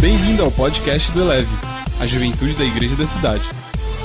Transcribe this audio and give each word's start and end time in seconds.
Bem-vindo 0.00 0.42
ao 0.42 0.50
podcast 0.50 1.12
do 1.12 1.20
Eleve, 1.20 1.50
a 2.00 2.06
juventude 2.06 2.54
da 2.54 2.64
igreja 2.64 2.96
da 2.96 3.06
cidade. 3.06 3.44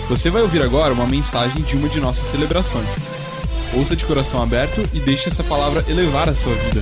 Você 0.09 0.29
vai 0.29 0.41
ouvir 0.41 0.61
agora 0.61 0.93
uma 0.93 1.07
mensagem 1.07 1.63
de 1.63 1.77
uma 1.77 1.87
de 1.87 2.01
nossas 2.01 2.27
celebrações. 2.27 2.85
Ouça 3.73 3.95
de 3.95 4.03
coração 4.03 4.43
aberto 4.43 4.81
e 4.93 4.99
deixe 4.99 5.29
essa 5.29 5.41
palavra 5.41 5.85
elevar 5.89 6.27
a 6.27 6.35
sua 6.35 6.53
vida. 6.53 6.81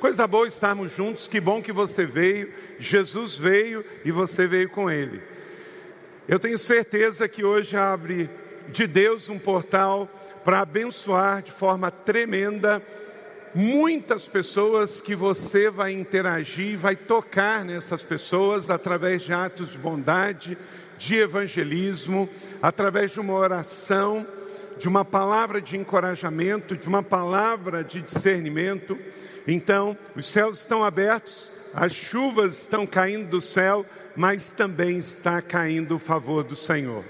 Coisa 0.00 0.26
boa 0.26 0.46
estarmos 0.46 0.96
juntos, 0.96 1.28
que 1.28 1.38
bom 1.38 1.60
que 1.60 1.70
você 1.70 2.06
veio, 2.06 2.50
Jesus 2.78 3.36
veio 3.36 3.84
e 4.06 4.10
você 4.10 4.46
veio 4.46 4.70
com 4.70 4.90
ele. 4.90 5.20
Eu 6.26 6.38
tenho 6.38 6.56
certeza 6.56 7.28
que 7.28 7.44
hoje 7.44 7.76
abre 7.76 8.30
de 8.72 8.86
Deus 8.86 9.28
um 9.28 9.38
portal 9.38 10.08
para 10.42 10.60
abençoar 10.60 11.42
de 11.42 11.52
forma 11.52 11.90
tremenda 11.90 12.82
muitas 13.54 14.26
pessoas 14.26 15.00
que 15.00 15.14
você 15.14 15.70
vai 15.70 15.92
interagir, 15.92 16.78
vai 16.78 16.96
tocar 16.96 17.64
nessas 17.64 18.02
pessoas 18.02 18.70
através 18.70 19.22
de 19.22 19.32
atos 19.32 19.70
de 19.70 19.78
bondade, 19.78 20.58
de 20.98 21.16
evangelismo, 21.16 22.28
através 22.60 23.12
de 23.12 23.20
uma 23.20 23.34
oração, 23.34 24.26
de 24.78 24.88
uma 24.88 25.04
palavra 25.04 25.60
de 25.60 25.76
encorajamento, 25.76 26.76
de 26.76 26.88
uma 26.88 27.02
palavra 27.02 27.82
de 27.82 28.00
discernimento. 28.00 28.98
Então, 29.46 29.96
os 30.14 30.26
céus 30.26 30.58
estão 30.58 30.84
abertos, 30.84 31.50
as 31.74 31.92
chuvas 31.92 32.60
estão 32.60 32.86
caindo 32.86 33.28
do 33.28 33.40
céu, 33.40 33.84
mas 34.16 34.50
também 34.50 34.98
está 34.98 35.40
caindo 35.40 35.96
o 35.96 35.98
favor 35.98 36.42
do 36.42 36.56
Senhor. 36.56 37.04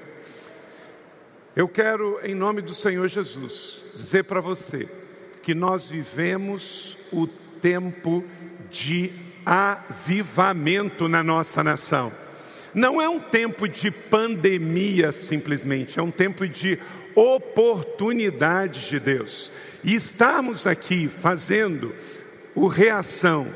Eu 1.57 1.69
quero, 1.69 2.21
em 2.23 2.35
nome 2.35 2.63
do 2.63 2.75
Senhor 2.75 3.09
Jesus, 3.09 3.81
dizer 3.97 4.25
para 4.25 4.41
você 4.41 4.89
que 5.49 5.55
nós 5.55 5.89
vivemos 5.89 6.99
o 7.11 7.27
tempo 7.27 8.23
de 8.71 9.11
avivamento 9.47 11.09
na 11.09 11.25
nossa 11.25 11.65
nação. 11.65 12.13
Não 12.75 13.01
é 13.01 13.09
um 13.09 13.19
tempo 13.19 13.67
de 13.67 13.91
pandemia 13.91 15.11
simplesmente, 15.11 15.99
é 15.99 16.03
um 16.03 16.11
tempo 16.11 16.47
de 16.47 16.79
oportunidade 17.15 18.91
de 18.91 19.01
Deus. 19.01 19.51
E 19.83 19.95
estarmos 19.95 20.67
aqui 20.67 21.09
fazendo 21.09 21.95
o 22.55 22.67
reação 22.67 23.47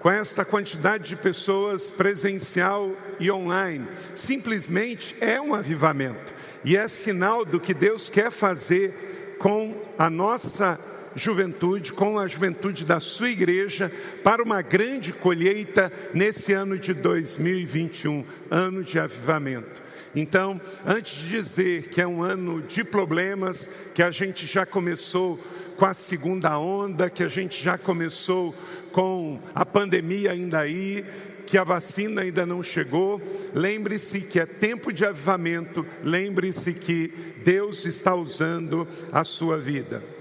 com 0.00 0.10
esta 0.10 0.42
quantidade 0.42 1.04
de 1.04 1.16
pessoas 1.16 1.90
presencial 1.90 2.92
e 3.20 3.30
online, 3.30 3.86
simplesmente 4.14 5.14
é 5.20 5.38
um 5.38 5.54
avivamento. 5.54 6.32
E 6.64 6.78
é 6.78 6.88
sinal 6.88 7.44
do 7.44 7.60
que 7.60 7.74
Deus 7.74 8.08
quer 8.08 8.30
fazer 8.30 9.36
com 9.38 9.74
a 9.98 10.08
nossa 10.08 10.80
juventude, 11.16 11.92
com 11.92 12.18
a 12.18 12.28
juventude 12.28 12.84
da 12.84 13.00
sua 13.00 13.30
igreja, 13.30 13.90
para 14.22 14.42
uma 14.42 14.60
grande 14.62 15.12
colheita 15.12 15.90
nesse 16.14 16.52
ano 16.52 16.78
de 16.78 16.92
2021, 16.92 18.24
ano 18.50 18.84
de 18.84 19.00
avivamento. 19.00 19.82
Então, 20.14 20.60
antes 20.86 21.14
de 21.14 21.28
dizer 21.28 21.88
que 21.88 22.00
é 22.00 22.06
um 22.06 22.22
ano 22.22 22.62
de 22.62 22.84
problemas, 22.84 23.68
que 23.94 24.02
a 24.02 24.10
gente 24.10 24.46
já 24.46 24.64
começou 24.64 25.38
com 25.76 25.84
a 25.84 25.94
segunda 25.94 26.58
onda, 26.58 27.10
que 27.10 27.22
a 27.22 27.28
gente 27.28 27.62
já 27.62 27.76
começou 27.76 28.54
com 28.92 29.40
a 29.54 29.64
pandemia 29.64 30.32
ainda 30.32 30.60
aí, 30.60 31.04
que 31.46 31.58
a 31.58 31.64
vacina 31.64 32.22
ainda 32.22 32.44
não 32.44 32.62
chegou, 32.62 33.20
lembre-se 33.54 34.20
que 34.20 34.40
é 34.40 34.46
tempo 34.46 34.92
de 34.92 35.04
avivamento, 35.04 35.86
lembre-se 36.02 36.72
que 36.72 37.12
Deus 37.44 37.84
está 37.84 38.14
usando 38.14 38.88
a 39.12 39.22
sua 39.22 39.58
vida. 39.58 40.15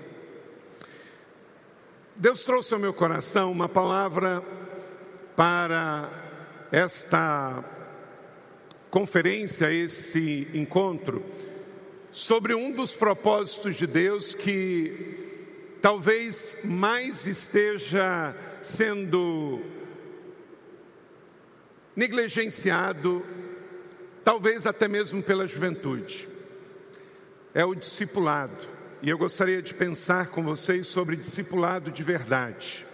Deus 2.18 2.46
trouxe 2.46 2.74
ao 2.74 2.80
meu 2.80 2.94
coração 2.94 3.52
uma 3.52 3.68
palavra 3.68 4.42
para 5.36 6.10
esta 6.72 7.62
conferência, 8.90 9.70
esse 9.70 10.48
encontro, 10.54 11.22
sobre 12.14 12.56
um 12.56 12.72
dos 12.72 12.94
propósitos 12.94 13.76
de 13.76 13.86
Deus 13.86 14.34
que 14.34 15.78
talvez 15.82 16.56
mais 16.64 17.28
esteja 17.28 18.34
sendo 18.62 19.60
negligenciado, 21.98 23.26
talvez 24.24 24.66
até 24.66 24.88
mesmo 24.88 25.22
pela 25.22 25.46
juventude. 25.46 26.30
É 27.54 27.66
o 27.66 27.76
discipulado. 27.76 28.75
E 29.02 29.10
eu 29.10 29.18
gostaria 29.18 29.62
de 29.62 29.74
pensar 29.74 30.28
com 30.28 30.42
vocês 30.44 30.88
sobre 30.88 31.16
discipulado 31.16 31.92
de 31.92 32.04
verdade. 32.04 32.86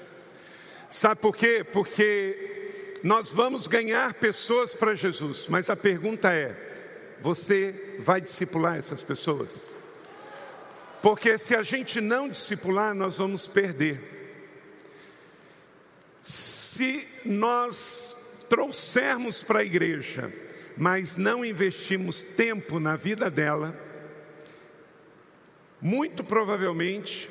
Sabe 0.89 1.21
por 1.21 1.35
quê? 1.35 1.63
Porque 1.63 2.99
nós 3.03 3.29
vamos 3.29 3.67
ganhar 3.67 4.13
pessoas 4.15 4.73
para 4.73 4.95
Jesus, 4.95 5.47
mas 5.47 5.69
a 5.69 5.75
pergunta 5.75 6.33
é: 6.33 6.55
você 7.21 7.95
vai 7.99 8.19
discipular 8.19 8.77
essas 8.77 9.01
pessoas? 9.01 9.75
Porque 11.01 11.37
se 11.37 11.55
a 11.55 11.63
gente 11.63 12.01
não 12.01 12.29
discipular, 12.29 12.93
nós 12.93 13.17
vamos 13.17 13.47
perder. 13.47 14.19
Se 16.23 17.07
nós 17.25 18.15
trouxermos 18.49 19.41
para 19.41 19.59
a 19.59 19.63
igreja, 19.63 20.31
mas 20.77 21.17
não 21.17 21.43
investimos 21.45 22.21
tempo 22.21 22.79
na 22.79 22.95
vida 22.95 23.31
dela, 23.31 23.75
muito 25.81 26.23
provavelmente 26.23 27.29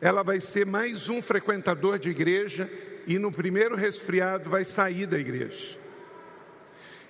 ela 0.00 0.22
vai 0.22 0.40
ser 0.40 0.66
mais 0.66 1.08
um 1.08 1.22
frequentador 1.22 1.98
de 1.98 2.10
igreja 2.10 2.70
e 3.06 3.18
no 3.18 3.32
primeiro 3.32 3.74
resfriado 3.76 4.50
vai 4.50 4.64
sair 4.64 5.06
da 5.06 5.18
igreja. 5.18 5.76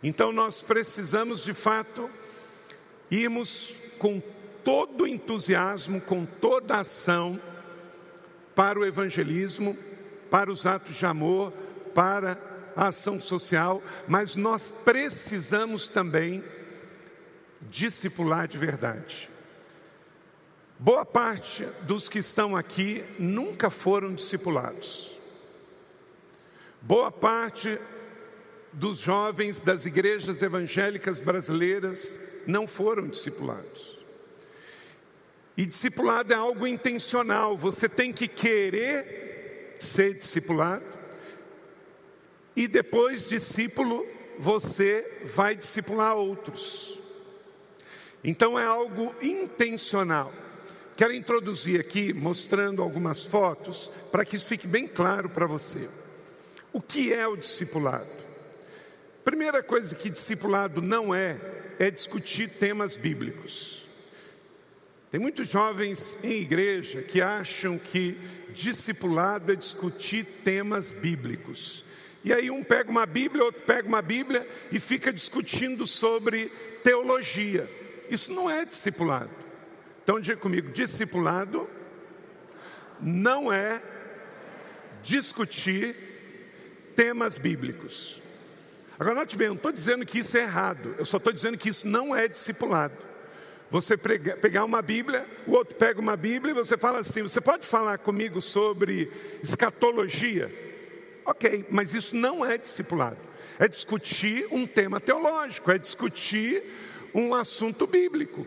Então 0.03 0.31
nós 0.33 0.63
precisamos 0.63 1.43
de 1.43 1.53
fato 1.53 2.09
irmos 3.11 3.75
com 3.99 4.23
todo 4.63 5.07
entusiasmo, 5.07 6.01
com 6.01 6.25
toda 6.25 6.77
ação 6.77 7.41
para 8.55 8.79
o 8.79 8.85
evangelismo, 8.85 9.77
para 10.31 10.51
os 10.51 10.67
atos 10.67 10.97
de 10.97 11.07
amor, 11.07 11.53
para 11.95 12.39
a 12.75 12.89
ação 12.89 13.21
social, 13.21 13.83
mas 14.07 14.37
nós 14.37 14.73
precisamos 14.85 15.89
também 15.89 16.45
discipular 17.71 18.47
de 18.47 18.59
verdade. 18.59 19.36
Boa 20.79 21.07
parte 21.07 21.65
dos 21.83 22.07
que 22.07 22.19
estão 22.19 22.55
aqui 22.55 23.03
nunca 23.19 23.71
foram 23.71 24.15
discipulados. 24.15 25.19
Boa 26.83 27.11
parte 27.11 27.79
dos 28.73 28.99
jovens 28.99 29.63
das 29.63 29.87
igrejas 29.87 30.43
evangélicas 30.43 31.19
brasileiras 31.19 32.19
não 32.47 32.69
foram 32.69 33.09
discipulados. 33.09 33.99
E 35.57 35.65
discipulado 35.65 36.35
é 36.35 36.37
algo 36.37 36.67
intencional, 36.67 37.57
você 37.57 37.89
tem 37.89 38.13
que 38.13 38.29
querer 38.29 39.79
ser 39.81 40.13
discipulado, 40.13 40.85
e 42.55 42.69
depois, 42.69 43.27
discípulo, 43.27 44.07
você 44.39 45.21
vai 45.25 45.57
discipular 45.57 46.17
outros. 46.17 46.99
Então 48.23 48.59
é 48.59 48.65
algo 48.65 49.15
intencional. 49.23 50.33
Quero 50.97 51.13
introduzir 51.13 51.79
aqui, 51.79 52.15
mostrando 52.15 52.81
algumas 52.81 53.23
fotos, 53.23 53.91
para 54.11 54.25
que 54.25 54.35
isso 54.35 54.47
fique 54.47 54.67
bem 54.67 54.89
claro 54.89 55.29
para 55.29 55.47
você. 55.47 55.91
O 56.73 56.81
que 56.81 57.13
é 57.13 57.27
o 57.29 57.37
discipulado? 57.37 58.09
Primeira 59.23 59.63
coisa 59.63 59.95
que 59.95 60.09
discipulado 60.09 60.81
não 60.81 61.15
é, 61.15 61.39
é 61.79 61.91
discutir 61.91 62.49
temas 62.49 62.97
bíblicos. 62.97 63.87
Tem 65.11 65.21
muitos 65.21 65.49
jovens 65.49 66.17
em 66.23 66.41
igreja 66.41 67.03
que 67.03 67.21
acham 67.21 67.79
que 67.79 68.19
discipulado 68.55 69.53
é 69.53 69.55
discutir 69.55 70.25
temas 70.45 70.93
bíblicos. 70.93 71.85
E 72.25 72.33
aí 72.33 72.51
um 72.51 72.65
pega 72.65 72.91
uma 72.91 73.05
Bíblia, 73.05 73.45
outro 73.45 73.63
pega 73.63 73.87
uma 73.87 74.01
Bíblia 74.01 74.49
e 74.73 74.81
fica 74.81 75.13
discutindo 75.13 75.87
sobre 75.87 76.51
teologia. 76.83 77.69
Isso 78.11 78.33
não 78.33 78.51
é 78.51 78.65
discipulado. 78.65 79.46
Então 80.07 80.21
diga 80.21 80.41
comigo: 80.41 80.71
discipulado 80.71 81.69
não 83.01 83.53
é 83.53 83.83
discutir 85.03 85.97
temas 86.95 87.37
bíblicos. 87.37 88.23
Agora, 88.97 89.17
note 89.17 89.37
bem, 89.37 89.49
eu 89.49 89.51
não 89.51 89.57
estou 89.57 89.73
dizendo 89.73 90.07
que 90.07 90.21
isso 90.21 90.39
é 90.39 90.43
errado, 90.43 90.95
eu 90.97 91.05
só 91.05 91.17
estou 91.17 91.33
dizendo 91.33 91.59
que 91.59 91.71
isso 91.71 91.89
não 91.89 92.15
é 92.15 92.29
discipulado. 92.29 92.95
Você 93.69 93.97
pegar 93.97 94.65
uma 94.65 94.81
Bíblia, 94.81 95.27
o 95.45 95.55
outro 95.55 95.75
pega 95.75 96.01
uma 96.01 96.17
Bíblia 96.17 96.53
e 96.53 96.55
você 96.55 96.79
fala 96.79 97.01
assim: 97.01 97.23
você 97.23 97.41
pode 97.41 97.67
falar 97.67 97.99
comigo 97.99 98.41
sobre 98.41 99.11
escatologia? 99.43 100.49
Ok, 101.25 101.67
mas 101.69 101.97
isso 101.97 102.15
não 102.15 102.47
é 102.47 102.57
discipulado. 102.57 103.19
É 103.59 103.67
discutir 103.67 104.47
um 104.53 104.69
tema 104.69 105.01
teológico, 105.01 105.69
é 105.69 105.79
discutir 105.79 106.63
um 107.13 107.35
assunto 107.35 107.89
bíblico. 107.89 108.47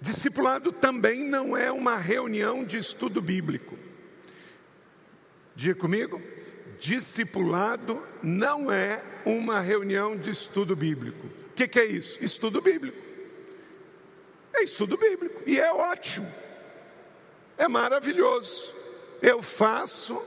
Discipulado 0.00 0.70
também 0.70 1.24
não 1.24 1.56
é 1.56 1.72
uma 1.72 1.96
reunião 1.96 2.64
de 2.64 2.78
estudo 2.78 3.20
bíblico. 3.20 3.76
Diga 5.56 5.74
comigo. 5.74 6.22
Discipulado 6.78 8.00
não 8.22 8.70
é 8.70 9.02
uma 9.24 9.58
reunião 9.58 10.16
de 10.16 10.30
estudo 10.30 10.76
bíblico. 10.76 11.26
O 11.26 11.54
que, 11.56 11.66
que 11.66 11.80
é 11.80 11.84
isso? 11.84 12.22
Estudo 12.22 12.60
bíblico. 12.60 12.96
É 14.54 14.62
estudo 14.62 14.96
bíblico. 14.96 15.42
E 15.44 15.58
é 15.58 15.72
ótimo. 15.72 16.32
É 17.56 17.66
maravilhoso. 17.66 18.72
Eu 19.20 19.42
faço, 19.42 20.22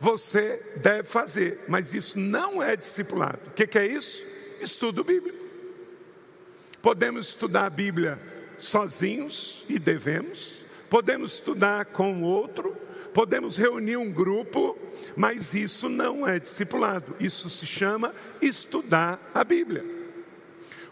você 0.00 0.60
deve 0.82 1.04
fazer. 1.04 1.60
Mas 1.68 1.94
isso 1.94 2.18
não 2.18 2.60
é 2.60 2.74
discipulado. 2.74 3.38
O 3.46 3.50
que, 3.52 3.68
que 3.68 3.78
é 3.78 3.86
isso? 3.86 4.20
Estudo 4.60 5.04
bíblico. 5.04 5.46
Podemos 6.82 7.28
estudar 7.28 7.66
a 7.66 7.70
Bíblia 7.70 8.20
sozinhos 8.58 9.64
e 9.68 9.78
devemos. 9.78 10.64
Podemos 10.88 11.34
estudar 11.34 11.86
com 11.86 12.22
outro 12.22 12.76
Podemos 13.16 13.56
reunir 13.56 13.96
um 13.96 14.12
grupo, 14.12 14.76
mas 15.16 15.54
isso 15.54 15.88
não 15.88 16.28
é 16.28 16.38
discipulado. 16.38 17.16
Isso 17.18 17.48
se 17.48 17.64
chama 17.64 18.14
estudar 18.42 19.18
a 19.32 19.42
Bíblia. 19.42 19.82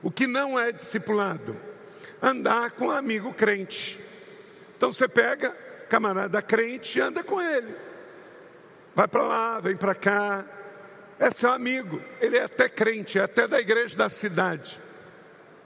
O 0.02 0.10
que 0.10 0.26
não 0.26 0.58
é 0.58 0.72
discipulado? 0.72 1.54
Andar 2.22 2.70
com 2.70 2.86
um 2.86 2.90
amigo 2.90 3.34
crente. 3.34 4.00
Então 4.74 4.90
você 4.90 5.06
pega 5.06 5.50
camarada 5.90 6.40
crente 6.40 6.98
e 6.98 7.02
anda 7.02 7.22
com 7.22 7.42
ele. 7.42 7.74
Vai 8.94 9.06
para 9.06 9.22
lá, 9.22 9.60
vem 9.60 9.76
para 9.76 9.94
cá. 9.94 10.46
É 11.18 11.30
seu 11.30 11.52
amigo. 11.52 12.00
Ele 12.22 12.38
é 12.38 12.44
até 12.44 12.70
crente, 12.70 13.18
é 13.18 13.22
até 13.22 13.46
da 13.46 13.60
igreja 13.60 13.98
da 13.98 14.08
cidade. 14.08 14.80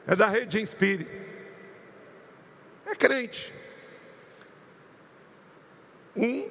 É 0.09 0.17
da 0.17 0.27
rede 0.27 0.61
Inspire. 0.61 1.28
É 2.91 2.95
crente 2.95 3.53
um 6.19 6.51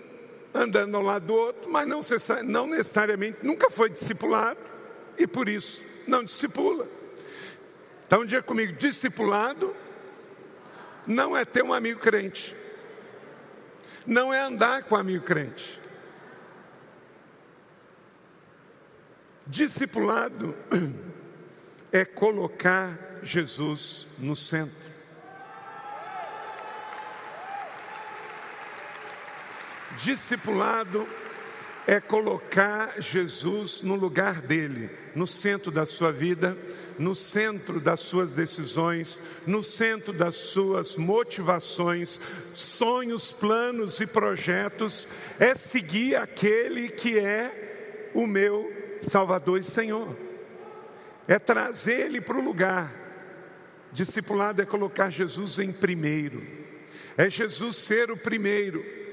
andando 0.53 0.95
ao 0.95 1.03
lado 1.03 1.27
do 1.27 1.35
outro, 1.35 1.69
mas 1.69 1.87
não, 1.87 1.99
não 2.45 2.67
necessariamente 2.67 3.39
nunca 3.43 3.69
foi 3.69 3.89
discipulado 3.89 4.59
e 5.17 5.27
por 5.27 5.49
isso 5.49 5.83
não 6.07 6.23
discipula. 6.23 6.87
Então, 8.05 8.25
dia 8.25 8.41
comigo: 8.41 8.73
discipulado 8.73 9.75
não 11.05 11.35
é 11.35 11.43
ter 11.45 11.63
um 11.63 11.73
amigo 11.73 11.99
crente, 11.99 12.55
não 14.05 14.33
é 14.33 14.39
andar 14.39 14.83
com 14.83 14.95
um 14.95 14.97
amigo 14.97 15.25
crente. 15.25 15.79
Discipulado 19.45 20.55
é 21.91 22.03
colocar 22.03 22.97
Jesus 23.23 24.07
no 24.17 24.35
centro. 24.35 24.86
Discipulado 30.03 31.07
é 31.87 31.99
colocar 31.99 33.01
Jesus 33.01 33.81
no 33.81 33.95
lugar 33.95 34.41
dele, 34.41 34.89
no 35.15 35.25
centro 35.25 35.71
da 35.71 35.85
sua 35.85 36.11
vida, 36.11 36.55
no 36.99 37.15
centro 37.15 37.79
das 37.79 38.01
suas 38.01 38.33
decisões, 38.33 39.21
no 39.45 39.63
centro 39.63 40.13
das 40.13 40.35
suas 40.35 40.95
motivações, 40.95 42.19
sonhos, 42.53 43.31
planos 43.31 43.99
e 43.99 44.05
projetos, 44.05 45.07
é 45.39 45.55
seguir 45.55 46.15
aquele 46.15 46.89
que 46.89 47.17
é 47.17 48.11
o 48.13 48.27
meu 48.27 48.71
Salvador 48.99 49.59
e 49.59 49.63
Senhor, 49.63 50.15
é 51.27 51.39
trazer 51.39 52.01
ele 52.01 52.21
para 52.21 52.37
o 52.37 52.43
lugar. 52.43 52.93
Discipulado 53.91 54.61
é 54.61 54.65
colocar 54.65 55.09
Jesus 55.09 55.57
em 55.57 55.71
primeiro, 55.71 56.45
é 57.15 57.29
Jesus 57.29 57.77
ser 57.77 58.11
o 58.11 58.17
primeiro 58.17 59.06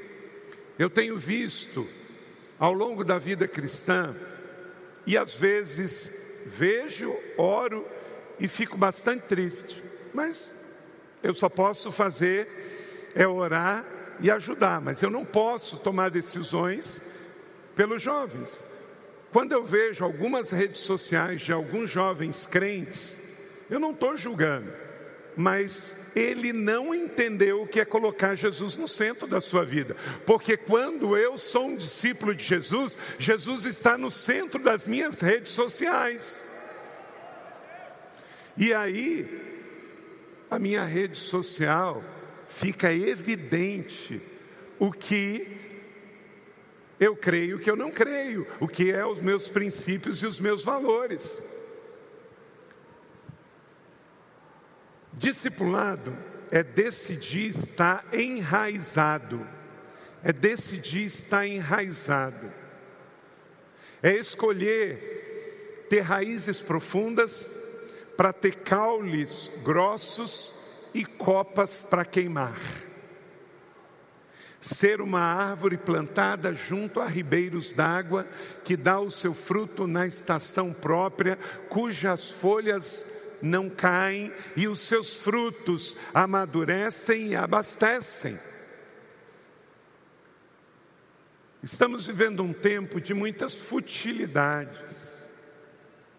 eu 0.78 0.90
tenho 0.90 1.16
visto 1.16 1.86
ao 2.58 2.72
longo 2.72 3.04
da 3.04 3.18
vida 3.18 3.46
cristã, 3.46 4.14
e 5.06 5.16
às 5.16 5.34
vezes 5.34 6.12
vejo, 6.46 7.14
oro 7.36 7.86
e 8.38 8.48
fico 8.48 8.76
bastante 8.76 9.22
triste, 9.22 9.82
mas 10.12 10.54
eu 11.22 11.34
só 11.34 11.48
posso 11.48 11.92
fazer 11.92 12.48
é 13.14 13.26
orar 13.26 13.84
e 14.20 14.30
ajudar, 14.30 14.80
mas 14.80 15.02
eu 15.02 15.10
não 15.10 15.24
posso 15.24 15.78
tomar 15.78 16.10
decisões 16.10 17.02
pelos 17.74 18.02
jovens. 18.02 18.64
Quando 19.32 19.52
eu 19.52 19.64
vejo 19.64 20.04
algumas 20.04 20.50
redes 20.50 20.80
sociais 20.80 21.40
de 21.40 21.52
alguns 21.52 21.90
jovens 21.90 22.46
crentes, 22.46 23.20
eu 23.70 23.80
não 23.80 23.90
estou 23.90 24.16
julgando, 24.16 24.70
mas 25.36 25.96
ele 26.14 26.52
não 26.52 26.94
entendeu 26.94 27.62
o 27.62 27.66
que 27.66 27.80
é 27.80 27.84
colocar 27.84 28.34
Jesus 28.34 28.76
no 28.76 28.86
centro 28.86 29.26
da 29.26 29.40
sua 29.40 29.64
vida. 29.64 29.96
Porque 30.24 30.56
quando 30.56 31.16
eu 31.16 31.36
sou 31.36 31.66
um 31.66 31.76
discípulo 31.76 32.34
de 32.34 32.44
Jesus, 32.44 32.96
Jesus 33.18 33.66
está 33.66 33.98
no 33.98 34.10
centro 34.10 34.62
das 34.62 34.86
minhas 34.86 35.20
redes 35.20 35.50
sociais. 35.50 36.50
E 38.56 38.72
aí, 38.72 39.28
a 40.50 40.58
minha 40.58 40.84
rede 40.84 41.16
social 41.16 42.02
fica 42.48 42.92
evidente 42.92 44.22
o 44.78 44.92
que 44.92 45.48
eu 47.00 47.16
creio, 47.16 47.56
o 47.56 47.58
que 47.58 47.70
eu 47.70 47.76
não 47.76 47.90
creio, 47.90 48.46
o 48.60 48.68
que 48.68 48.92
é 48.92 49.04
os 49.04 49.20
meus 49.20 49.48
princípios 49.48 50.22
e 50.22 50.26
os 50.26 50.38
meus 50.38 50.64
valores. 50.64 51.44
Discipulado 55.16 56.16
é 56.50 56.62
decidir 56.62 57.48
estar 57.48 58.04
enraizado, 58.12 59.46
é 60.22 60.32
decidir 60.32 61.04
estar 61.04 61.46
enraizado, 61.46 62.52
é 64.02 64.12
escolher 64.14 65.86
ter 65.88 66.00
raízes 66.00 66.60
profundas 66.60 67.56
para 68.16 68.32
ter 68.32 68.56
caules 68.56 69.50
grossos 69.62 70.54
e 70.92 71.04
copas 71.04 71.82
para 71.82 72.04
queimar. 72.04 72.58
Ser 74.60 75.00
uma 75.00 75.20
árvore 75.20 75.76
plantada 75.76 76.54
junto 76.54 77.00
a 77.00 77.06
ribeiros 77.06 77.72
d'água, 77.72 78.26
que 78.64 78.76
dá 78.76 78.98
o 78.98 79.10
seu 79.10 79.34
fruto 79.34 79.86
na 79.86 80.06
estação 80.06 80.72
própria, 80.72 81.38
cujas 81.68 82.30
folhas 82.30 83.04
não 83.44 83.68
caem 83.68 84.32
e 84.56 84.66
os 84.66 84.80
seus 84.80 85.18
frutos 85.18 85.96
amadurecem 86.12 87.28
e 87.28 87.36
abastecem. 87.36 88.38
Estamos 91.62 92.06
vivendo 92.06 92.42
um 92.42 92.52
tempo 92.52 93.00
de 93.00 93.14
muitas 93.14 93.54
futilidades 93.54 95.28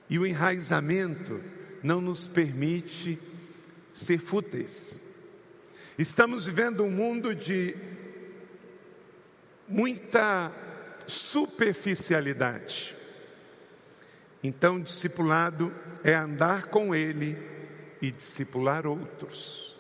e 0.10 0.18
o 0.18 0.26
enraizamento 0.26 1.44
não 1.84 2.00
nos 2.00 2.28
permite 2.28 3.20
ser 3.94 4.20
fúteis. 4.20 5.04
Estamos 5.98 6.46
vivendo 6.46 6.84
um 6.84 6.92
mundo 6.92 7.34
de 7.34 7.76
muita 9.68 10.52
superficialidade. 11.08 12.95
Então, 14.46 14.80
discipulado 14.80 15.74
é 16.04 16.14
andar 16.14 16.66
com 16.66 16.94
Ele 16.94 17.36
e 18.00 18.12
discipular 18.12 18.86
outros. 18.86 19.76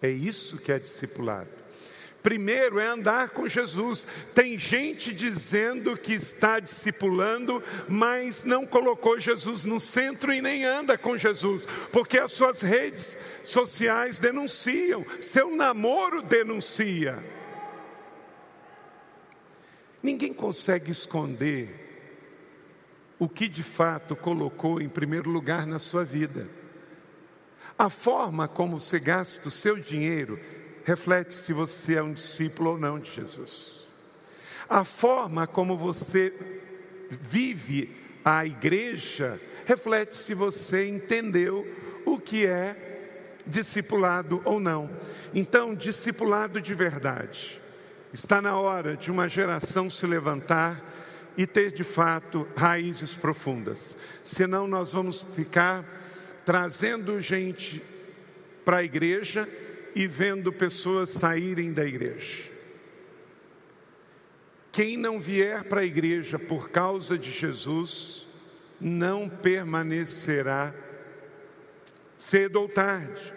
É 0.00 0.08
isso 0.08 0.56
que 0.56 0.72
é 0.72 0.78
discipulado. 0.78 1.50
Primeiro 2.22 2.80
é 2.80 2.86
andar 2.86 3.28
com 3.28 3.46
Jesus. 3.46 4.06
Tem 4.34 4.58
gente 4.58 5.12
dizendo 5.12 5.98
que 5.98 6.14
está 6.14 6.58
discipulando, 6.58 7.62
mas 7.90 8.42
não 8.42 8.66
colocou 8.66 9.18
Jesus 9.18 9.66
no 9.66 9.78
centro 9.78 10.32
e 10.32 10.40
nem 10.40 10.64
anda 10.64 10.96
com 10.96 11.18
Jesus, 11.18 11.66
porque 11.92 12.18
as 12.18 12.32
suas 12.32 12.62
redes 12.62 13.18
sociais 13.44 14.18
denunciam, 14.18 15.04
seu 15.20 15.54
namoro 15.54 16.22
denuncia. 16.22 17.22
Ninguém 20.02 20.32
consegue 20.32 20.90
esconder 20.90 21.85
o 23.18 23.28
que 23.28 23.48
de 23.48 23.62
fato 23.62 24.14
colocou 24.14 24.80
em 24.80 24.88
primeiro 24.88 25.30
lugar 25.30 25.66
na 25.66 25.78
sua 25.78 26.04
vida. 26.04 26.48
A 27.78 27.90
forma 27.90 28.48
como 28.48 28.80
você 28.80 28.98
gasta 28.98 29.48
o 29.48 29.50
seu 29.50 29.76
dinheiro 29.76 30.38
reflete 30.84 31.34
se 31.34 31.52
você 31.52 31.94
é 31.94 32.02
um 32.02 32.12
discípulo 32.12 32.70
ou 32.70 32.78
não 32.78 32.98
de 32.98 33.12
Jesus. 33.12 33.86
A 34.68 34.84
forma 34.84 35.46
como 35.46 35.76
você 35.76 36.32
vive 37.10 37.94
a 38.24 38.44
igreja 38.46 39.40
reflete 39.64 40.14
se 40.14 40.34
você 40.34 40.86
entendeu 40.86 41.66
o 42.04 42.18
que 42.18 42.46
é 42.46 43.36
discipulado 43.46 44.40
ou 44.44 44.58
não. 44.58 44.90
Então, 45.34 45.74
discipulado 45.74 46.60
de 46.60 46.74
verdade. 46.74 47.60
Está 48.12 48.40
na 48.40 48.56
hora 48.56 48.96
de 48.96 49.10
uma 49.10 49.28
geração 49.28 49.90
se 49.90 50.06
levantar 50.06 50.80
e 51.36 51.46
ter 51.46 51.72
de 51.72 51.84
fato 51.84 52.46
raízes 52.56 53.14
profundas. 53.14 53.96
Senão 54.24 54.66
nós 54.66 54.92
vamos 54.92 55.22
ficar 55.34 55.84
trazendo 56.44 57.20
gente 57.20 57.82
para 58.64 58.78
a 58.78 58.84
igreja 58.84 59.48
e 59.94 60.06
vendo 60.06 60.52
pessoas 60.52 61.10
saírem 61.10 61.72
da 61.72 61.84
igreja. 61.84 62.44
Quem 64.72 64.96
não 64.96 65.18
vier 65.18 65.64
para 65.64 65.80
a 65.80 65.86
igreja 65.86 66.38
por 66.38 66.70
causa 66.70 67.16
de 67.16 67.30
Jesus, 67.30 68.26
não 68.80 69.28
permanecerá 69.28 70.74
cedo 72.18 72.60
ou 72.60 72.68
tarde. 72.68 73.32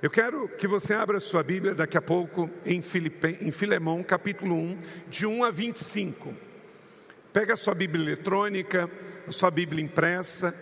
Eu 0.00 0.08
quero 0.08 0.48
que 0.48 0.68
você 0.68 0.94
abra 0.94 1.20
sua 1.20 1.42
Bíblia 1.42 1.74
daqui 1.74 1.98
a 1.98 2.02
pouco 2.02 2.48
em, 2.64 2.82
em 3.40 3.50
Filemão, 3.50 4.02
capítulo 4.02 4.54
1, 4.54 4.78
de 5.08 5.26
1 5.26 5.44
a 5.44 5.50
25. 5.50 6.49
Pega 7.32 7.54
a 7.54 7.56
sua 7.56 7.74
Bíblia 7.74 8.02
eletrônica, 8.02 8.90
a 9.26 9.30
sua 9.30 9.50
Bíblia 9.50 9.84
impressa 9.84 10.52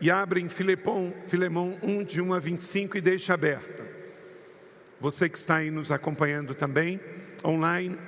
e 0.00 0.08
abre 0.10 0.40
em 0.40 0.48
Filemão, 0.48 1.12
Filemão 1.26 1.78
1, 1.82 2.04
de 2.04 2.20
1 2.20 2.34
a 2.34 2.38
25 2.38 2.96
e 2.96 3.00
deixa 3.00 3.34
aberta. 3.34 3.84
Você 5.00 5.28
que 5.28 5.36
está 5.36 5.56
aí 5.56 5.70
nos 5.70 5.90
acompanhando 5.90 6.54
também, 6.54 7.00
online, 7.44 7.98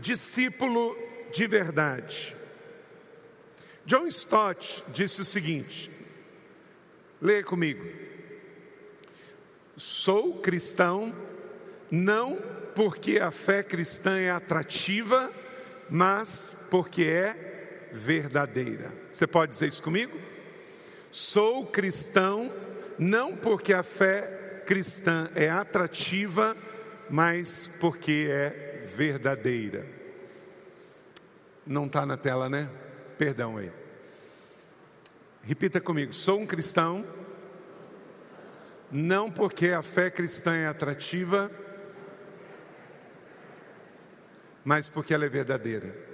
discípulo 0.00 0.98
de 1.32 1.46
verdade. 1.46 2.34
John 3.86 4.06
Stott 4.08 4.82
disse 4.92 5.20
o 5.20 5.24
seguinte, 5.24 5.88
leia 7.20 7.44
comigo. 7.44 7.84
Sou 9.76 10.40
cristão 10.40 11.14
não 11.90 12.36
porque 12.74 13.18
a 13.18 13.30
fé 13.30 13.62
cristã 13.62 14.18
é 14.18 14.30
atrativa, 14.30 15.30
mas 15.88 16.56
porque 16.70 17.02
é 17.02 17.51
verdadeira. 17.92 18.92
Você 19.12 19.26
pode 19.26 19.52
dizer 19.52 19.68
isso 19.68 19.82
comigo? 19.82 20.18
Sou 21.10 21.66
cristão 21.66 22.50
não 22.98 23.36
porque 23.36 23.72
a 23.72 23.82
fé 23.82 24.62
cristã 24.66 25.30
é 25.34 25.50
atrativa, 25.50 26.56
mas 27.10 27.66
porque 27.80 28.28
é 28.30 28.84
verdadeira. 28.86 29.86
Não 31.66 31.86
está 31.86 32.06
na 32.06 32.16
tela, 32.16 32.48
né? 32.48 32.68
Perdão 33.18 33.56
aí. 33.56 33.70
Repita 35.42 35.80
comigo: 35.80 36.12
sou 36.12 36.40
um 36.40 36.46
cristão 36.46 37.04
não 38.90 39.30
porque 39.30 39.68
a 39.68 39.82
fé 39.82 40.10
cristã 40.10 40.54
é 40.54 40.66
atrativa, 40.66 41.50
mas 44.62 44.88
porque 44.88 45.14
ela 45.14 45.24
é 45.24 45.28
verdadeira. 45.28 46.11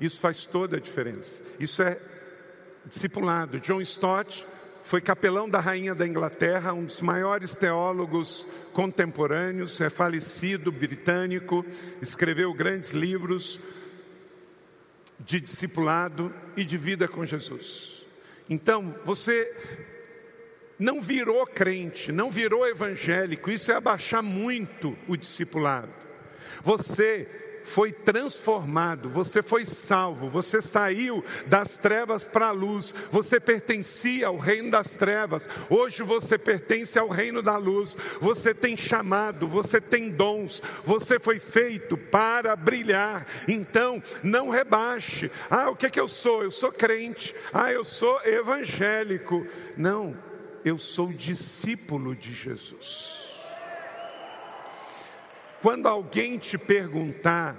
Isso 0.00 0.20
faz 0.20 0.44
toda 0.44 0.76
a 0.76 0.80
diferença. 0.80 1.44
Isso 1.58 1.82
é 1.82 1.98
discipulado. 2.84 3.60
John 3.60 3.80
Stott 3.80 4.46
foi 4.84 5.00
capelão 5.02 5.48
da 5.48 5.60
rainha 5.60 5.94
da 5.94 6.06
Inglaterra, 6.06 6.72
um 6.72 6.84
dos 6.84 7.02
maiores 7.02 7.54
teólogos 7.54 8.46
contemporâneos, 8.72 9.80
é 9.82 9.90
falecido, 9.90 10.72
britânico, 10.72 11.64
escreveu 12.00 12.54
grandes 12.54 12.92
livros 12.92 13.60
de 15.20 15.40
discipulado 15.40 16.34
e 16.56 16.64
de 16.64 16.78
vida 16.78 17.06
com 17.06 17.26
Jesus. 17.26 18.06
Então, 18.48 18.94
você 19.04 19.52
não 20.78 21.02
virou 21.02 21.46
crente, 21.46 22.10
não 22.10 22.30
virou 22.30 22.66
evangélico, 22.66 23.50
isso 23.50 23.70
é 23.70 23.74
abaixar 23.74 24.22
muito 24.22 24.96
o 25.06 25.16
discipulado. 25.16 25.92
Você 26.62 27.47
foi 27.68 27.92
transformado, 27.92 29.08
você 29.08 29.42
foi 29.42 29.66
salvo, 29.66 30.28
você 30.28 30.60
saiu 30.62 31.24
das 31.46 31.76
trevas 31.76 32.26
para 32.26 32.48
a 32.48 32.52
luz, 32.52 32.94
você 33.10 33.38
pertencia 33.38 34.26
ao 34.26 34.36
reino 34.36 34.70
das 34.70 34.94
trevas, 34.94 35.48
hoje 35.68 36.02
você 36.02 36.38
pertence 36.38 36.98
ao 36.98 37.08
reino 37.08 37.42
da 37.42 37.56
luz, 37.56 37.96
você 38.20 38.54
tem 38.54 38.76
chamado, 38.76 39.46
você 39.46 39.80
tem 39.80 40.10
dons, 40.10 40.62
você 40.84 41.20
foi 41.20 41.38
feito 41.38 41.96
para 41.96 42.56
brilhar, 42.56 43.26
então 43.46 44.02
não 44.22 44.48
rebaixe. 44.48 45.30
Ah, 45.50 45.70
o 45.70 45.76
que 45.76 45.86
é 45.86 45.90
que 45.90 46.00
eu 46.00 46.08
sou? 46.08 46.42
Eu 46.42 46.50
sou 46.50 46.72
crente, 46.72 47.34
ah, 47.52 47.70
eu 47.70 47.84
sou 47.84 48.20
evangélico. 48.24 49.46
Não, 49.76 50.16
eu 50.64 50.78
sou 50.78 51.12
discípulo 51.12 52.16
de 52.16 52.32
Jesus. 52.32 53.27
Quando 55.62 55.86
alguém 55.86 56.38
te 56.38 56.56
perguntar 56.56 57.56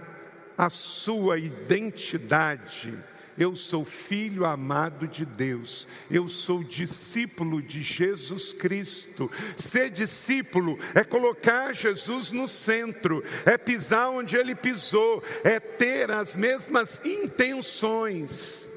a 0.57 0.69
sua 0.69 1.37
identidade, 1.37 2.97
eu 3.37 3.55
sou 3.55 3.85
filho 3.85 4.45
amado 4.45 5.07
de 5.07 5.25
Deus, 5.25 5.87
eu 6.11 6.27
sou 6.27 6.63
discípulo 6.63 7.61
de 7.61 7.81
Jesus 7.81 8.51
Cristo. 8.53 9.31
Ser 9.55 9.89
discípulo 9.89 10.77
é 10.93 11.03
colocar 11.03 11.73
Jesus 11.73 12.31
no 12.31 12.47
centro, 12.47 13.23
é 13.45 13.57
pisar 13.57 14.09
onde 14.09 14.35
ele 14.35 14.55
pisou, 14.55 15.23
é 15.43 15.59
ter 15.59 16.11
as 16.11 16.35
mesmas 16.35 17.01
intenções 17.05 18.69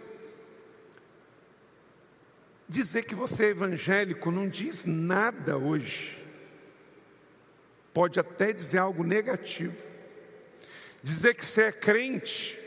Dizer 2.72 3.04
que 3.04 3.14
você 3.14 3.44
é 3.44 3.48
evangélico 3.48 4.30
não 4.30 4.48
diz 4.48 4.86
nada 4.86 5.58
hoje. 5.58 6.18
Pode 7.92 8.18
até 8.18 8.52
dizer 8.52 8.78
algo 8.78 9.04
negativo. 9.04 9.76
Dizer 11.02 11.34
que 11.34 11.44
você 11.44 11.64
é 11.64 11.72
crente. 11.72 12.58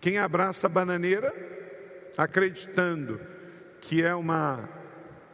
Quem 0.00 0.18
abraça 0.18 0.66
a 0.66 0.70
bananeira, 0.70 1.32
acreditando 2.16 3.20
que 3.80 4.02
é 4.02 4.14
uma 4.14 4.68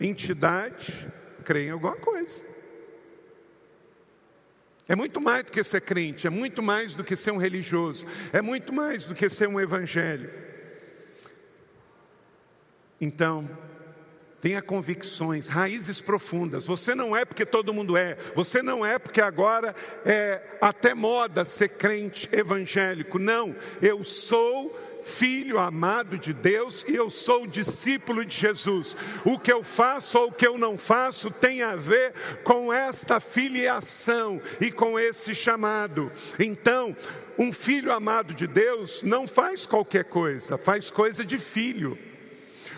entidade, 0.01 1.09
crê 1.45 1.67
em 1.67 1.71
alguma 1.71 1.97
coisa. 1.97 2.45
É 4.89 4.97
muito 4.97 5.21
mais 5.21 5.45
do 5.45 5.53
que 5.53 5.63
ser 5.63 5.81
crente, 5.83 6.27
é 6.27 6.31
muito 6.31 6.63
mais 6.63 6.95
do 6.95 7.05
que 7.05 7.15
ser 7.15 7.31
um 7.31 7.37
religioso, 7.37 8.05
é 8.33 8.43
muito 8.43 8.73
mais 8.73 9.07
do 9.07 9.15
que 9.15 9.29
ser 9.29 9.49
um 9.49 9.61
evangélico. 9.61 10.35
Então, 13.01 13.49
tenha 14.41 14.63
convicções, 14.63 15.49
raízes 15.49 16.01
profundas. 16.01 16.67
Você 16.67 16.95
não 16.95 17.17
é 17.17 17.25
porque 17.25 17.45
todo 17.45 17.75
mundo 17.75 17.97
é, 17.97 18.17
você 18.35 18.63
não 18.63 18.85
é 18.85 18.99
porque 18.99 19.21
agora 19.21 19.75
é 20.05 20.41
até 20.61 20.95
moda 20.95 21.45
ser 21.45 21.71
crente 21.71 22.29
evangélico. 22.33 23.19
Não, 23.19 23.55
eu 23.83 24.03
sou 24.03 24.75
filho 25.05 25.59
amado 25.59 26.19
de 26.19 26.33
Deus 26.33 26.85
e 26.89 26.95
eu 26.95 27.11
sou 27.11 27.47
discípulo 27.47 28.25
de 28.25 28.37
Jesus. 28.37 28.97
O 29.25 29.39
que 29.39 29.53
eu 29.53 29.63
faço 29.63 30.19
ou 30.19 30.29
o 30.29 30.33
que 30.33 30.47
eu 30.47 30.57
não 30.57 30.79
faço 30.79 31.31
tem 31.31 31.63
a 31.63 31.75
ver 31.75 32.13
com 32.45 32.73
esta 32.73 33.19
filiação 33.19 34.41
e 34.61 34.71
com 34.71 34.99
esse 34.99 35.35
chamado. 35.35 36.11
Então, 36.39 36.97
um 37.39 37.53
filho 37.53 37.93
amado 37.93 38.35
de 38.35 38.47
Deus 38.47 39.03
não 39.03 39.27
faz 39.27 39.67
qualquer 39.67 40.05
coisa, 40.05 40.57
faz 40.57 40.91
coisa 40.91 41.25
de 41.25 41.39
filho. 41.39 41.99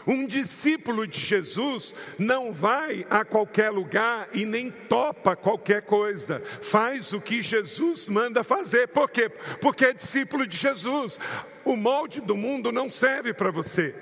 Um 0.06 0.26
discípulo 0.26 1.06
de 1.06 1.20
Jesus 1.20 1.94
não 2.18 2.52
vai 2.52 3.06
a 3.08 3.24
qualquer 3.24 3.70
lugar 3.70 4.28
e 4.32 4.44
nem 4.44 4.70
topa 4.70 5.36
qualquer 5.36 5.82
coisa, 5.82 6.42
faz 6.60 7.12
o 7.12 7.20
que 7.20 7.42
Jesus 7.42 8.08
manda 8.08 8.42
fazer. 8.42 8.88
Por 8.88 9.08
quê? 9.10 9.28
Porque 9.60 9.86
é 9.86 9.92
discípulo 9.92 10.46
de 10.46 10.56
Jesus. 10.56 11.18
O 11.64 11.76
molde 11.76 12.20
do 12.20 12.36
mundo 12.36 12.72
não 12.72 12.90
serve 12.90 13.32
para 13.32 13.50
você. 13.50 13.94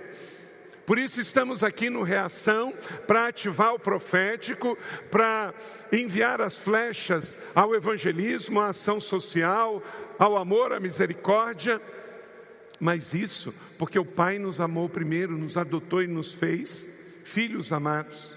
Por 0.86 0.98
isso 0.98 1.20
estamos 1.20 1.62
aqui 1.62 1.88
no 1.88 2.02
Reação 2.02 2.74
para 3.06 3.28
ativar 3.28 3.74
o 3.74 3.78
profético, 3.78 4.76
para 5.08 5.54
enviar 5.92 6.40
as 6.40 6.58
flechas 6.58 7.38
ao 7.54 7.74
evangelismo, 7.76 8.60
à 8.60 8.70
ação 8.70 8.98
social, 8.98 9.80
ao 10.18 10.36
amor, 10.36 10.72
à 10.72 10.80
misericórdia 10.80 11.80
mas 12.80 13.12
isso 13.12 13.54
porque 13.78 13.98
o 13.98 14.04
Pai 14.04 14.38
nos 14.38 14.58
amou 14.58 14.88
primeiro, 14.88 15.36
nos 15.36 15.58
adotou 15.58 16.02
e 16.02 16.06
nos 16.06 16.32
fez 16.32 16.90
filhos 17.24 17.72
amados. 17.72 18.36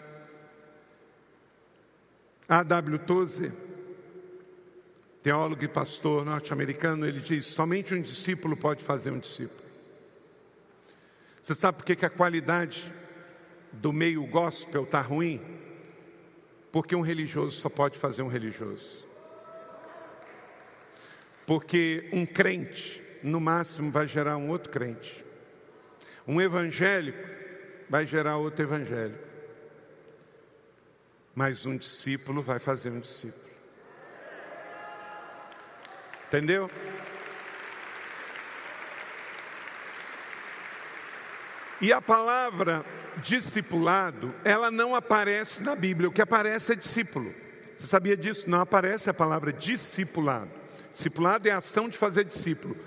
A.W. 2.47 2.99
Tozer, 2.99 3.53
teólogo 5.23 5.63
e 5.63 5.67
pastor 5.67 6.25
norte-americano, 6.25 7.07
ele 7.07 7.21
diz: 7.21 7.45
somente 7.45 7.95
um 7.95 8.01
discípulo 8.01 8.57
pode 8.57 8.83
fazer 8.83 9.11
um 9.11 9.19
discípulo. 9.19 9.63
Você 11.41 11.55
sabe 11.55 11.77
por 11.77 11.85
que, 11.85 12.05
a 12.05 12.09
qualidade 12.09 12.93
do 13.71 13.91
meio 13.91 14.25
gospel 14.27 14.83
está 14.83 15.01
ruim? 15.01 15.41
Porque 16.71 16.95
um 16.95 17.01
religioso 17.01 17.59
só 17.59 17.69
pode 17.69 17.97
fazer 17.97 18.21
um 18.21 18.27
religioso. 18.27 19.05
Porque 21.45 22.09
um 22.13 22.25
crente 22.25 23.02
no 23.23 23.39
máximo 23.39 23.89
vai 23.89 24.07
gerar 24.07 24.37
um 24.37 24.49
outro 24.49 24.71
crente. 24.71 25.23
Um 26.27 26.41
evangélico 26.41 27.27
vai 27.89 28.05
gerar 28.05 28.37
outro 28.37 28.63
evangélico. 28.63 29.23
Mas 31.33 31.65
um 31.65 31.75
discípulo 31.75 32.41
vai 32.41 32.59
fazer 32.59 32.89
um 32.89 32.99
discípulo. 32.99 33.43
Entendeu? 36.27 36.69
E 41.81 41.91
a 41.91 42.01
palavra 42.01 42.85
discipulado, 43.17 44.33
ela 44.43 44.71
não 44.71 44.95
aparece 44.95 45.63
na 45.63 45.75
Bíblia, 45.75 46.09
o 46.09 46.11
que 46.11 46.21
aparece 46.21 46.71
é 46.71 46.75
discípulo. 46.75 47.33
Você 47.75 47.85
sabia 47.85 48.15
disso? 48.15 48.49
Não 48.49 48.61
aparece 48.61 49.09
a 49.09 49.13
palavra 49.13 49.51
discipulado. 49.51 50.49
Discipulado 50.91 51.47
é 51.47 51.51
a 51.51 51.57
ação 51.57 51.89
de 51.89 51.97
fazer 51.97 52.23
discípulo. 52.23 52.77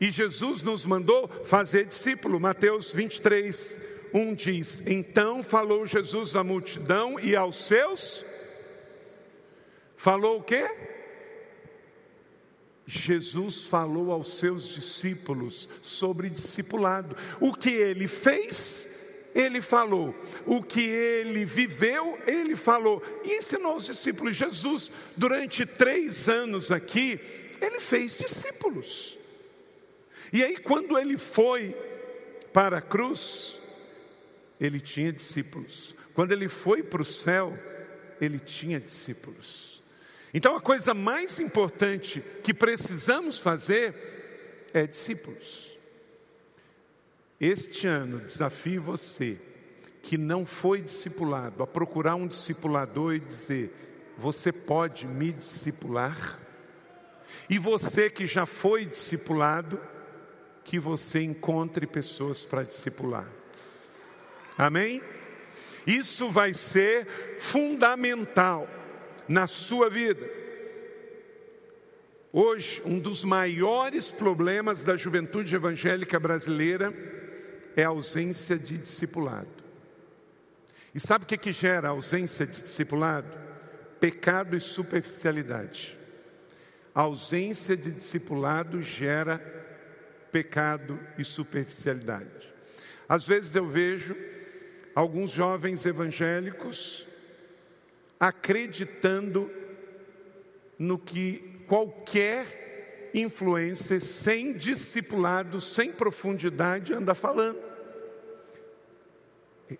E 0.00 0.10
Jesus 0.10 0.62
nos 0.62 0.86
mandou 0.86 1.28
fazer 1.44 1.84
discípulo. 1.84 2.40
Mateus 2.40 2.92
23, 2.94 3.78
1 4.14 4.34
diz: 4.34 4.82
Então 4.86 5.42
falou 5.42 5.84
Jesus 5.84 6.34
à 6.34 6.42
multidão 6.42 7.20
e 7.20 7.36
aos 7.36 7.64
seus. 7.64 8.24
Falou 9.98 10.38
o 10.38 10.42
quê? 10.42 10.66
Jesus 12.86 13.66
falou 13.66 14.10
aos 14.10 14.38
seus 14.38 14.70
discípulos 14.70 15.68
sobre 15.82 16.30
discipulado. 16.30 17.14
O 17.38 17.52
que 17.52 17.68
ele 17.68 18.08
fez, 18.08 18.88
ele 19.34 19.60
falou. 19.60 20.14
O 20.46 20.62
que 20.62 20.80
ele 20.80 21.44
viveu, 21.44 22.18
ele 22.26 22.56
falou. 22.56 23.02
E 23.22 23.36
ensinou 23.36 23.76
os 23.76 23.84
discípulos. 23.84 24.34
Jesus, 24.34 24.90
durante 25.14 25.66
três 25.66 26.26
anos 26.26 26.72
aqui, 26.72 27.20
ele 27.60 27.78
fez 27.78 28.16
discípulos. 28.16 29.19
E 30.32 30.44
aí, 30.44 30.56
quando 30.56 30.98
ele 30.98 31.18
foi 31.18 31.74
para 32.52 32.78
a 32.78 32.82
cruz, 32.82 33.60
ele 34.60 34.78
tinha 34.78 35.12
discípulos. 35.12 35.94
Quando 36.14 36.32
ele 36.32 36.48
foi 36.48 36.82
para 36.82 37.02
o 37.02 37.04
céu, 37.04 37.56
ele 38.20 38.38
tinha 38.38 38.78
discípulos. 38.78 39.82
Então, 40.32 40.56
a 40.56 40.60
coisa 40.60 40.94
mais 40.94 41.40
importante 41.40 42.22
que 42.44 42.54
precisamos 42.54 43.38
fazer 43.38 44.68
é 44.72 44.86
discípulos. 44.86 45.78
Este 47.40 47.86
ano, 47.86 48.20
desafio 48.20 48.82
você 48.82 49.38
que 50.02 50.16
não 50.16 50.46
foi 50.46 50.80
discipulado 50.80 51.62
a 51.62 51.66
procurar 51.66 52.14
um 52.14 52.26
discipulador 52.26 53.14
e 53.14 53.20
dizer: 53.20 53.72
Você 54.18 54.52
pode 54.52 55.06
me 55.06 55.32
discipular? 55.32 56.38
E 57.48 57.58
você 57.58 58.10
que 58.10 58.26
já 58.26 58.46
foi 58.46 58.84
discipulado, 58.84 59.80
que 60.70 60.78
você 60.78 61.20
encontre 61.20 61.84
pessoas 61.84 62.44
para 62.44 62.62
discipular. 62.62 63.26
Amém? 64.56 65.02
Isso 65.84 66.30
vai 66.30 66.54
ser 66.54 67.08
fundamental 67.40 68.68
na 69.28 69.48
sua 69.48 69.90
vida. 69.90 70.30
Hoje, 72.32 72.80
um 72.84 73.00
dos 73.00 73.24
maiores 73.24 74.12
problemas 74.12 74.84
da 74.84 74.96
juventude 74.96 75.52
evangélica 75.52 76.20
brasileira 76.20 76.94
é 77.74 77.82
a 77.82 77.88
ausência 77.88 78.56
de 78.56 78.78
discipulado. 78.78 79.48
E 80.94 81.00
sabe 81.00 81.24
o 81.24 81.26
que, 81.26 81.36
que 81.36 81.52
gera 81.52 81.88
a 81.88 81.90
ausência 81.90 82.46
de 82.46 82.62
discipulado? 82.62 83.26
Pecado 83.98 84.56
e 84.56 84.60
superficialidade. 84.60 85.98
A 86.94 87.00
ausência 87.00 87.76
de 87.76 87.90
discipulado 87.90 88.80
gera 88.80 89.49
pecado 90.30 90.98
e 91.18 91.24
superficialidade. 91.24 92.52
Às 93.08 93.26
vezes 93.26 93.54
eu 93.54 93.66
vejo 93.66 94.16
alguns 94.94 95.30
jovens 95.30 95.84
evangélicos 95.86 97.06
acreditando 98.18 99.50
no 100.78 100.98
que 100.98 101.64
qualquer 101.66 103.10
influência 103.14 103.98
sem 104.00 104.52
discipulado, 104.52 105.60
sem 105.60 105.92
profundidade 105.92 106.92
anda 106.92 107.14
falando. 107.14 107.70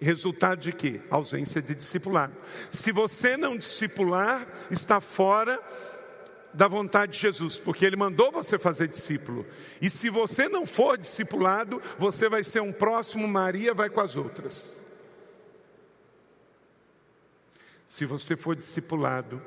Resultado 0.00 0.60
de 0.60 0.72
quê? 0.72 1.00
Ausência 1.10 1.60
de 1.60 1.74
discipulado. 1.74 2.34
Se 2.70 2.92
você 2.92 3.36
não 3.36 3.56
discipular, 3.56 4.46
está 4.70 5.00
fora 5.00 5.60
da 6.52 6.66
vontade 6.68 7.12
de 7.12 7.18
Jesus, 7.18 7.58
porque 7.58 7.84
Ele 7.84 7.96
mandou 7.96 8.30
você 8.32 8.58
fazer 8.58 8.88
discípulo. 8.88 9.46
E 9.80 9.88
se 9.88 10.10
você 10.10 10.48
não 10.48 10.66
for 10.66 10.98
discipulado, 10.98 11.80
você 11.98 12.28
vai 12.28 12.44
ser 12.44 12.60
um 12.60 12.72
próximo 12.72 13.26
Maria, 13.26 13.72
vai 13.72 13.88
com 13.88 14.00
as 14.00 14.16
outras. 14.16 14.78
Se 17.86 18.04
você 18.04 18.36
for 18.36 18.54
discipulado 18.54 19.42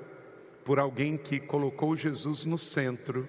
por 0.66 0.80
alguém 0.80 1.18
que 1.18 1.40
colocou 1.40 1.96
Jesus 1.96 2.46
no 2.46 2.58
centro 2.58 3.28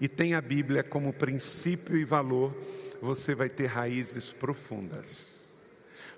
e 0.00 0.08
tem 0.08 0.34
a 0.34 0.40
Bíblia 0.40 0.82
como 0.82 1.12
princípio 1.12 1.96
e 1.96 2.04
valor, 2.04 2.54
você 3.00 3.34
vai 3.34 3.48
ter 3.48 3.66
raízes 3.66 4.32
profundas. 4.32 5.54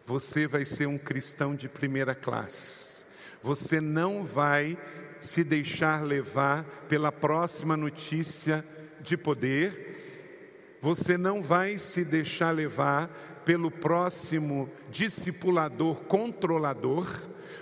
Você 0.07 0.46
vai 0.46 0.64
ser 0.64 0.87
um 0.87 0.96
cristão 0.96 1.54
de 1.54 1.68
primeira 1.68 2.14
classe. 2.14 3.04
Você 3.42 3.80
não 3.80 4.24
vai 4.24 4.78
se 5.26 5.44
deixar 5.44 6.02
levar 6.02 6.64
pela 6.88 7.12
próxima 7.12 7.76
notícia 7.76 8.64
de 9.00 9.16
poder, 9.16 10.78
você 10.80 11.18
não 11.18 11.42
vai 11.42 11.78
se 11.78 12.04
deixar 12.04 12.52
levar 12.52 13.08
pelo 13.44 13.70
próximo 13.70 14.70
discipulador 14.90 15.96
controlador, 16.04 17.06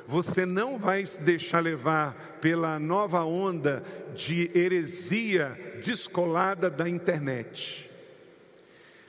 você 0.06 0.44
não 0.46 0.78
vai 0.78 1.04
se 1.04 1.22
deixar 1.22 1.60
levar 1.60 2.38
pela 2.40 2.78
nova 2.78 3.24
onda 3.24 3.82
de 4.14 4.50
heresia 4.54 5.56
descolada 5.84 6.70
da 6.70 6.88
internet. 6.88 7.90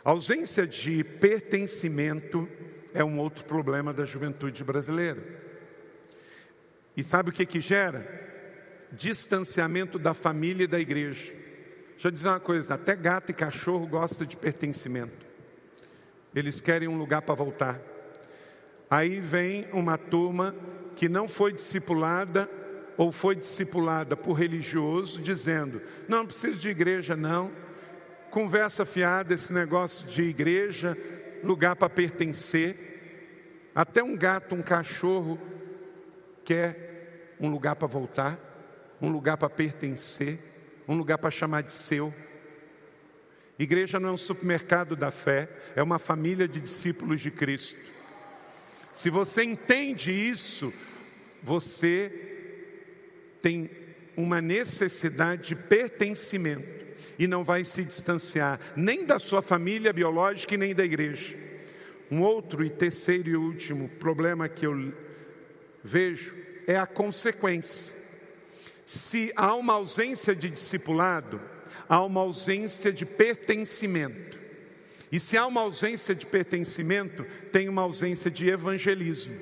A 0.03 0.11
ausência 0.11 0.65
de 0.65 1.03
pertencimento 1.03 2.47
é 2.93 3.03
um 3.03 3.19
outro 3.19 3.43
problema 3.43 3.91
da 3.93 4.05
juventude 4.05 4.63
brasileira. 4.63 5.21
E 6.95 7.03
sabe 7.03 7.29
o 7.29 7.33
que 7.33 7.45
que 7.45 7.59
gera? 7.59 8.24
Distanciamento 8.95 9.99
da 9.99 10.13
família 10.13 10.63
e 10.63 10.67
da 10.67 10.79
igreja. 10.79 11.33
Deixa 11.91 12.07
eu 12.07 12.11
dizer 12.11 12.27
uma 12.27 12.39
coisa: 12.39 12.73
até 12.73 12.95
gato 12.95 13.31
e 13.31 13.33
cachorro 13.33 13.85
gostam 13.87 14.25
de 14.25 14.35
pertencimento. 14.35 15.25
Eles 16.33 16.59
querem 16.59 16.87
um 16.87 16.97
lugar 16.97 17.21
para 17.21 17.35
voltar. 17.35 17.79
Aí 18.89 19.19
vem 19.19 19.67
uma 19.71 19.97
turma 19.97 20.55
que 20.95 21.07
não 21.09 21.27
foi 21.27 21.53
discipulada 21.53 22.49
ou 22.97 23.11
foi 23.11 23.35
discipulada 23.35 24.15
por 24.15 24.33
religioso, 24.33 25.21
dizendo: 25.21 25.81
não, 26.07 26.19
não 26.19 26.25
preciso 26.25 26.59
de 26.59 26.69
igreja, 26.69 27.15
não. 27.15 27.51
Conversa 28.31 28.85
fiada, 28.85 29.33
esse 29.33 29.53
negócio 29.53 30.05
de 30.07 30.23
igreja, 30.23 30.97
lugar 31.43 31.75
para 31.75 31.89
pertencer. 31.89 32.93
Até 33.73 34.03
um 34.03 34.15
gato, 34.15 34.55
um 34.55 34.61
cachorro 34.61 35.39
quer 36.43 37.35
um 37.39 37.49
lugar 37.49 37.75
para 37.75 37.87
voltar 37.87 38.54
um 39.01 39.09
lugar 39.09 39.37
para 39.37 39.49
pertencer, 39.49 40.39
um 40.87 40.95
lugar 40.95 41.17
para 41.17 41.31
chamar 41.31 41.61
de 41.61 41.73
seu. 41.73 42.13
Igreja 43.57 43.99
não 43.99 44.09
é 44.09 44.11
um 44.11 44.17
supermercado 44.17 44.95
da 44.95 45.11
fé, 45.11 45.49
é 45.75 45.81
uma 45.81 45.99
família 45.99 46.47
de 46.47 46.59
discípulos 46.59 47.21
de 47.21 47.31
Cristo. 47.31 47.79
Se 48.91 49.09
você 49.09 49.43
entende 49.43 50.11
isso, 50.11 50.73
você 51.43 52.11
tem 53.41 53.69
uma 54.15 54.41
necessidade 54.41 55.49
de 55.49 55.55
pertencimento 55.55 56.85
e 57.17 57.27
não 57.27 57.43
vai 57.43 57.63
se 57.63 57.83
distanciar 57.83 58.59
nem 58.75 59.05
da 59.05 59.19
sua 59.19 59.41
família 59.41 59.93
biológica 59.93 60.53
e 60.55 60.57
nem 60.57 60.73
da 60.73 60.83
igreja. 60.83 61.35
Um 62.09 62.21
outro 62.21 62.63
e 62.63 62.69
terceiro 62.69 63.29
e 63.29 63.35
último 63.35 63.89
problema 63.89 64.47
que 64.47 64.65
eu 64.65 64.93
vejo 65.83 66.33
é 66.67 66.77
a 66.77 66.85
consequência. 66.85 67.93
Se 68.85 69.31
há 69.35 69.55
uma 69.55 69.73
ausência 69.73 70.35
de 70.35 70.49
discipulado, 70.49 71.41
há 71.89 72.03
uma 72.03 72.21
ausência 72.21 72.91
de 72.91 73.05
pertencimento. 73.05 74.37
E 75.11 75.19
se 75.19 75.37
há 75.37 75.45
uma 75.45 75.61
ausência 75.61 76.13
de 76.13 76.25
pertencimento, 76.25 77.25
tem 77.51 77.69
uma 77.69 77.81
ausência 77.81 78.29
de 78.29 78.49
evangelismo. 78.49 79.35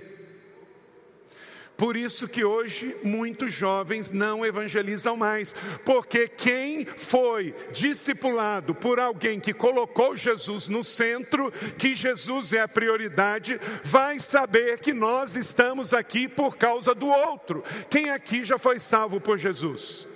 Por 1.76 1.98
isso 1.98 2.28
que 2.28 2.46
hoje 2.46 2.96
muitos 3.04 3.52
jovens 3.52 4.12
não 4.12 4.46
evangelizam 4.46 5.18
mais, 5.18 5.56
porque 5.84 6.28
quem 6.28 6.86
foi 6.86 7.54
discipulado 7.72 8.76
por 8.76 9.00
alguém 9.00 9.40
que 9.40 9.54
colocou 9.54 10.16
Jesus 10.16 10.68
no 10.68 10.84
centro, 10.84 11.52
que 11.78 11.96
Jesus 11.96 12.54
é 12.54 12.62
a 12.62 12.68
prioridade, 12.68 13.60
vai 13.84 14.20
saber 14.20 14.80
que 14.80 14.94
nós 14.94 15.36
estamos 15.36 15.94
aqui 15.94 16.28
por 16.28 16.58
causa 16.58 16.94
do 16.94 17.08
outro. 17.08 17.64
Quem 17.90 18.12
aqui 18.12 18.44
já 18.44 18.60
foi 18.60 18.80
salvo 18.80 19.20
por 19.20 19.38
Jesus? 19.38 20.08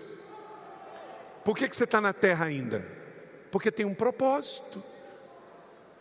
Por 1.43 1.57
que, 1.57 1.67
que 1.67 1.75
você 1.75 1.85
está 1.85 1.99
na 1.99 2.13
terra 2.13 2.45
ainda? 2.45 2.85
Porque 3.49 3.71
tem 3.71 3.85
um 3.85 3.95
propósito. 3.95 4.83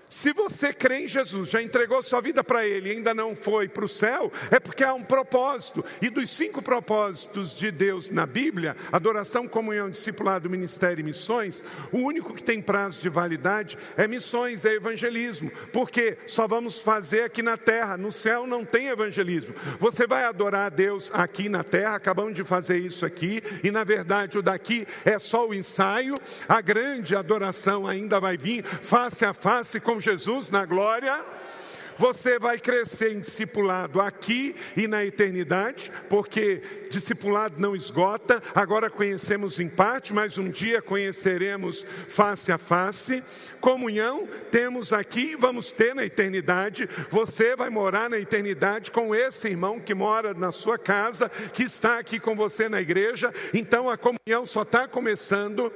Se 0.08 0.32
você 0.32 0.72
crê 0.72 1.00
em 1.00 1.08
Jesus, 1.08 1.50
já 1.50 1.60
entregou 1.60 2.02
sua 2.02 2.20
vida 2.20 2.44
para 2.44 2.66
Ele 2.66 2.88
e 2.88 2.92
ainda 2.92 3.12
não 3.12 3.34
foi 3.34 3.68
para 3.68 3.84
o 3.84 3.88
céu, 3.88 4.32
é 4.50 4.60
porque 4.60 4.84
há 4.84 4.94
um 4.94 5.02
propósito. 5.02 5.84
E 6.00 6.08
dos 6.08 6.30
cinco 6.30 6.62
propósitos 6.62 7.54
de 7.54 7.70
Deus 7.70 8.08
na 8.10 8.24
Bíblia, 8.24 8.76
adoração, 8.92 9.48
comunhão, 9.48 9.90
discipulado, 9.90 10.48
ministério 10.48 11.00
e 11.00 11.04
missões, 11.04 11.64
o 11.90 11.98
único 11.98 12.34
que 12.34 12.42
tem 12.42 12.62
prazo 12.62 13.00
de 13.00 13.08
validade 13.08 13.76
é 13.96 14.06
missões, 14.06 14.64
é 14.64 14.74
evangelismo. 14.74 15.50
Porque 15.72 16.16
só 16.26 16.46
vamos 16.46 16.80
fazer 16.80 17.22
aqui 17.22 17.42
na 17.42 17.56
terra, 17.56 17.96
no 17.96 18.12
céu 18.12 18.46
não 18.46 18.64
tem 18.64 18.88
evangelismo. 18.88 19.54
Você 19.80 20.06
vai 20.06 20.24
adorar 20.24 20.66
a 20.66 20.70
Deus 20.70 21.10
aqui 21.12 21.48
na 21.48 21.64
terra, 21.64 21.96
acabamos 21.96 22.34
de 22.34 22.44
fazer 22.44 22.78
isso 22.78 23.04
aqui, 23.04 23.42
e 23.62 23.70
na 23.72 23.82
verdade 23.82 24.38
o 24.38 24.42
daqui 24.42 24.86
é 25.04 25.18
só 25.18 25.48
o 25.48 25.54
ensaio, 25.54 26.14
a 26.48 26.60
grande 26.60 27.16
adoração 27.16 27.86
ainda 27.86 28.20
vai 28.20 28.36
vir 28.36 28.64
face 28.64 29.24
a 29.24 29.34
face 29.34 29.80
com 29.80 29.95
com 29.96 30.00
Jesus 30.00 30.50
na 30.50 30.66
glória, 30.66 31.24
você 31.96 32.38
vai 32.38 32.58
crescer 32.58 33.14
em 33.14 33.20
discipulado 33.20 33.98
aqui 33.98 34.54
e 34.76 34.86
na 34.86 35.02
eternidade, 35.02 35.90
porque 36.10 36.60
discipulado 36.90 37.58
não 37.58 37.74
esgota, 37.74 38.42
agora 38.54 38.90
conhecemos 38.90 39.58
em 39.58 39.70
parte, 39.70 40.12
mas 40.12 40.36
um 40.36 40.50
dia 40.50 40.82
conheceremos 40.82 41.86
face 42.10 42.52
a 42.52 42.58
face. 42.58 43.22
Comunhão 43.58 44.28
temos 44.50 44.92
aqui 44.92 45.32
e 45.32 45.36
vamos 45.36 45.72
ter 45.72 45.94
na 45.94 46.04
eternidade. 46.04 46.86
Você 47.08 47.56
vai 47.56 47.70
morar 47.70 48.10
na 48.10 48.18
eternidade 48.18 48.90
com 48.90 49.14
esse 49.14 49.48
irmão 49.48 49.80
que 49.80 49.94
mora 49.94 50.34
na 50.34 50.52
sua 50.52 50.76
casa, 50.76 51.30
que 51.54 51.62
está 51.62 51.98
aqui 51.98 52.20
com 52.20 52.36
você 52.36 52.68
na 52.68 52.82
igreja. 52.82 53.32
Então 53.54 53.88
a 53.88 53.96
comunhão 53.96 54.44
só 54.44 54.60
está 54.60 54.86
começando 54.86 55.72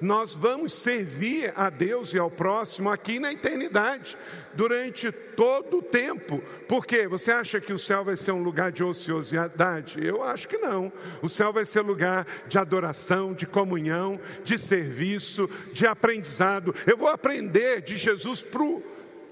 nós 0.00 0.34
vamos 0.34 0.74
servir 0.74 1.52
a 1.56 1.70
Deus 1.70 2.12
e 2.12 2.18
ao 2.18 2.30
próximo 2.30 2.90
aqui 2.90 3.18
na 3.18 3.32
eternidade, 3.32 4.16
durante 4.54 5.10
todo 5.10 5.78
o 5.78 5.82
tempo. 5.82 6.42
Por 6.68 6.84
quê? 6.84 7.06
Você 7.06 7.30
acha 7.30 7.60
que 7.60 7.72
o 7.72 7.78
céu 7.78 8.04
vai 8.04 8.16
ser 8.16 8.32
um 8.32 8.42
lugar 8.42 8.72
de 8.72 8.84
ociosidade? 8.84 10.04
Eu 10.04 10.22
acho 10.22 10.48
que 10.48 10.58
não. 10.58 10.92
O 11.22 11.28
céu 11.28 11.52
vai 11.52 11.64
ser 11.64 11.80
lugar 11.80 12.26
de 12.46 12.58
adoração, 12.58 13.32
de 13.32 13.46
comunhão, 13.46 14.20
de 14.44 14.58
serviço, 14.58 15.48
de 15.72 15.86
aprendizado. 15.86 16.74
Eu 16.86 16.96
vou 16.96 17.08
aprender 17.08 17.80
de 17.82 17.96
Jesus 17.96 18.42
para 18.42 18.66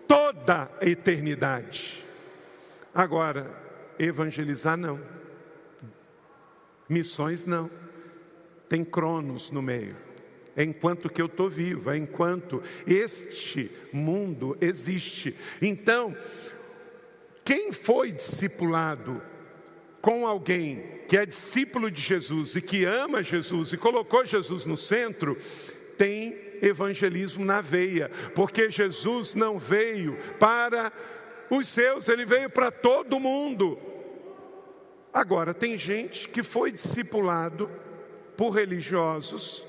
toda 0.07 0.70
a 0.81 0.87
eternidade. 0.87 2.05
Agora, 2.94 3.50
evangelizar 3.98 4.77
não. 4.77 5.00
Missões 6.88 7.46
não. 7.46 7.70
Tem 8.68 8.85
cronos 8.85 9.50
no 9.50 9.61
meio 9.61 10.05
é 10.57 10.62
enquanto 10.62 11.11
que 11.11 11.21
eu 11.21 11.27
estou 11.27 11.49
vivo, 11.49 11.90
é 11.90 11.97
enquanto 11.97 12.62
este 12.87 13.71
mundo 13.93 14.57
existe. 14.61 15.35
Então, 15.61 16.17
quem 17.45 17.73
foi 17.73 18.12
discipulado 18.12 19.21
com 20.01 20.27
alguém 20.27 20.83
que 21.09 21.17
é 21.17 21.27
discípulo 21.27 21.90
de 21.90 22.01
Jesus 22.01 22.57
e 22.57 22.61
que 22.61 22.85
ama 22.85 23.23
Jesus 23.23 23.73
e 23.73 23.77
colocou 23.77 24.25
Jesus 24.25 24.67
no 24.67 24.77
centro, 24.77 25.37
tem 25.97 26.37
evangelismo 26.62 27.45
na 27.45 27.61
veia, 27.61 28.11
porque 28.35 28.71
Jesus 28.71 29.35
não 29.35 29.59
veio 29.59 30.17
para 30.38 30.93
os 31.51 31.69
seus, 31.69 32.09
ele 32.09 32.25
veio 32.25 32.51
para 32.51 32.71
todo 32.71 33.21
mundo. 33.21 33.79
Agora, 35.12 35.55
tem 35.55 35.79
gente 35.79 36.29
que 36.29 36.43
foi 36.43 36.73
discipulado 36.73 37.71
por 38.37 38.51
religiosos, 38.51 39.64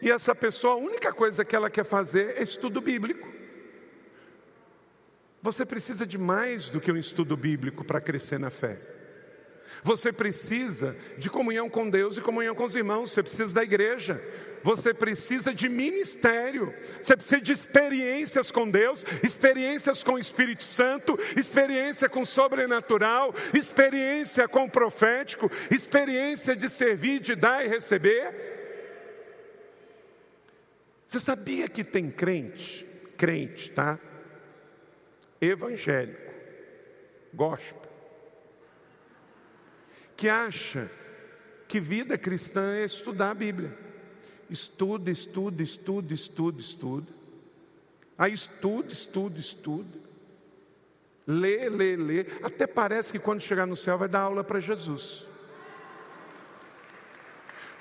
e 0.00 0.10
essa 0.10 0.34
pessoa, 0.34 0.74
a 0.74 0.76
única 0.76 1.12
coisa 1.12 1.44
que 1.44 1.56
ela 1.56 1.70
quer 1.70 1.84
fazer 1.84 2.34
é 2.36 2.42
estudo 2.42 2.80
bíblico. 2.80 3.28
Você 5.42 5.64
precisa 5.64 6.06
de 6.06 6.18
mais 6.18 6.68
do 6.68 6.80
que 6.80 6.90
um 6.90 6.96
estudo 6.96 7.36
bíblico 7.36 7.84
para 7.84 8.00
crescer 8.00 8.38
na 8.38 8.50
fé. 8.50 8.78
Você 9.82 10.12
precisa 10.12 10.96
de 11.16 11.30
comunhão 11.30 11.68
com 11.68 11.88
Deus 11.88 12.16
e 12.16 12.20
comunhão 12.20 12.54
com 12.54 12.64
os 12.64 12.74
irmãos, 12.74 13.10
você 13.10 13.22
precisa 13.22 13.54
da 13.54 13.62
igreja, 13.62 14.20
você 14.62 14.92
precisa 14.92 15.54
de 15.54 15.68
ministério, 15.68 16.74
você 17.00 17.16
precisa 17.16 17.40
de 17.40 17.52
experiências 17.52 18.50
com 18.50 18.68
Deus, 18.68 19.04
experiências 19.22 20.02
com 20.02 20.14
o 20.14 20.18
Espírito 20.18 20.64
Santo, 20.64 21.18
experiência 21.36 22.08
com 22.08 22.22
o 22.22 22.26
sobrenatural, 22.26 23.32
experiência 23.54 24.48
com 24.48 24.64
o 24.64 24.70
profético, 24.70 25.50
experiência 25.70 26.56
de 26.56 26.68
servir, 26.68 27.20
de 27.20 27.36
dar 27.36 27.64
e 27.64 27.68
receber. 27.68 28.57
Você 31.08 31.18
sabia 31.18 31.66
que 31.68 31.82
tem 31.82 32.10
crente, 32.10 32.86
crente, 33.16 33.70
tá? 33.70 33.98
Evangélico, 35.40 36.34
gospel, 37.32 37.90
que 40.14 40.28
acha 40.28 40.90
que 41.66 41.80
vida 41.80 42.18
cristã 42.18 42.74
é 42.74 42.84
estudar 42.84 43.30
a 43.30 43.34
Bíblia. 43.34 43.74
Estuda, 44.50 45.10
estuda, 45.10 45.62
estuda, 45.62 46.12
estuda, 46.12 46.60
estuda. 46.60 47.12
Aí 48.18 48.34
estuda, 48.34 48.92
estuda, 48.92 49.38
estuda. 49.38 49.98
Lê, 51.26 51.70
lê, 51.70 51.96
lê. 51.96 52.26
Até 52.42 52.66
parece 52.66 53.12
que 53.12 53.18
quando 53.18 53.40
chegar 53.40 53.66
no 53.66 53.76
céu 53.76 53.96
vai 53.96 54.08
dar 54.08 54.20
aula 54.20 54.44
para 54.44 54.60
Jesus. 54.60 55.26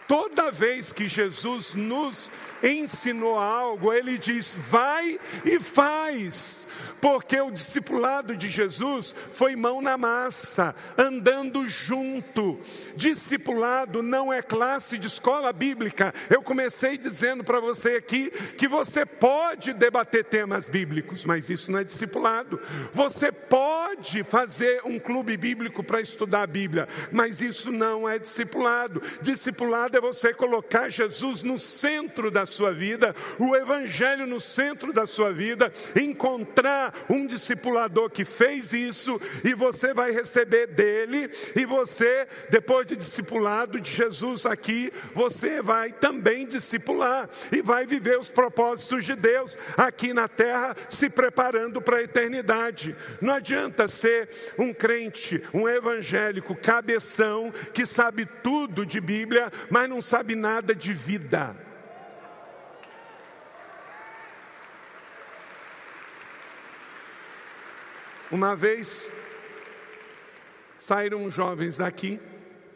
Toda 0.08 0.52
vez 0.52 0.94
que 0.94 1.08
Jesus 1.08 1.76
nos 1.76 2.32
ensinou 2.64 3.38
algo, 3.38 3.92
ele 3.92 4.18
diz: 4.18 4.58
vai 4.70 5.20
e 5.44 5.60
faz 5.60 6.68
porque 7.02 7.40
o 7.40 7.52
discipulado 7.52 8.36
de 8.36 8.50
Jesus 8.50 9.16
foi 9.34 9.56
mão 9.56 9.82
na 9.82 9.98
massa, 9.98 10.76
andando 10.98 11.68
junto. 11.68 12.60
Discipulado 12.96 14.02
não 14.02 14.32
é 14.32 14.42
classe 14.42 14.98
de 14.98 15.08
escola 15.08 15.54
bíblica. 15.54 16.14
Eu 16.30 16.42
comecei 16.42 16.98
dizendo 16.98 17.44
para 17.44 17.60
você 17.60 17.92
aqui 17.92 18.32
que 18.58 18.68
você 18.68 19.06
pode 19.06 19.74
debater 19.74 20.26
temas 20.26 20.68
bíblicos, 20.68 21.26
mas 21.26 21.50
isso 21.50 21.72
não 21.72 21.80
é 21.80 21.84
discipulado. 21.84 22.60
Você 22.94 23.32
pode 23.32 24.24
fazer 24.24 24.82
um 24.84 25.00
clube 25.00 25.38
bíblico 25.38 25.84
para 25.84 26.02
estudar 26.02 26.44
a 26.44 26.48
Bíblia, 26.48 26.88
mas 27.12 27.42
isso 27.42 27.72
não 27.72 28.08
é 28.08 28.18
discipulado. 28.18 29.02
Discipulado 29.22 29.98
é 29.98 30.02
você 30.02 30.34
colocar 30.34 30.90
Jesus 30.90 31.44
no 31.44 31.60
centro 31.60 32.32
da 32.32 32.46
sua 32.46 32.72
vida, 32.72 33.16
o 33.38 33.56
Evangelho 33.56 34.26
no 34.26 34.40
centro 34.40 34.92
da 34.92 35.06
sua 35.06 35.32
vida, 35.32 35.72
encontrar 35.96 36.87
um 37.10 37.26
discipulador 37.26 38.10
que 38.10 38.26
fez 38.26 38.74
isso, 38.74 39.20
e 39.44 39.54
você 39.54 39.94
vai 39.94 40.12
receber 40.12 40.68
dele, 40.68 41.30
e 41.56 41.66
você, 41.66 42.28
depois 42.50 42.88
de 42.88 42.96
discipulado 42.96 43.80
de 43.80 43.92
Jesus 43.92 44.46
aqui, 44.46 44.92
você 45.14 45.62
vai 45.62 45.92
também 45.92 46.46
discipular 46.46 47.30
e 47.52 47.62
vai 47.62 47.86
viver 47.86 48.20
os 48.20 48.30
propósitos 48.30 49.06
de 49.06 49.16
Deus 49.16 49.58
aqui 49.76 50.14
na 50.14 50.28
terra, 50.28 50.76
se 50.90 51.10
preparando 51.10 51.82
para 51.82 51.98
a 51.98 52.04
eternidade. 52.04 52.96
Não 53.22 53.34
adianta 53.34 53.88
ser 53.88 54.30
um 54.58 54.74
crente, 54.74 55.44
um 55.54 55.68
evangélico 55.68 56.56
cabeção 56.56 57.54
que 57.74 57.86
sabe 57.86 58.26
tudo 58.44 58.86
de 58.86 59.00
Bíblia, 59.00 59.52
mas 59.70 59.90
não 59.90 60.02
sabe 60.02 60.36
nada 60.36 60.74
de 60.74 60.94
vida. 60.94 61.67
Uma 68.32 68.56
vez 68.56 69.10
saíram 70.78 71.30
jovens 71.32 71.78
daqui 71.78 72.20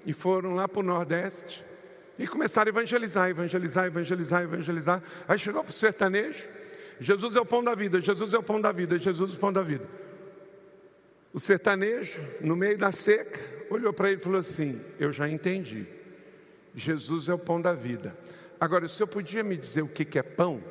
e 0.06 0.14
foram 0.14 0.56
lá 0.56 0.68
para 0.68 0.80
o 0.80 0.84
Nordeste 0.84 1.64
e 2.18 2.28
começaram 2.28 2.70
a 2.70 2.74
evangelizar, 2.74 3.30
evangelizar, 3.30 3.86
evangelizar, 3.86 4.44
evangelizar. 4.44 5.04
Aí 5.28 5.38
chegou 5.38 5.64
para 5.64 5.72
o 5.72 5.74
sertanejo: 5.74 6.44
Jesus 7.00 7.36
é 7.36 7.42
o 7.42 7.46
pão 7.46 7.64
da 7.64 7.76
vida, 7.76 8.00
Jesus 8.00 8.34
é 8.34 8.38
o 8.38 8.44
pão 8.44 8.62
da 8.62 8.72
vida, 8.72 8.98
Jesus 8.98 9.32
é 9.32 9.36
o 9.36 9.40
pão 9.40 9.52
da 9.52 9.62
vida. 9.62 9.88
O 11.34 11.40
sertanejo, 11.40 12.20
no 12.42 12.56
meio 12.56 12.78
da 12.78 12.92
seca, 12.92 13.40
olhou 13.70 13.94
para 13.94 14.12
ele 14.12 14.20
e 14.20 14.24
falou 14.24 14.40
assim: 14.40 14.80
Eu 15.00 15.12
já 15.12 15.28
entendi. 15.28 15.86
Jesus 16.74 17.28
é 17.28 17.34
o 17.34 17.40
pão 17.40 17.62
da 17.62 17.74
vida. 17.74 18.16
Agora, 18.60 18.88
se 18.88 19.02
eu 19.02 19.08
podia 19.08 19.44
me 19.44 19.58
dizer 19.58 19.82
o 19.82 19.88
que 19.88 20.18
é 20.18 20.24
pão, 20.24 20.64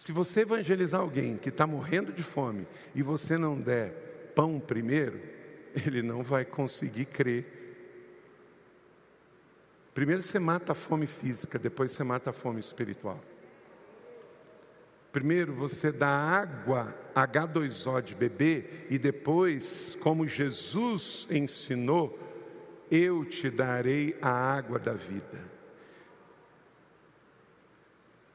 Se 0.00 0.12
você 0.12 0.40
evangelizar 0.40 0.98
alguém 0.98 1.36
que 1.36 1.50
está 1.50 1.66
morrendo 1.66 2.10
de 2.10 2.22
fome 2.22 2.66
e 2.94 3.02
você 3.02 3.36
não 3.36 3.60
der 3.60 4.32
pão 4.34 4.58
primeiro, 4.58 5.20
ele 5.76 6.00
não 6.00 6.22
vai 6.22 6.42
conseguir 6.42 7.04
crer. 7.04 7.44
Primeiro 9.92 10.22
você 10.22 10.38
mata 10.38 10.72
a 10.72 10.74
fome 10.74 11.06
física, 11.06 11.58
depois 11.58 11.92
você 11.92 12.02
mata 12.02 12.30
a 12.30 12.32
fome 12.32 12.60
espiritual. 12.60 13.20
Primeiro 15.12 15.52
você 15.52 15.92
dá 15.92 16.08
água 16.08 16.96
H2O 17.14 18.00
de 18.00 18.14
beber 18.14 18.86
e 18.88 18.96
depois, 18.96 19.98
como 20.00 20.26
Jesus 20.26 21.26
ensinou, 21.30 22.18
eu 22.90 23.22
te 23.26 23.50
darei 23.50 24.16
a 24.22 24.30
água 24.30 24.78
da 24.78 24.94
vida. 24.94 25.50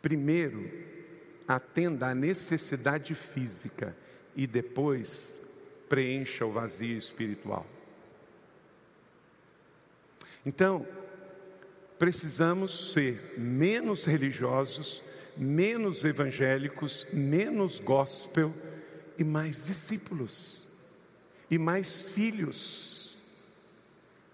primeiro 0.05 0.93
atenda 1.47 2.07
à 2.07 2.15
necessidade 2.15 3.13
física 3.15 3.95
e 4.35 4.45
depois 4.45 5.41
preencha 5.87 6.45
o 6.45 6.51
vazio 6.51 6.97
espiritual. 6.97 7.65
Então, 10.45 10.85
precisamos 11.97 12.93
ser 12.93 13.33
menos 13.37 14.05
religiosos, 14.05 15.03
menos 15.35 16.03
evangélicos, 16.03 17.07
menos 17.11 17.79
gospel 17.79 18.53
e 19.17 19.23
mais 19.23 19.63
discípulos, 19.63 20.67
e 21.49 21.57
mais 21.57 22.01
filhos, 22.01 23.17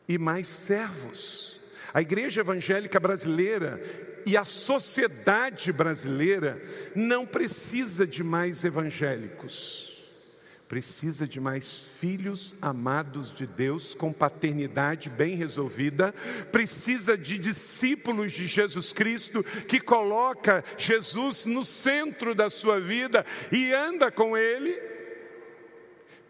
e 0.08 0.17
mais 0.17 0.47
servos. 0.47 1.61
A 1.93 2.01
igreja 2.01 2.41
evangélica 2.41 2.99
brasileira 2.99 3.82
e 4.25 4.38
a 4.38 4.45
sociedade 4.45 5.71
brasileira 5.71 6.62
não 6.95 7.25
precisa 7.25 8.06
de 8.06 8.23
mais 8.23 8.63
evangélicos 8.63 9.91
precisa 10.71 11.27
de 11.27 11.38
mais 11.38 11.84
filhos 11.99 12.56
amados 12.62 13.30
de 13.30 13.45
Deus, 13.45 13.93
com 13.93 14.13
paternidade 14.13 15.10
bem 15.10 15.36
resolvida, 15.36 16.13
precisa 16.49 17.17
de 17.17 17.38
discípulos 17.38 18.32
de 18.32 18.47
Jesus 18.47 18.93
Cristo, 18.93 19.43
que 19.67 19.82
coloca 19.82 20.63
Jesus 20.77 21.45
no 21.45 21.65
centro 21.65 22.34
da 22.34 22.49
sua 22.49 22.80
vida 22.80 23.25
e 23.51 23.73
anda 23.73 24.10
com 24.10 24.38
Ele. 24.38 24.90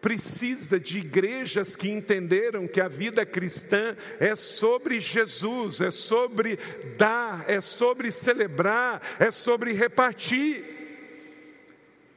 Precisa 0.01 0.79
de 0.79 0.97
igrejas 0.99 1.75
que 1.75 1.89
entenderam 1.89 2.67
que 2.67 2.81
a 2.81 2.87
vida 2.87 3.25
cristã 3.25 3.95
é 4.19 4.35
sobre 4.35 4.99
Jesus, 4.99 5.79
é 5.79 5.91
sobre 5.91 6.57
dar, 6.97 7.45
é 7.47 7.61
sobre 7.61 8.11
celebrar, 8.11 9.01
é 9.19 9.29
sobre 9.29 9.73
repartir. 9.73 10.65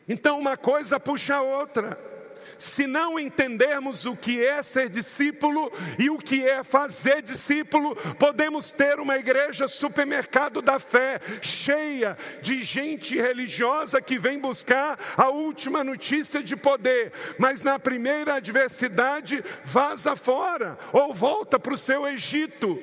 Então 0.09 0.40
uma 0.40 0.57
coisa 0.57 0.99
puxa 0.99 1.37
a 1.37 1.42
outra 1.42 2.13
se 2.59 2.87
não 2.87 3.19
entendermos 3.19 4.05
o 4.05 4.17
que 4.17 4.45
é 4.45 4.62
ser 4.62 4.88
discípulo 4.88 5.73
e 5.99 6.11
o 6.11 6.19
que 6.19 6.47
é 6.47 6.62
fazer 6.62 7.23
discípulo, 7.23 7.97
podemos 8.19 8.71
ter 8.71 8.99
uma 8.99 9.17
igreja 9.17 9.69
supermercado 9.69 10.62
da 10.62 10.79
fé, 10.79 11.21
cheia 11.43 12.17
de 12.43 12.62
gente 12.62 13.17
religiosa 13.17 14.01
que 14.01 14.19
vem 14.19 14.38
buscar 14.38 14.99
a 15.17 15.29
última 15.29 15.85
notícia 15.85 16.43
de 16.43 16.57
poder, 16.57 17.12
mas 17.38 17.62
na 17.62 17.79
primeira 17.79 18.35
adversidade 18.35 19.45
vaza 19.64 20.17
fora 20.17 20.79
ou 20.93 21.14
volta 21.14 21.59
para 21.59 21.75
o 21.75 21.79
seu 21.79 22.07
Egito. 22.07 22.81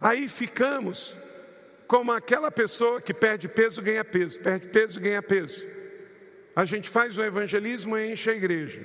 Aí 0.00 0.28
ficamos 0.28 1.16
como 1.86 2.12
aquela 2.12 2.50
pessoa 2.50 3.00
que 3.00 3.14
perde 3.14 3.48
peso, 3.48 3.80
ganha 3.80 4.04
peso, 4.04 4.38
perde 4.40 4.68
peso, 4.68 5.00
ganha 5.00 5.22
peso. 5.22 5.77
A 6.58 6.64
gente 6.64 6.88
faz 6.88 7.16
o 7.16 7.22
evangelismo 7.22 7.96
e 7.96 8.10
enche 8.10 8.30
a 8.30 8.34
igreja. 8.34 8.84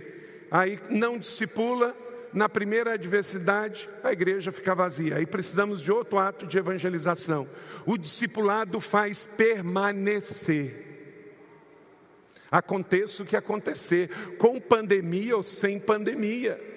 Aí 0.52 0.80
não 0.92 1.18
discipula, 1.18 1.98
na 2.32 2.48
primeira 2.48 2.94
adversidade, 2.94 3.90
a 4.04 4.14
igreja 4.14 4.52
fica 4.52 4.76
vazia. 4.76 5.16
Aí 5.16 5.26
precisamos 5.26 5.82
de 5.82 5.92
outro 5.92 6.20
ato 6.20 6.46
de 6.46 6.56
evangelização. 6.56 7.48
O 7.84 7.98
discipulado 7.98 8.80
faz 8.80 9.26
permanecer. 9.26 10.86
Aconteça 12.52 13.24
o 13.24 13.26
que 13.26 13.36
acontecer, 13.36 14.08
com 14.38 14.62
pandemia 14.62 15.36
ou 15.36 15.42
sem 15.42 15.80
pandemia 15.80 16.73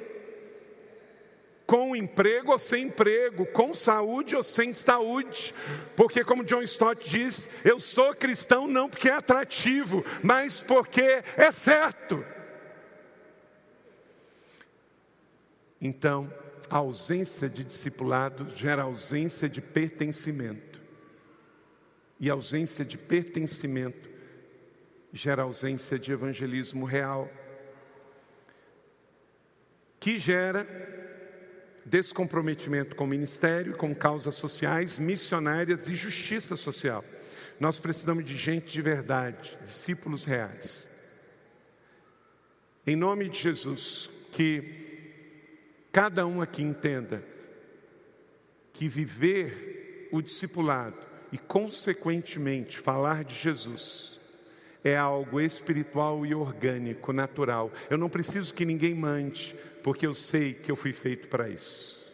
com 1.66 1.96
emprego 1.96 2.52
ou 2.52 2.58
sem 2.58 2.84
emprego, 2.86 3.44
com 3.46 3.74
saúde 3.74 4.36
ou 4.36 4.42
sem 4.42 4.72
saúde, 4.72 5.52
porque, 5.96 6.22
como 6.22 6.44
John 6.44 6.62
Stott 6.62 7.08
diz, 7.08 7.48
eu 7.64 7.80
sou 7.80 8.14
cristão 8.14 8.68
não 8.68 8.88
porque 8.88 9.08
é 9.08 9.14
atrativo, 9.14 10.04
mas 10.22 10.62
porque 10.62 11.24
é 11.36 11.50
certo. 11.50 12.24
Então, 15.80 16.32
a 16.70 16.76
ausência 16.76 17.48
de 17.48 17.64
discipulado 17.64 18.48
gera 18.54 18.82
ausência 18.82 19.48
de 19.48 19.60
pertencimento, 19.60 20.80
e 22.18 22.30
ausência 22.30 22.84
de 22.84 22.96
pertencimento 22.96 24.08
gera 25.12 25.42
ausência 25.42 25.98
de 25.98 26.12
evangelismo 26.12 26.84
real, 26.84 27.30
que 29.98 30.18
gera 30.18 30.64
descomprometimento 31.86 32.96
com 32.96 33.04
o 33.04 33.08
ministério, 33.08 33.76
com 33.76 33.94
causas 33.94 34.34
sociais, 34.34 34.98
missionárias 34.98 35.88
e 35.88 35.94
justiça 35.94 36.56
social. 36.56 37.04
Nós 37.60 37.78
precisamos 37.78 38.24
de 38.24 38.36
gente 38.36 38.72
de 38.72 38.82
verdade, 38.82 39.56
discípulos 39.64 40.24
reais. 40.24 40.90
Em 42.86 42.96
nome 42.96 43.28
de 43.28 43.38
Jesus, 43.38 44.10
que 44.32 45.86
cada 45.92 46.26
um 46.26 46.42
aqui 46.42 46.62
entenda 46.62 47.22
que 48.72 48.88
viver 48.88 50.08
o 50.12 50.20
discipulado 50.20 50.96
e, 51.32 51.38
consequentemente, 51.38 52.78
falar 52.78 53.24
de 53.24 53.34
Jesus 53.34 54.16
é 54.84 54.96
algo 54.96 55.40
espiritual 55.40 56.24
e 56.24 56.32
orgânico, 56.32 57.12
natural. 57.12 57.72
Eu 57.90 57.98
não 57.98 58.08
preciso 58.08 58.54
que 58.54 58.64
ninguém 58.64 58.94
mande, 58.94 59.56
porque 59.86 60.04
eu 60.04 60.12
sei 60.12 60.52
que 60.52 60.68
eu 60.68 60.74
fui 60.74 60.92
feito 60.92 61.28
para 61.28 61.48
isso. 61.48 62.05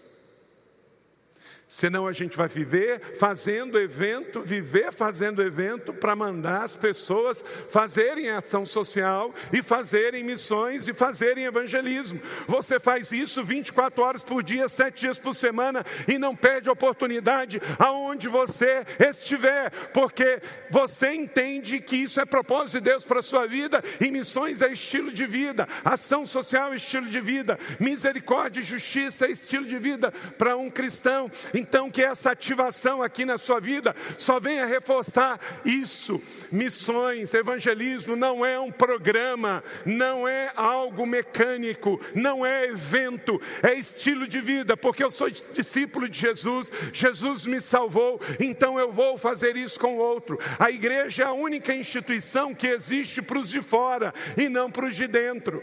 Senão 1.73 2.07
a 2.07 2.13
gente 2.13 2.37
vai 2.37 2.49
viver 2.49 3.01
fazendo 3.19 3.81
evento, 3.81 4.43
viver 4.43 4.93
fazendo 4.93 5.43
evento 5.43 5.91
para 5.91 6.15
mandar 6.15 6.65
as 6.65 6.77
pessoas 6.77 7.43
fazerem 7.71 8.29
ação 8.29 8.67
social 8.67 9.35
e 9.51 9.63
fazerem 9.63 10.23
missões 10.23 10.87
e 10.87 10.93
fazerem 10.93 11.47
evangelismo. 11.47 12.21
Você 12.47 12.79
faz 12.79 13.11
isso 13.11 13.43
24 13.43 14.03
horas 14.03 14.23
por 14.23 14.43
dia, 14.43 14.69
sete 14.69 15.01
dias 15.01 15.19
por 15.19 15.35
semana 15.35 15.83
e 16.07 16.19
não 16.19 16.37
perde 16.37 16.69
oportunidade 16.69 17.61
aonde 17.79 18.29
você 18.29 18.85
estiver, 19.01 19.71
porque 19.95 20.43
você 20.69 21.15
entende 21.15 21.81
que 21.81 21.97
isso 21.97 22.21
é 22.21 22.27
propósito 22.27 22.83
de 22.83 22.91
Deus 22.91 23.03
para 23.03 23.21
a 23.21 23.23
sua 23.23 23.47
vida 23.47 23.83
e 23.99 24.11
missões 24.11 24.61
é 24.61 24.71
estilo 24.71 25.11
de 25.11 25.25
vida, 25.25 25.67
ação 25.83 26.27
social 26.27 26.75
é 26.75 26.77
estilo 26.77 27.07
de 27.07 27.21
vida, 27.21 27.59
misericórdia 27.81 28.61
e 28.61 28.63
justiça 28.63 29.25
é 29.25 29.31
estilo 29.31 29.65
de 29.65 29.79
vida 29.79 30.13
para 30.37 30.55
um 30.55 30.69
cristão. 30.69 31.31
Então, 31.63 31.89
que 31.89 32.03
essa 32.03 32.33
ativação 32.33 33.01
aqui 33.01 33.25
na 33.25 33.39
sua 33.39 33.61
vida 33.61 33.95
só 34.19 34.41
venha 34.41 34.67
reforçar 34.67 35.41
isso. 35.65 36.21
Missões, 36.51 37.33
evangelismo 37.33 38.17
não 38.17 38.45
é 38.45 38.59
um 38.59 38.73
programa, 38.73 39.63
não 39.87 40.27
é 40.27 40.53
algo 40.57 41.07
mecânico, 41.07 42.01
não 42.17 42.45
é 42.45 42.67
evento, 42.67 43.41
é 43.63 43.75
estilo 43.75 44.27
de 44.27 44.41
vida, 44.41 44.77
porque 44.77 45.05
eu 45.05 45.11
sou 45.11 45.31
discípulo 45.31 46.09
de 46.09 46.19
Jesus, 46.19 46.73
Jesus 46.93 47.47
me 47.47 47.61
salvou, 47.61 48.21
então 48.41 48.77
eu 48.77 48.91
vou 48.91 49.17
fazer 49.17 49.57
isso 49.57 49.79
com 49.79 49.95
o 49.97 50.01
outro. 50.01 50.41
A 50.59 50.69
igreja 50.69 51.23
é 51.23 51.27
a 51.27 51.33
única 51.33 51.73
instituição 51.73 52.53
que 52.53 52.67
existe 52.67 53.23
para 53.23 53.39
os 53.39 53.49
de 53.49 53.63
fora 53.63 54.13
e 54.37 54.49
não 54.49 54.69
para 54.69 54.89
os 54.89 54.97
de 54.97 55.07
dentro. 55.07 55.63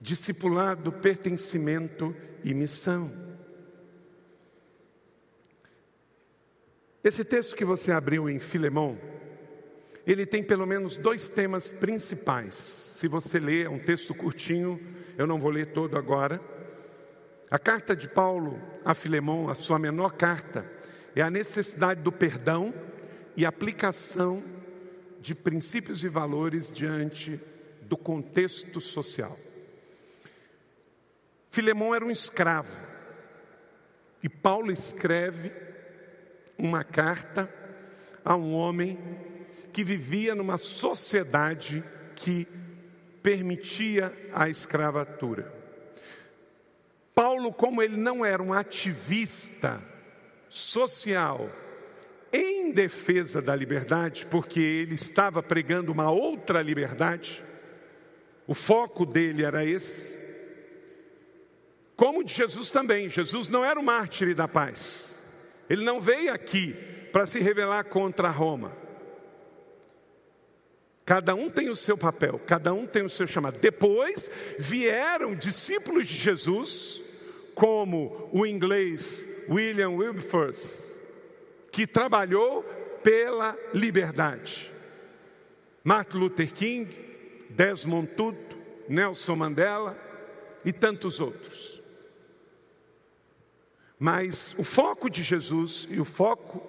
Discipulado, 0.00 0.90
pertencimento 0.90 2.16
e 2.42 2.54
missão. 2.54 3.29
Esse 7.02 7.24
texto 7.24 7.56
que 7.56 7.64
você 7.64 7.92
abriu 7.92 8.28
em 8.28 8.38
Filemão, 8.38 8.98
ele 10.06 10.26
tem 10.26 10.42
pelo 10.42 10.66
menos 10.66 10.96
dois 10.96 11.28
temas 11.28 11.70
principais. 11.70 12.54
Se 12.54 13.08
você 13.08 13.38
ler, 13.38 13.66
é 13.66 13.70
um 13.70 13.78
texto 13.78 14.14
curtinho, 14.14 14.80
eu 15.16 15.26
não 15.26 15.38
vou 15.38 15.50
ler 15.50 15.72
todo 15.72 15.96
agora. 15.96 16.40
A 17.50 17.58
carta 17.58 17.96
de 17.96 18.06
Paulo 18.06 18.60
a 18.84 18.94
Filemão, 18.94 19.48
a 19.48 19.54
sua 19.54 19.78
menor 19.78 20.12
carta, 20.12 20.70
é 21.14 21.22
a 21.22 21.30
necessidade 21.30 22.00
do 22.02 22.12
perdão 22.12 22.72
e 23.36 23.44
aplicação 23.44 24.42
de 25.20 25.34
princípios 25.34 26.02
e 26.02 26.08
valores 26.08 26.72
diante 26.72 27.40
do 27.82 27.96
contexto 27.96 28.80
social. 28.80 29.36
Filemão 31.50 31.94
era 31.94 32.04
um 32.04 32.10
escravo 32.10 32.70
e 34.22 34.28
Paulo 34.28 34.70
escreve 34.70 35.52
uma 36.60 36.84
carta 36.84 37.52
a 38.24 38.36
um 38.36 38.52
homem 38.52 38.98
que 39.72 39.82
vivia 39.82 40.34
numa 40.34 40.58
sociedade 40.58 41.82
que 42.14 42.46
permitia 43.22 44.12
a 44.32 44.48
escravatura. 44.48 45.52
Paulo, 47.14 47.52
como 47.52 47.82
ele 47.82 47.96
não 47.96 48.24
era 48.24 48.42
um 48.42 48.52
ativista 48.52 49.80
social 50.48 51.48
em 52.32 52.72
defesa 52.72 53.42
da 53.42 53.54
liberdade, 53.54 54.26
porque 54.26 54.60
ele 54.60 54.94
estava 54.94 55.42
pregando 55.42 55.92
uma 55.92 56.10
outra 56.10 56.62
liberdade, 56.62 57.42
o 58.46 58.54
foco 58.54 59.04
dele 59.04 59.44
era 59.44 59.64
esse. 59.64 60.18
Como 61.96 62.24
de 62.24 62.32
Jesus 62.32 62.70
também, 62.70 63.08
Jesus 63.08 63.48
não 63.48 63.64
era 63.64 63.78
o 63.78 63.82
mártir 63.82 64.34
da 64.34 64.48
paz. 64.48 65.19
Ele 65.70 65.84
não 65.84 66.00
veio 66.00 66.32
aqui 66.32 66.74
para 67.12 67.26
se 67.26 67.38
revelar 67.38 67.84
contra 67.84 68.28
Roma. 68.28 68.76
Cada 71.04 71.32
um 71.34 71.48
tem 71.48 71.70
o 71.70 71.76
seu 71.76 71.96
papel, 71.96 72.40
cada 72.44 72.74
um 72.74 72.86
tem 72.86 73.04
o 73.04 73.10
seu 73.10 73.26
chamado. 73.26 73.58
Depois 73.58 74.28
vieram 74.58 75.34
discípulos 75.34 76.08
de 76.08 76.16
Jesus, 76.16 77.02
como 77.54 78.28
o 78.32 78.44
inglês 78.44 79.28
William 79.48 79.90
Wilberforce, 79.90 81.00
que 81.70 81.86
trabalhou 81.86 82.64
pela 83.02 83.56
liberdade. 83.72 84.72
Martin 85.84 86.18
Luther 86.18 86.52
King, 86.52 86.88
Desmond 87.48 88.08
Tutu, 88.14 88.56
Nelson 88.88 89.36
Mandela 89.36 89.96
e 90.64 90.72
tantos 90.72 91.20
outros. 91.20 91.79
Mas 94.02 94.54
o 94.56 94.64
foco 94.64 95.10
de 95.10 95.22
Jesus 95.22 95.86
e 95.90 96.00
o 96.00 96.06
foco 96.06 96.66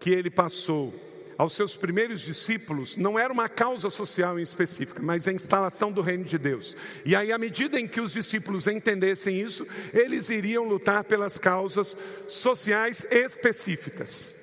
que 0.00 0.08
ele 0.08 0.30
passou 0.30 0.90
aos 1.36 1.52
seus 1.52 1.76
primeiros 1.76 2.22
discípulos 2.22 2.96
não 2.96 3.18
era 3.18 3.30
uma 3.30 3.46
causa 3.46 3.90
social 3.90 4.38
em 4.38 4.42
específica, 4.42 5.02
mas 5.02 5.28
a 5.28 5.32
instalação 5.32 5.92
do 5.92 6.00
reino 6.00 6.24
de 6.24 6.38
Deus. 6.38 6.74
E 7.04 7.14
aí, 7.14 7.30
à 7.30 7.36
medida 7.36 7.78
em 7.78 7.86
que 7.86 8.00
os 8.00 8.14
discípulos 8.14 8.66
entendessem 8.66 9.38
isso, 9.38 9.66
eles 9.92 10.30
iriam 10.30 10.64
lutar 10.64 11.04
pelas 11.04 11.38
causas 11.38 11.94
sociais 12.26 13.06
específicas. 13.10 14.34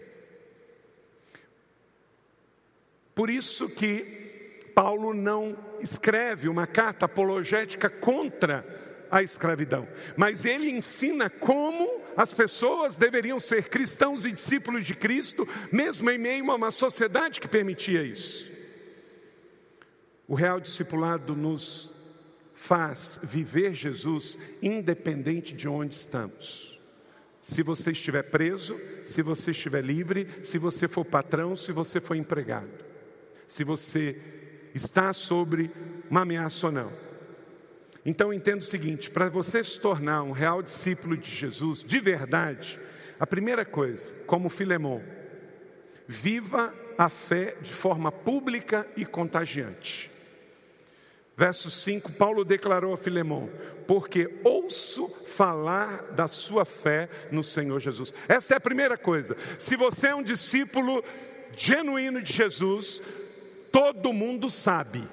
Por 3.16 3.28
isso 3.28 3.68
que 3.68 4.60
Paulo 4.76 5.16
não 5.16 5.58
escreve 5.80 6.48
uma 6.48 6.68
carta 6.68 7.06
apologética 7.06 7.90
contra 7.90 8.81
a 9.12 9.22
escravidão, 9.22 9.88
mas 10.16 10.46
ele 10.46 10.72
ensina 10.72 11.30
como 11.30 12.02
as 12.16 12.34
pessoas 12.34 12.96
deveriam 12.96 13.40
ser 13.40 13.70
cristãos 13.70 14.24
e 14.24 14.32
discípulos 14.32 14.86
de 14.86 14.96
Cristo, 14.96 15.48
mesmo 15.72 16.10
em 16.10 16.18
meio 16.18 16.50
a 16.50 16.56
uma 16.56 16.72
sociedade 16.72 17.42
que 17.42 17.48
permitia 17.48 18.02
isso. 18.04 18.50
O 20.28 20.34
real 20.34 20.62
discipulado 20.62 21.36
nos 21.36 21.94
faz 22.56 23.20
viver 23.22 23.74
Jesus 23.74 24.38
independente 24.62 25.54
de 25.54 25.68
onde 25.68 25.96
estamos. 25.96 26.80
Se 27.44 27.64
você 27.64 27.92
estiver 27.92 28.24
preso, 28.24 28.80
se 29.04 29.22
você 29.22 29.52
estiver 29.52 29.84
livre, 29.84 30.28
se 30.44 30.58
você 30.58 30.88
for 30.88 31.04
patrão, 31.04 31.56
se 31.56 31.72
você 31.72 32.00
for 32.00 32.16
empregado, 32.16 32.70
se 33.48 33.64
você 33.64 34.16
está 34.74 35.12
sobre 35.12 35.70
uma 36.10 36.22
ameaça 36.22 36.68
ou 36.68 36.72
não. 36.72 37.11
Então 38.06 38.34
entenda 38.34 38.60
o 38.60 38.68
seguinte: 38.68 39.10
para 39.10 39.30
você 39.30 39.64
se 39.64 39.80
tornar 39.80 40.24
um 40.24 40.32
real 40.32 40.62
discípulo 40.62 41.16
de 41.16 41.30
Jesus, 41.30 41.84
de 41.84 42.00
verdade, 42.00 42.80
a 43.20 43.28
primeira 43.28 43.64
coisa, 43.64 44.14
como 44.26 44.50
Filemão, 44.50 45.02
viva 46.08 46.74
a 46.98 47.10
fé 47.10 47.56
de 47.62 47.72
forma 47.72 48.12
pública 48.12 48.88
e 48.98 49.06
contagiante. 49.06 50.10
Verso 51.38 51.70
5, 51.70 52.14
Paulo 52.14 52.44
declarou 52.44 52.94
a 52.94 52.98
Filemão: 52.98 53.50
Porque 53.88 54.40
ouço 54.44 55.08
falar 55.08 56.04
da 56.12 56.28
sua 56.28 56.66
fé 56.66 57.08
no 57.32 57.44
Senhor 57.44 57.80
Jesus. 57.80 58.14
Essa 58.28 58.56
é 58.56 58.58
a 58.58 58.62
primeira 58.62 58.98
coisa. 58.98 59.38
Se 59.60 59.76
você 59.76 60.08
é 60.08 60.16
um 60.16 60.24
discípulo 60.24 61.04
genuíno 61.56 62.22
de 62.22 62.34
Jesus, 62.34 63.02
todo 63.72 64.14
mundo 64.14 64.50
sabe 64.50 65.08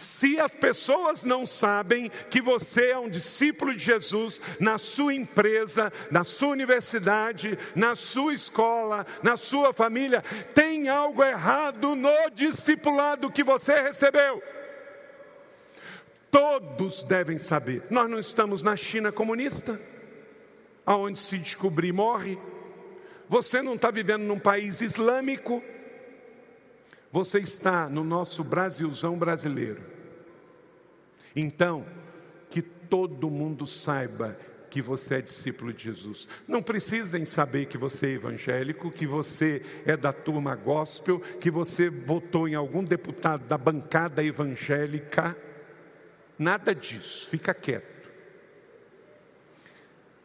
se 0.00 0.40
as 0.40 0.54
pessoas 0.54 1.24
não 1.24 1.44
sabem 1.44 2.10
que 2.30 2.40
você 2.40 2.92
é 2.92 2.98
um 2.98 3.08
discípulo 3.08 3.74
de 3.74 3.84
Jesus 3.84 4.40
na 4.58 4.78
sua 4.78 5.14
empresa, 5.14 5.92
na 6.10 6.24
sua 6.24 6.48
universidade, 6.48 7.58
na 7.74 7.94
sua 7.94 8.32
escola, 8.32 9.06
na 9.22 9.36
sua 9.36 9.74
família, 9.74 10.24
tem 10.54 10.88
algo 10.88 11.22
errado 11.22 11.94
no 11.94 12.30
discipulado 12.34 13.30
que 13.30 13.44
você 13.44 13.82
recebeu. 13.82 14.42
Todos 16.30 17.02
devem 17.02 17.38
saber. 17.38 17.84
Nós 17.90 18.08
não 18.08 18.18
estamos 18.18 18.62
na 18.62 18.76
China 18.76 19.12
comunista, 19.12 19.78
aonde 20.86 21.18
se 21.18 21.36
descobrir 21.36 21.92
morre. 21.92 22.38
Você 23.28 23.60
não 23.60 23.74
está 23.74 23.90
vivendo 23.90 24.22
num 24.22 24.38
país 24.38 24.80
islâmico 24.80 25.62
você 27.12 27.38
está 27.38 27.88
no 27.88 28.04
nosso 28.04 28.44
Brasilzão 28.44 29.18
brasileiro. 29.18 29.82
Então, 31.34 31.84
que 32.48 32.62
todo 32.62 33.30
mundo 33.30 33.66
saiba 33.66 34.36
que 34.70 34.80
você 34.80 35.16
é 35.16 35.20
discípulo 35.20 35.72
de 35.72 35.84
Jesus. 35.84 36.28
Não 36.46 36.62
precisem 36.62 37.24
saber 37.24 37.66
que 37.66 37.76
você 37.76 38.06
é 38.06 38.12
evangélico, 38.12 38.90
que 38.90 39.06
você 39.06 39.62
é 39.84 39.96
da 39.96 40.12
turma 40.12 40.54
gospel, 40.54 41.20
que 41.40 41.50
você 41.50 41.90
votou 41.90 42.46
em 42.46 42.54
algum 42.54 42.84
deputado 42.84 43.46
da 43.46 43.58
bancada 43.58 44.22
evangélica. 44.22 45.36
Nada 46.38 46.72
disso, 46.74 47.28
fica 47.28 47.52
quieto. 47.52 48.08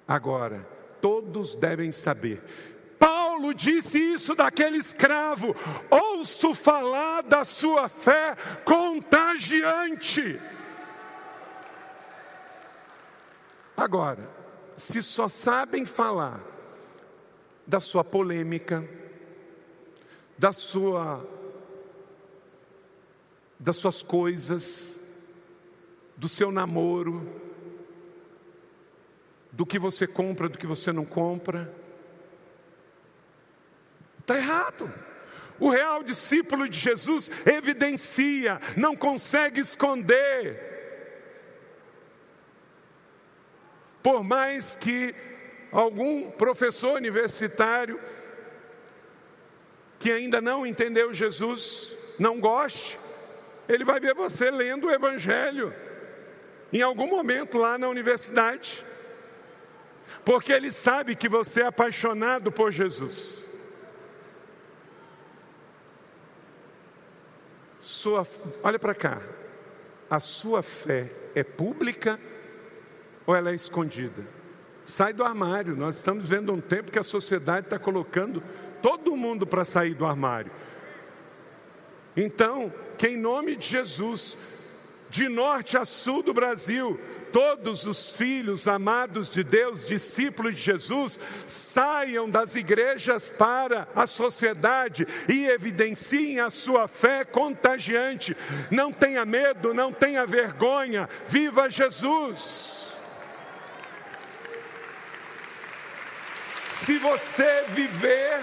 Agora, 0.07 0.67
todos 1.01 1.55
devem 1.55 1.91
saber 1.91 2.41
Paulo 3.35 3.53
disse 3.53 3.97
isso 3.99 4.33
daquele 4.33 4.77
escravo: 4.77 5.53
ouço 5.91 6.53
falar 6.53 7.21
da 7.21 7.43
sua 7.43 7.89
fé 7.89 8.33
contagiante. 8.63 10.39
Agora, 13.75 14.29
se 14.77 15.03
só 15.03 15.27
sabem 15.27 15.85
falar 15.85 16.39
da 17.67 17.81
sua 17.81 18.05
polêmica, 18.05 18.87
da 20.37 20.53
sua 20.53 21.21
das 23.59 23.75
suas 23.75 24.01
coisas, 24.01 24.97
do 26.15 26.29
seu 26.29 26.51
namoro, 26.51 27.27
do 29.51 29.65
que 29.65 29.77
você 29.77 30.07
compra, 30.07 30.47
do 30.47 30.57
que 30.57 30.67
você 30.67 30.93
não 30.93 31.03
compra, 31.05 31.73
Está 34.25 34.37
errado. 34.37 34.91
O 35.59 35.69
real 35.69 36.01
discípulo 36.01 36.67
de 36.67 36.79
Jesus 36.79 37.29
evidencia, 37.45 38.59
não 38.75 38.95
consegue 38.95 39.61
esconder. 39.61 40.73
Por 44.01 44.23
mais 44.23 44.75
que 44.75 45.13
algum 45.71 46.31
professor 46.31 46.95
universitário 46.95 47.99
que 49.99 50.11
ainda 50.11 50.41
não 50.41 50.65
entendeu 50.65 51.13
Jesus 51.13 51.95
não 52.17 52.39
goste, 52.39 52.97
ele 53.69 53.85
vai 53.85 53.99
ver 53.99 54.15
você 54.15 54.49
lendo 54.49 54.87
o 54.87 54.91
Evangelho 54.91 55.71
em 56.73 56.81
algum 56.81 57.07
momento 57.07 57.59
lá 57.59 57.77
na 57.77 57.87
universidade, 57.87 58.83
porque 60.25 60.51
ele 60.51 60.71
sabe 60.71 61.15
que 61.15 61.29
você 61.29 61.61
é 61.61 61.67
apaixonado 61.67 62.51
por 62.51 62.71
Jesus. 62.71 63.54
Sua, 67.85 68.27
olha 68.63 68.79
para 68.79 68.95
cá. 68.95 69.21
A 70.09 70.19
sua 70.19 70.63
fé 70.63 71.11
é 71.35 71.43
pública 71.43 72.19
ou 73.27 73.35
ela 73.35 73.51
é 73.51 73.55
escondida? 73.55 74.23
Sai 74.83 75.13
do 75.13 75.23
armário. 75.23 75.75
Nós 75.75 75.97
estamos 75.97 76.27
vendo 76.27 76.51
um 76.51 76.59
tempo 76.59 76.91
que 76.91 76.97
a 76.97 77.03
sociedade 77.03 77.67
está 77.67 77.77
colocando 77.77 78.41
todo 78.81 79.15
mundo 79.15 79.45
para 79.45 79.63
sair 79.63 79.93
do 79.93 80.03
armário. 80.03 80.51
Então, 82.17 82.73
que 82.97 83.09
em 83.09 83.17
nome 83.17 83.55
de 83.55 83.67
Jesus, 83.67 84.35
de 85.07 85.29
norte 85.29 85.77
a 85.77 85.85
sul 85.85 86.23
do 86.23 86.33
Brasil, 86.33 86.99
todos 87.35 87.85
os 87.85 88.11
filhos 88.11 88.65
amados 88.65 89.29
de 89.29 89.43
Deus, 89.43 89.83
discípulos 89.83 90.55
de 90.55 90.61
Jesus, 90.61 91.19
saiam 91.45 92.29
das 92.29 92.55
igrejas 92.55 93.29
para 93.29 93.89
a 93.93 94.07
sociedade 94.07 95.05
e 95.27 95.45
evidenciem 95.45 96.39
a 96.39 96.49
sua 96.49 96.87
fé 96.87 97.25
contagiante. 97.25 98.37
Não 98.71 98.89
tenha 98.89 99.25
medo, 99.25 99.73
não 99.73 99.91
tenha 99.91 100.25
vergonha, 100.25 101.09
viva 101.27 101.69
Jesus. 101.69 102.93
Se 106.65 106.97
você 106.99 107.65
viver 107.67 108.39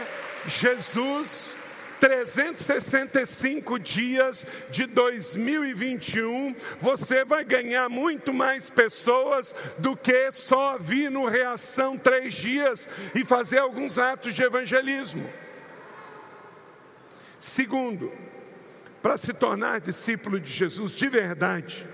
Jesus, 0.47 1.55
365 2.03 3.78
dias 3.78 4.44
de 4.70 4.86
2021, 4.86 6.53
você 6.80 7.24
vai 7.24 7.44
ganhar 7.44 7.88
muito 7.88 8.34
mais 8.34 8.68
pessoas 8.68 9.55
do 9.78 9.96
que 9.96 10.32
só 10.32 10.78
vir 10.78 11.12
no 11.12 11.28
Reação 11.28 11.96
três 11.96 12.34
dias 12.34 12.88
e 13.14 13.24
fazer 13.24 13.59
alguns 13.59 13.98
atos 13.98 14.34
de 14.34 14.42
evangelismo. 14.42 15.24
Segundo, 17.38 18.11
para 19.00 19.16
se 19.16 19.32
tornar 19.32 19.80
discípulo 19.80 20.40
de 20.40 20.53
Jesus 20.53 20.90
de 20.90 21.09
verdade, 21.09 21.86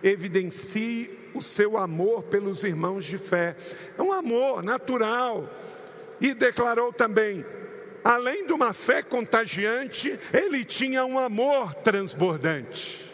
evidencie 0.00 1.10
o 1.34 1.42
seu 1.42 1.76
amor 1.76 2.22
pelos 2.22 2.62
irmãos 2.62 3.04
de 3.04 3.18
fé. 3.18 3.56
É 3.98 4.00
um 4.02 4.12
amor 4.12 4.62
natural. 4.62 5.52
E 6.20 6.32
declarou 6.32 6.92
também: 6.92 7.44
além 8.06 8.46
de 8.46 8.52
uma 8.52 8.72
fé 8.72 9.02
contagiante, 9.02 10.16
ele 10.32 10.64
tinha 10.64 11.04
um 11.04 11.18
amor 11.18 11.74
transbordante. 11.74 13.04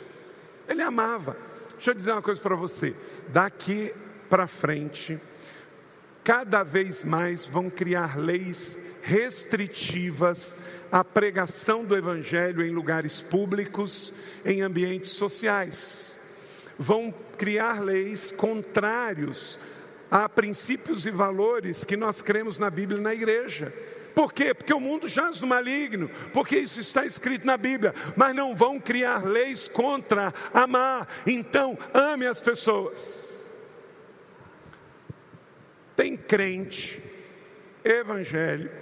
Ele 0.69 0.83
amava. 0.83 1.35
Deixa 1.73 1.91
eu 1.91 1.95
dizer 1.95 2.13
uma 2.13 2.21
coisa 2.21 2.43
para 2.43 2.55
você: 2.55 2.95
daqui 3.29 3.95
para 4.29 4.47
frente, 4.47 5.19
cada 6.23 6.63
vez 6.63 7.03
mais 7.03 7.47
vão 7.47 7.71
criar 7.71 8.19
leis 8.19 8.79
restritivas 9.01 10.55
à 10.91 11.03
pregação 11.03 11.85
do 11.85 11.97
Evangelho 11.97 12.63
em 12.63 12.71
lugares 12.71 13.23
públicos, 13.23 14.13
em 14.45 14.61
ambientes 14.61 15.13
sociais. 15.13 16.21
Vão 16.79 17.15
criar 17.39 17.83
leis 17.83 18.31
contrários 18.31 19.59
a 20.11 20.29
princípios 20.29 21.07
e 21.07 21.11
valores 21.11 21.83
que 21.83 21.97
nós 21.97 22.21
cremos 22.21 22.59
na 22.59 22.69
Bíblia 22.69 22.99
e 22.99 23.03
na 23.03 23.15
igreja. 23.15 23.73
Por 24.15 24.33
quê? 24.33 24.53
Porque 24.53 24.75
o 24.75 24.81
mundo 24.81 25.09
jaz 25.09 25.41
no 25.41 25.47
maligno, 25.47 26.11
porque 26.33 26.59
isso 26.59 26.81
está 26.81 27.05
escrito 27.05 27.47
na 27.47 27.57
Bíblia, 27.57 27.95
mas 28.17 28.35
não 28.35 28.55
vão 28.55 28.79
criar 28.79 29.25
leis 29.25 29.69
contra 29.69 30.33
amar. 30.53 31.09
Então, 31.27 31.79
ame 31.95 32.27
as 32.27 32.41
pessoas. 32.41 33.51
Tem 35.97 36.17
crente 36.17 37.03
evangélico 37.85 38.75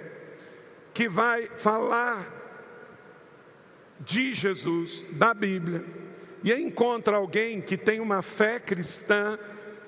que 0.93 1.09
vai 1.09 1.47
falar 1.47 2.39
de 4.01 4.33
Jesus, 4.33 5.05
da 5.13 5.35
Bíblia, 5.35 5.85
e 6.43 6.53
encontra 6.53 7.17
alguém 7.17 7.61
que 7.61 7.77
tem 7.77 8.01
uma 8.01 8.23
fé 8.23 8.59
cristã 8.59 9.39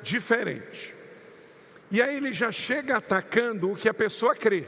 diferente. 0.02 0.94
E 1.90 2.00
aí 2.00 2.16
ele 2.16 2.32
já 2.32 2.52
chega 2.52 2.96
atacando 2.96 3.70
o 3.70 3.76
que 3.76 3.88
a 3.88 3.94
pessoa 3.94 4.34
crê. 4.34 4.66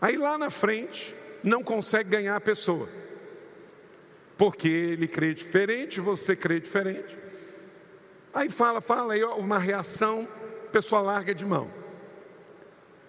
Aí 0.00 0.16
lá 0.16 0.38
na 0.38 0.50
frente 0.50 1.14
não 1.42 1.62
consegue 1.62 2.10
ganhar 2.10 2.36
a 2.36 2.40
pessoa. 2.40 2.88
Porque 4.36 4.68
ele 4.68 5.08
crê 5.08 5.34
diferente, 5.34 6.00
você 6.00 6.36
crê 6.36 6.60
diferente. 6.60 7.16
Aí 8.32 8.48
fala, 8.48 8.80
fala, 8.80 9.14
aí 9.14 9.24
uma 9.24 9.58
reação, 9.58 10.28
a 10.66 10.70
pessoa 10.70 11.00
larga 11.02 11.34
de 11.34 11.44
mão. 11.44 11.68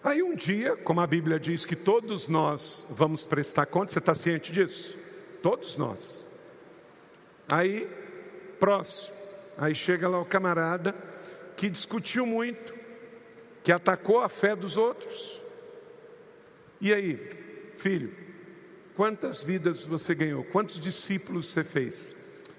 Aí 0.04 0.24
um 0.24 0.34
dia, 0.34 0.76
como 0.78 1.02
a 1.02 1.08
Bíblia 1.08 1.40
diz 1.40 1.66
que 1.66 1.76
todos 1.76 2.28
nós 2.28 2.88
vamos 2.92 3.24
prestar 3.24 3.66
conta, 3.66 3.92
você 3.92 4.00
está 4.00 4.16
ciente 4.16 4.52
disso? 4.52 4.98
Todos 5.44 5.76
nós. 5.78 6.30
Aí, 7.48 7.90
próximo, 8.60 9.16
aí 9.58 9.76
chega 9.76 10.08
lá 10.08 10.20
o 10.20 10.26
camarada 10.26 10.96
que 11.58 11.70
discutiu 11.70 12.26
muito, 12.26 12.74
que 13.64 13.72
atacou 13.72 14.22
a 14.22 14.30
fé 14.30 14.56
dos 14.56 14.78
outros. 14.78 15.39
E 16.82 16.94
aí, 16.94 17.18
filho, 17.78 18.14
quantas 18.96 19.44
vidas 19.44 19.84
você 19.84 20.16
ganhou? 20.16 20.44
Quantos 20.46 20.80
discípulos 20.80 21.48
você 21.48 21.64
fez? 21.64 22.16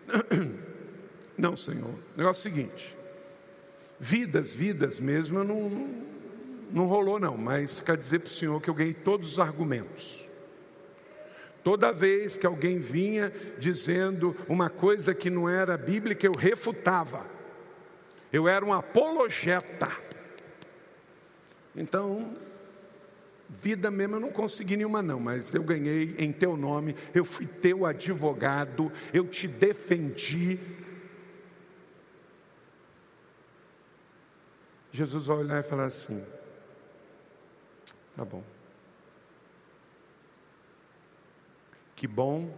Não, 1.37 1.57
Senhor. 1.57 1.89
O 1.89 2.19
negócio 2.19 2.49
é 2.49 2.53
o 2.53 2.55
seguinte: 2.55 2.97
vidas, 3.99 4.53
vidas 4.53 5.01
mesmo, 5.01 5.39
eu 5.39 5.45
não, 5.45 5.89
não 6.71 6.87
rolou, 6.87 7.19
não, 7.19 7.37
mas 7.37 7.81
quer 7.81 7.97
dizer 7.97 8.19
para 8.19 8.29
o 8.29 8.31
Senhor 8.31 8.61
que 8.61 8.69
eu 8.69 8.75
ganhei 8.75 8.93
todos 8.93 9.33
os 9.33 9.39
argumentos. 9.39 10.29
Toda 11.63 11.93
vez 11.93 12.37
que 12.37 12.47
alguém 12.47 12.79
vinha 12.79 13.33
dizendo 13.59 14.37
uma 14.49 14.71
coisa 14.71 15.15
que 15.15 15.29
não 15.29 15.49
era 15.49 15.77
bíblica, 15.77 16.27
eu 16.27 16.33
refutava. 16.33 17.27
Eu 18.33 18.49
era 18.49 18.65
um 18.65 18.73
apologeta. 18.73 19.91
Então, 21.77 22.35
Vida 23.59 23.91
mesmo 23.91 24.17
eu 24.17 24.21
não 24.21 24.31
consegui 24.31 24.77
nenhuma, 24.77 25.03
não, 25.03 25.19
mas 25.19 25.53
eu 25.53 25.63
ganhei 25.63 26.15
em 26.19 26.33
teu 26.33 26.57
nome, 26.57 26.95
eu 27.13 27.25
fui 27.25 27.47
teu 27.47 27.85
advogado, 27.85 28.93
eu 29.13 29.27
te 29.27 29.49
defendi. 29.49 30.59
Jesus 34.93 35.27
vai 35.27 35.39
olhar 35.39 35.59
e 35.59 35.63
falar 35.65 35.87
assim: 35.87 36.25
tá 38.17 38.25
bom. 38.25 38.45
Que 41.97 42.07
bom 42.07 42.57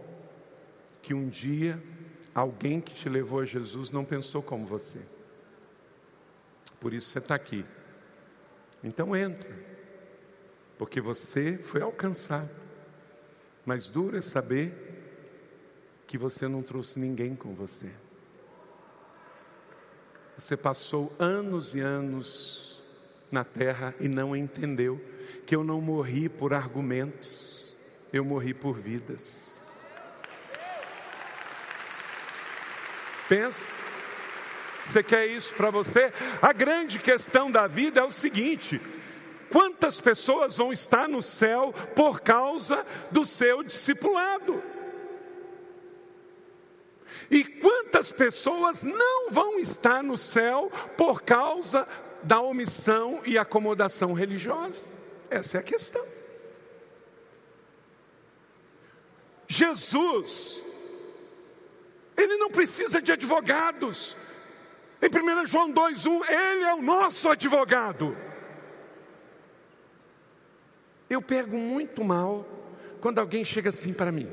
que 1.01 1.13
um 1.13 1.27
dia 1.27 1.81
alguém 2.35 2.79
que 2.79 2.93
te 2.93 3.09
levou 3.09 3.39
a 3.39 3.45
Jesus 3.45 3.89
não 3.89 4.05
pensou 4.05 4.43
como 4.43 4.65
você. 4.65 5.01
Por 6.79 6.93
isso 6.93 7.09
você 7.09 7.17
está 7.17 7.33
aqui. 7.33 7.65
Então 8.83 9.15
entra 9.15 9.72
porque 10.83 10.99
você 10.99 11.57
foi 11.57 11.81
alcançado. 11.81 12.49
Mas 13.65 13.87
duro 13.87 14.17
é 14.17 14.21
saber 14.21 14.73
que 16.05 16.17
você 16.17 16.45
não 16.45 16.61
trouxe 16.61 16.99
ninguém 16.99 17.37
com 17.37 17.55
você. 17.55 17.89
Você 20.37 20.57
passou 20.57 21.15
anos 21.17 21.73
e 21.73 21.79
anos 21.79 22.83
na 23.31 23.45
terra 23.45 23.95
e 23.97 24.09
não 24.09 24.35
entendeu 24.35 25.01
que 25.47 25.55
eu 25.55 25.63
não 25.63 25.79
morri 25.79 26.27
por 26.27 26.53
argumentos, 26.53 27.79
eu 28.11 28.25
morri 28.25 28.53
por 28.53 28.77
vidas. 28.77 29.85
Pensa, 33.29 33.79
você 34.83 35.01
quer 35.01 35.27
isso 35.27 35.53
para 35.53 35.71
você? 35.71 36.11
A 36.41 36.51
grande 36.51 36.99
questão 36.99 37.49
da 37.49 37.67
vida 37.67 38.01
é 38.01 38.03
o 38.03 38.11
seguinte: 38.11 38.81
Quantas 39.53 40.01
pessoas 40.01 40.57
vão 40.57 40.73
estar 40.73 41.07
no 41.07 41.21
céu 41.21 41.71
por 41.95 42.21
causa 42.21 42.83
do 43.11 43.23
seu 43.23 43.61
discipulado? 43.61 44.63
E 47.29 47.43
quantas 47.43 48.11
pessoas 48.11 48.81
não 48.81 49.29
vão 49.29 49.59
estar 49.59 50.01
no 50.01 50.17
céu 50.17 50.71
por 50.97 51.21
causa 51.21 51.87
da 52.23 52.41
omissão 52.41 53.21
e 53.27 53.37
acomodação 53.37 54.11
religiosa? 54.13 54.97
Essa 55.29 55.57
é 55.57 55.59
a 55.59 55.63
questão. 55.63 56.03
Jesus, 59.47 60.63
ele 62.17 62.37
não 62.37 62.49
precisa 62.49 62.99
de 62.99 63.11
advogados. 63.11 64.17
Em 64.99 65.41
1 65.43 65.45
João 65.45 65.71
2,1, 65.71 66.27
ele 66.27 66.63
é 66.63 66.73
o 66.73 66.81
nosso 66.81 67.29
advogado. 67.29 68.32
Eu 71.13 71.21
pego 71.21 71.55
muito 71.57 72.03
mal 72.03 72.43
quando 72.99 73.19
alguém 73.19 73.45
chega 73.45 73.69
assim 73.69 73.93
para 73.93 74.11
mim. 74.11 74.27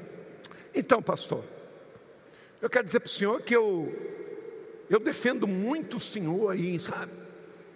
Então, 0.75 1.03
pastor, 1.03 1.45
eu 2.59 2.71
quero 2.71 2.87
dizer 2.87 3.01
para 3.01 3.07
o 3.07 3.11
senhor 3.11 3.43
que 3.43 3.55
eu, 3.55 3.95
eu 4.89 4.99
defendo 4.99 5.47
muito 5.47 5.99
o 5.99 6.01
senhor 6.01 6.51
aí, 6.51 6.81
sabe? 6.81 7.13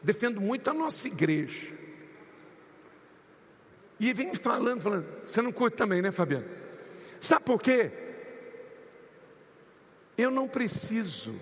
Defendo 0.02 0.40
muito 0.40 0.70
a 0.70 0.72
nossa 0.72 1.07
igreja. 1.07 1.70
E 4.00 4.11
vem 4.14 4.34
falando, 4.34 4.80
falando, 4.80 5.07
você 5.22 5.42
não 5.42 5.52
curte 5.52 5.76
também, 5.76 6.00
né, 6.00 6.11
Fabiano? 6.11 6.46
Sabe 7.20 7.44
por 7.44 7.61
quê? 7.61 7.90
Eu 10.16 10.30
não 10.30 10.48
preciso 10.48 11.34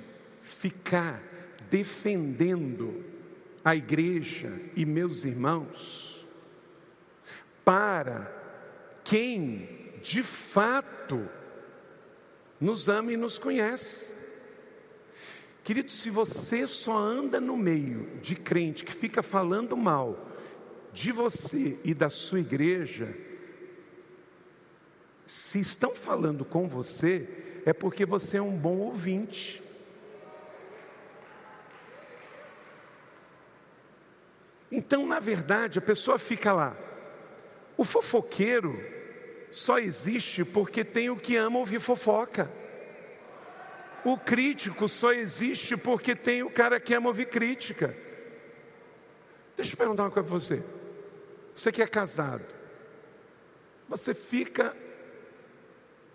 ficar 0.43 1.23
defendendo 1.71 3.05
a 3.65 3.77
igreja 3.77 4.53
e 4.75 4.85
meus 4.85 5.25
irmãos 5.25 6.12
para 7.65 8.31
quem 9.05 9.93
de 10.03 10.23
fato 10.23 11.29
nos 12.61 12.89
ama 12.89 13.13
e 13.13 13.17
nos 13.17 13.39
conhece. 13.39 14.13
Querido, 15.65 15.93
se 15.93 16.11
você 16.11 16.67
só 16.67 16.97
anda 16.97 17.41
no 17.41 17.57
meio 17.57 18.19
de 18.21 18.35
crente 18.35 18.85
que 18.85 18.93
fica 18.93 19.23
falando 19.23 19.77
mal 19.77 20.29
de 20.93 21.13
você 21.13 21.79
e 21.85 21.95
da 21.95 22.11
sua 22.11 22.41
igreja, 22.41 23.17
se 25.25 25.61
estão 25.61 25.95
falando 25.95 26.45
com 26.45 26.69
você, 26.69 27.29
é 27.65 27.73
porque 27.73 28.05
você 28.05 28.39
é 28.39 28.43
um 28.43 28.57
bom 28.57 28.79
ouvinte. 28.79 29.63
Então, 34.71 35.07
na 35.07 35.21
verdade, 35.21 35.79
a 35.79 35.83
pessoa 35.83 36.19
fica 36.19 36.53
lá, 36.53 36.77
o 37.77 37.85
fofoqueiro 37.85 38.79
só 39.51 39.79
existe 39.79 40.45
porque 40.45 40.85
tem 40.85 41.11
o 41.11 41.17
que 41.17 41.37
ama 41.37 41.59
ouvir 41.59 41.81
fofoca. 41.81 42.51
O 44.05 44.17
crítico 44.17 44.89
só 44.89 45.13
existe 45.13 45.77
porque 45.77 46.17
tem 46.17 46.43
o 46.43 46.51
cara 46.51 46.81
que 46.81 46.95
ama 46.95 47.09
ouvir 47.09 47.27
crítica. 47.27 47.97
Deixa 49.57 49.75
eu 49.75 49.77
perguntar 49.77 50.05
uma 50.05 50.11
coisa 50.11 50.29
para 50.29 50.39
você. 50.39 50.63
Você 51.55 51.71
que 51.71 51.83
é 51.83 51.87
casado, 51.87 52.45
você 53.89 54.15
fica 54.15 54.75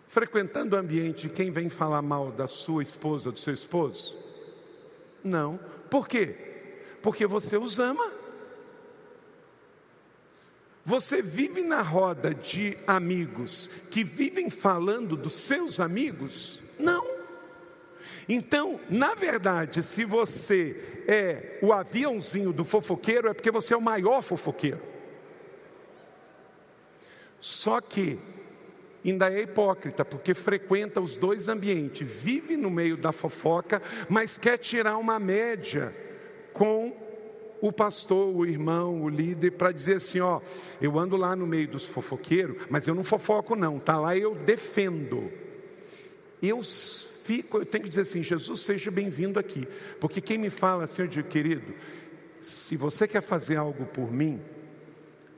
frequentando 0.08 0.76
o 0.76 0.80
ambiente 0.80 1.30
quem 1.30 1.52
vem 1.52 1.70
falar 1.70 2.02
mal 2.02 2.32
da 2.32 2.48
sua 2.48 2.82
esposa, 2.82 3.32
do 3.32 3.40
seu 3.40 3.54
esposo? 3.54 4.18
Não. 5.24 5.60
Por 5.90 6.08
quê? 6.08 6.36
Porque 7.02 7.26
você 7.26 7.56
os 7.56 7.80
ama. 7.80 8.12
Você 10.88 11.22
vive 11.22 11.64
na 11.64 11.82
roda 11.82 12.34
de 12.34 12.78
amigos 12.88 13.70
que 13.92 14.06
vivem 14.06 14.50
falando 14.50 15.18
dos 15.18 15.34
seus 15.34 15.82
amigos? 15.82 16.62
Não. 16.80 17.06
Então, 18.30 18.80
na 18.90 19.14
verdade, 19.14 19.84
se 19.84 20.06
você 20.06 21.04
é 21.06 21.60
o 21.62 21.74
aviãozinho 21.74 22.54
do 22.54 22.64
fofoqueiro, 22.64 23.28
é 23.28 23.34
porque 23.34 23.52
você 23.52 23.74
é 23.74 23.78
o 23.78 23.82
maior 23.82 24.22
fofoqueiro. 24.22 24.80
Só 27.42 27.82
que 27.82 28.18
ainda 29.04 29.30
é 29.30 29.42
hipócrita, 29.42 30.06
porque 30.06 30.34
frequenta 30.34 31.02
os 31.02 31.18
dois 31.18 31.50
ambientes, 31.50 32.08
vive 32.08 32.56
no 32.56 32.72
meio 32.72 32.96
da 32.96 33.12
fofoca, 33.12 33.82
mas 34.08 34.38
quer 34.38 34.58
tirar 34.58 34.96
uma 34.96 35.20
média 35.20 35.94
com 36.54 37.07
o 37.62 37.72
pastor, 37.72 38.36
o 38.36 38.46
irmão, 38.46 39.02
o 39.04 39.10
líder, 39.10 39.52
para 39.52 39.72
dizer 39.72 39.98
assim: 39.98 40.20
ó, 40.20 40.42
eu 40.82 40.98
ando 40.98 41.16
lá 41.16 41.36
no 41.36 41.48
meio 41.48 41.68
dos 41.68 41.86
fofoqueiros, 41.86 42.58
mas 42.70 42.88
eu 42.88 42.96
não 42.96 43.04
fofoco, 43.04 43.56
não, 43.56 43.80
tá 43.80 44.00
lá 44.00 44.16
eu 44.16 44.36
defendo. 44.36 45.32
Eu 46.42 46.62
fico, 46.64 47.60
eu 47.60 47.66
tenho 47.66 47.84
que 47.84 47.90
dizer 47.90 48.02
assim: 48.02 48.24
Jesus, 48.24 48.62
seja 48.62 48.92
bem-vindo 48.92 49.40
aqui, 49.40 49.68
porque 50.00 50.22
quem 50.22 50.38
me 50.38 50.50
fala 50.50 50.84
assim, 50.84 51.04
eu 51.04 51.08
digo, 51.08 51.28
querido, 51.28 51.74
se 52.42 52.78
você 52.78 53.08
quer 53.08 53.22
fazer 53.22 53.58
algo 53.58 53.86
por 53.86 54.12
mim, 54.12 54.42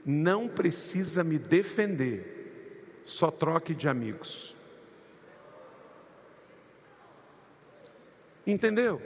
não 0.05 0.47
precisa 0.47 1.23
me 1.23 1.37
defender, 1.37 3.01
só 3.05 3.31
troque 3.31 3.73
de 3.73 3.87
amigos. 3.87 4.55
Entendeu? 8.45 9.01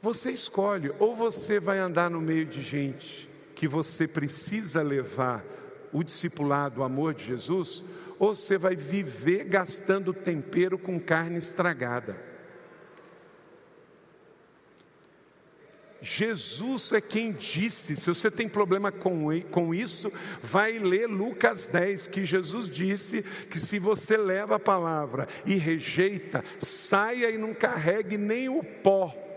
Você 0.00 0.30
escolhe, 0.30 0.92
ou 0.98 1.16
você 1.16 1.58
vai 1.58 1.78
andar 1.78 2.08
no 2.08 2.20
meio 2.20 2.46
de 2.46 2.62
gente 2.62 3.28
que 3.56 3.66
você 3.66 4.06
precisa 4.06 4.80
levar 4.80 5.44
o 5.92 6.04
discipulado, 6.04 6.80
o 6.80 6.84
amor 6.84 7.14
de 7.14 7.24
Jesus, 7.24 7.84
ou 8.16 8.34
você 8.34 8.56
vai 8.56 8.76
viver 8.76 9.44
gastando 9.44 10.14
tempero 10.14 10.78
com 10.78 11.00
carne 11.00 11.38
estragada. 11.38 12.28
Jesus 16.00 16.92
é 16.92 17.00
quem 17.00 17.32
disse, 17.32 17.96
se 17.96 18.06
você 18.06 18.30
tem 18.30 18.48
problema 18.48 18.92
com, 18.92 19.28
com 19.50 19.74
isso, 19.74 20.12
vai 20.40 20.78
ler 20.78 21.08
Lucas 21.08 21.66
10, 21.66 22.06
que 22.06 22.24
Jesus 22.24 22.68
disse 22.68 23.22
que 23.22 23.58
se 23.58 23.80
você 23.80 24.16
leva 24.16 24.54
a 24.54 24.60
palavra 24.60 25.26
e 25.44 25.56
rejeita, 25.56 26.44
saia 26.60 27.28
e 27.30 27.36
não 27.36 27.52
carregue 27.52 28.16
nem 28.16 28.48
o 28.48 28.62
pó 28.62 29.27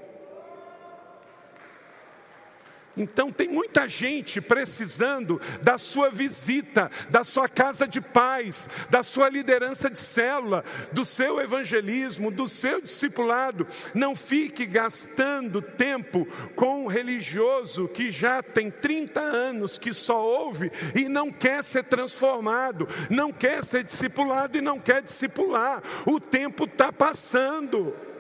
então 2.96 3.32
tem 3.32 3.48
muita 3.48 3.88
gente 3.88 4.42
precisando 4.42 5.40
da 5.62 5.78
sua 5.78 6.10
visita, 6.10 6.92
da 7.10 7.24
sua 7.24 7.48
casa 7.48 7.88
de 7.88 8.02
paz, 8.02 8.70
da 8.90 9.04
sua 9.04 9.30
liderança 9.30 9.90
de 9.90 10.00
célula, 10.00 10.64
do 10.92 11.06
seu 11.06 11.40
evangelismo, 11.40 12.32
do 12.32 12.48
seu 12.48 12.82
discipulado. 12.82 13.66
Não 13.94 14.16
fique 14.16 14.66
gastando 14.66 15.62
tempo 15.62 16.28
com 16.56 16.86
um 16.86 16.88
religioso 16.88 17.88
que 17.88 18.12
já 18.12 18.44
tem 18.44 18.70
30 18.70 19.20
anos, 19.20 19.78
que 19.78 19.94
só 19.94 20.22
ouve 20.22 20.72
e 20.96 21.08
não 21.08 21.32
quer 21.32 21.64
ser 21.64 21.84
transformado, 21.84 22.88
não 23.10 23.32
quer 23.32 23.64
ser 23.64 23.84
discipulado 23.84 24.58
e 24.58 24.62
não 24.62 24.80
quer 24.80 25.02
discipular. 25.02 25.82
O 26.06 26.20
tempo 26.20 26.66
está 26.66 26.92
passando. 26.92 28.11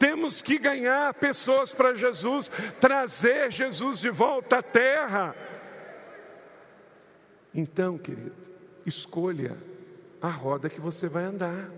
Temos 0.00 0.40
que 0.40 0.56
ganhar 0.56 1.12
pessoas 1.12 1.72
para 1.72 1.94
Jesus, 1.94 2.50
trazer 2.80 3.52
Jesus 3.52 3.98
de 3.98 4.08
volta 4.08 4.56
à 4.56 4.62
terra. 4.62 5.36
Então, 7.54 7.98
querido, 7.98 8.32
escolha 8.86 9.58
a 10.18 10.30
roda 10.30 10.70
que 10.70 10.80
você 10.80 11.06
vai 11.06 11.24
andar. 11.24 11.70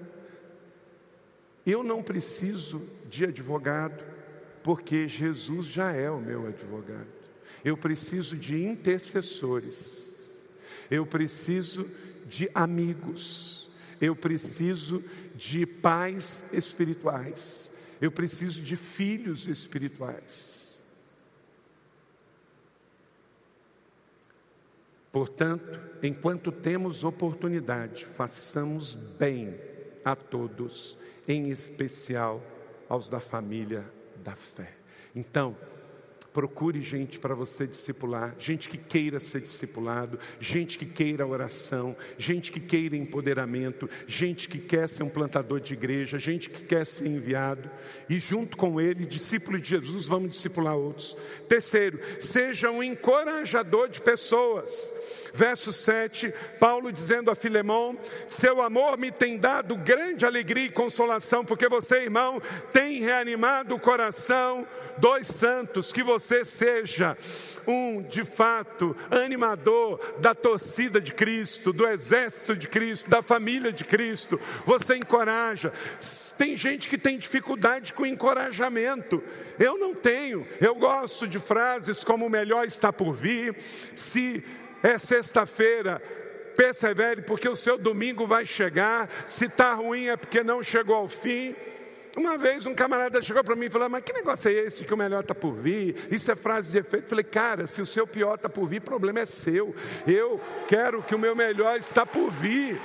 Eu 1.67 1.83
não 1.83 2.01
preciso 2.01 2.81
de 3.09 3.25
advogado, 3.25 4.05
porque 4.63 5.09
Jesus 5.09 5.67
já 5.67 5.91
é 5.91 6.09
o 6.09 6.21
meu 6.21 6.47
advogado. 6.47 7.09
Eu 7.65 7.77
preciso 7.77 8.37
de 8.37 8.65
intercessores. 8.65 10.41
Eu 10.89 11.05
preciso 11.05 11.91
de 12.25 12.49
amigos. 12.55 13.69
Eu 14.01 14.15
preciso 14.15 15.03
de 15.35 15.67
pais 15.67 16.45
espirituais. 16.53 17.72
Eu 18.03 18.11
preciso 18.11 18.61
de 18.61 18.75
filhos 18.75 19.47
espirituais. 19.47 20.83
Portanto, 25.13 25.81
enquanto 26.03 26.51
temos 26.51 27.05
oportunidade, 27.05 28.05
façamos 28.05 28.95
bem 28.95 29.55
a 30.05 30.17
todos, 30.17 30.99
em 31.29 31.51
especial 31.51 32.43
aos 32.89 33.09
da 33.09 33.21
família 33.21 33.89
da 34.17 34.35
fé. 34.35 34.75
Então, 35.15 35.57
Procure 36.33 36.81
gente 36.81 37.19
para 37.19 37.35
você 37.35 37.67
discipular, 37.67 38.35
gente 38.39 38.69
que 38.69 38.79
queira 38.79 39.21
ser 39.21 39.43
discipulado, 39.43 40.19
gente 40.41 40.79
que 40.79 40.87
queira 40.87 41.27
oração, 41.27 41.95
gente 42.17 42.51
que 42.51 42.61
queira 42.61 42.97
empoderamento, 42.97 43.89
gente 44.07 44.49
que 44.49 44.59
quer 44.59 44.89
ser 44.89 45.03
um 45.03 45.09
plantador 45.09 45.61
de 45.61 45.75
igreja, 45.75 46.19
gente 46.19 46.49
que 46.49 46.65
quer 46.65 46.87
ser 46.87 47.07
enviado, 47.07 47.71
e 48.09 48.19
junto 48.19 48.57
com 48.57 48.81
ele, 48.81 49.05
discípulo 49.05 49.59
de 49.59 49.69
Jesus, 49.69 50.07
vamos 50.07 50.31
discipular 50.31 50.77
outros. 50.77 51.17
Terceiro, 51.49 52.01
seja 52.19 52.71
um 52.71 52.83
encorajador 52.83 53.89
de 53.89 54.01
pessoas. 54.01 54.93
Verso 55.33 55.73
7, 55.73 56.33
Paulo 56.61 56.93
dizendo 56.93 57.31
a 57.31 57.35
Filemão: 57.35 57.99
Seu 58.29 58.61
amor 58.61 58.99
me 58.99 59.11
tem 59.11 59.39
dado 59.39 59.77
grande 59.77 60.27
alegria 60.27 60.67
e 60.67 60.71
consolação, 60.71 61.45
porque 61.45 61.69
você, 61.69 62.03
irmão, 62.03 62.41
tem 62.73 63.01
reanimado 63.01 63.75
o 63.75 63.81
coração 63.81 64.67
dois 64.99 65.27
santos, 65.27 65.93
que 65.93 66.03
você 66.03 66.45
seja 66.45 67.17
um, 67.67 68.03
de 68.03 68.25
fato, 68.25 68.97
animador 69.11 70.17
da 70.19 70.35
torcida 70.35 71.01
de 71.01 71.13
Cristo, 71.13 71.73
do 71.73 71.87
exército 71.87 72.55
de 72.57 72.69
Cristo, 72.69 73.09
da 73.09 73.23
família 73.23 73.73
de 73.73 73.85
Cristo. 73.85 74.41
Você 74.67 74.97
encoraja. 74.97 75.73
Tem 76.37 76.57
gente 76.57 76.89
que 76.89 76.99
tem 76.99 77.19
dificuldade 77.19 77.93
com 77.95 78.05
encorajamento. 78.05 79.23
Eu 79.59 79.79
não 79.79 79.95
tenho. 79.95 80.47
Eu 80.61 80.75
gosto 80.75 81.27
de 81.27 81.39
frases 81.39 82.03
como 82.03 82.27
o 82.27 82.31
melhor 82.31 82.67
está 82.67 82.93
por 82.93 83.15
vir. 83.15 83.55
Se 83.95 84.45
é 84.83 84.99
sexta-feira, 84.99 86.03
persevere, 86.57 87.23
porque 87.23 87.49
o 87.49 87.57
seu 87.57 87.79
domingo 87.79 88.27
vai 88.27 88.45
chegar. 88.45 89.09
Se 89.27 89.47
está 89.47 89.75
ruim 89.75 90.09
é 90.09 90.17
porque 90.17 90.43
não 90.43 90.63
chegou 90.63 90.97
ao 90.97 91.09
fim. 91.09 91.55
Uma 92.17 92.37
vez 92.37 92.67
um 92.67 92.75
camarada 92.75 93.23
chegou 93.23 93.43
para 93.43 93.57
mim 93.57 93.67
e 93.67 93.71
falou: 93.71 93.89
Mas 93.89 94.03
que 94.03 94.13
negócio 94.13 94.51
é 94.51 94.53
esse 94.53 94.85
que 94.85 94.93
o 94.93 94.97
melhor 94.97 95.21
está 95.21 95.35
por 95.35 95.53
vir? 95.53 95.97
Isso 96.11 96.31
é 96.31 96.37
frase 96.37 96.71
de 96.71 96.79
efeito. 96.79 97.09
Falei: 97.09 97.25
Cara, 97.25 97.67
se 97.67 97.81
o 97.81 97.87
seu 97.87 98.07
pior 98.07 98.35
está 98.35 98.49
por 98.49 98.67
vir, 98.67 98.79
o 98.79 98.83
problema 98.83 99.21
é 99.21 99.27
seu. 99.27 99.75
Eu 100.07 100.41
quero 100.69 101.03
que 101.03 101.15
o 101.15 101.19
meu 101.19 101.35
melhor 101.35 101.79
está 101.79 102.05
por 102.05 102.31
vir 102.31 102.79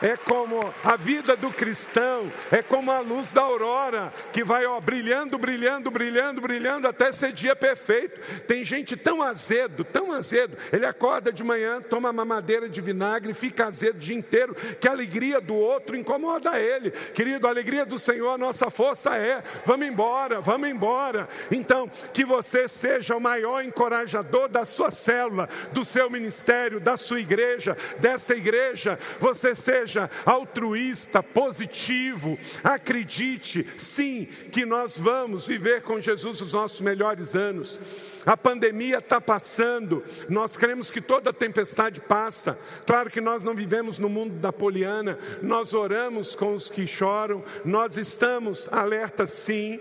é 0.00 0.16
como 0.16 0.72
a 0.84 0.96
vida 0.96 1.36
do 1.36 1.50
cristão, 1.50 2.30
é 2.50 2.62
como 2.62 2.90
a 2.90 3.00
luz 3.00 3.32
da 3.32 3.42
aurora, 3.42 4.12
que 4.32 4.44
vai 4.44 4.64
ó, 4.64 4.80
brilhando, 4.80 5.36
brilhando, 5.36 5.90
brilhando, 5.90 6.40
brilhando 6.40 6.88
até 6.88 7.12
ser 7.12 7.32
dia 7.32 7.56
perfeito. 7.56 8.20
Tem 8.46 8.64
gente 8.64 8.96
tão 8.96 9.22
azedo, 9.22 9.84
tão 9.84 10.12
azedo, 10.12 10.56
ele 10.72 10.86
acorda 10.86 11.32
de 11.32 11.42
manhã, 11.42 11.80
toma 11.80 12.12
mamadeira 12.12 12.68
de 12.68 12.80
vinagre, 12.80 13.34
fica 13.34 13.66
azedo 13.66 13.96
o 13.96 14.00
dia 14.00 14.16
inteiro, 14.16 14.54
que 14.80 14.86
a 14.86 14.92
alegria 14.92 15.40
do 15.40 15.54
outro 15.54 15.96
incomoda 15.96 16.58
ele. 16.60 16.90
Querido, 16.90 17.46
a 17.46 17.50
alegria 17.50 17.84
do 17.84 17.98
Senhor, 17.98 18.30
a 18.30 18.38
nossa 18.38 18.70
força 18.70 19.16
é: 19.16 19.42
vamos 19.66 19.86
embora, 19.86 20.40
vamos 20.40 20.68
embora. 20.68 21.28
Então, 21.50 21.90
que 22.12 22.24
você 22.24 22.68
seja 22.68 23.16
o 23.16 23.20
maior 23.20 23.64
encorajador 23.64 24.48
da 24.48 24.64
sua 24.64 24.90
célula, 24.90 25.48
do 25.72 25.84
seu 25.84 26.08
ministério, 26.08 26.78
da 26.78 26.96
sua 26.96 27.20
igreja, 27.20 27.76
dessa 27.98 28.34
igreja, 28.34 28.98
você 29.18 29.54
seja 29.54 29.87
seja 29.88 30.10
altruísta, 30.24 31.22
positivo. 31.22 32.38
Acredite, 32.62 33.66
sim, 33.78 34.26
que 34.52 34.66
nós 34.66 34.98
vamos 34.98 35.46
viver 35.46 35.82
com 35.82 35.98
Jesus 35.98 36.40
os 36.42 36.52
nossos 36.52 36.80
melhores 36.80 37.34
anos. 37.34 37.80
A 38.26 38.36
pandemia 38.36 38.98
está 38.98 39.20
passando, 39.20 40.04
nós 40.28 40.56
cremos 40.56 40.90
que 40.90 41.00
toda 41.00 41.32
tempestade 41.32 42.00
passa. 42.00 42.58
Claro 42.86 43.10
que 43.10 43.20
nós 43.20 43.42
não 43.42 43.54
vivemos 43.54 43.98
no 43.98 44.08
mundo 44.08 44.34
da 44.34 44.52
poliana, 44.52 45.18
nós 45.42 45.72
oramos 45.72 46.34
com 46.34 46.54
os 46.54 46.68
que 46.68 46.86
choram, 46.86 47.42
nós 47.64 47.96
estamos 47.96 48.68
alertas 48.70 49.30
sim, 49.30 49.80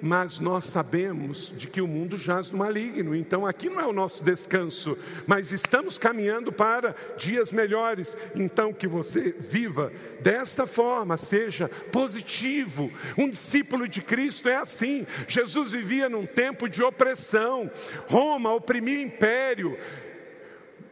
mas 0.00 0.38
nós 0.38 0.66
sabemos 0.66 1.52
de 1.56 1.66
que 1.66 1.80
o 1.80 1.88
mundo 1.88 2.16
jaz 2.16 2.50
no 2.50 2.58
maligno, 2.58 3.14
então 3.14 3.46
aqui 3.46 3.68
não 3.68 3.80
é 3.80 3.86
o 3.86 3.92
nosso 3.92 4.22
descanso, 4.22 4.98
mas 5.26 5.52
estamos 5.52 5.98
caminhando 5.98 6.52
para 6.52 6.94
dias 7.16 7.52
melhores. 7.52 8.16
Então, 8.34 8.72
que 8.72 8.86
você 8.86 9.34
viva 9.38 9.92
desta 10.20 10.66
forma, 10.66 11.16
seja 11.16 11.68
positivo. 11.90 12.92
Um 13.16 13.30
discípulo 13.30 13.88
de 13.88 14.02
Cristo 14.02 14.48
é 14.48 14.56
assim. 14.56 15.06
Jesus 15.28 15.72
vivia 15.72 16.08
num 16.08 16.26
tempo 16.26 16.68
de 16.68 16.82
opressão, 16.82 17.70
Roma 18.08 18.52
oprimia 18.52 18.98
o 18.98 19.02
império, 19.02 19.78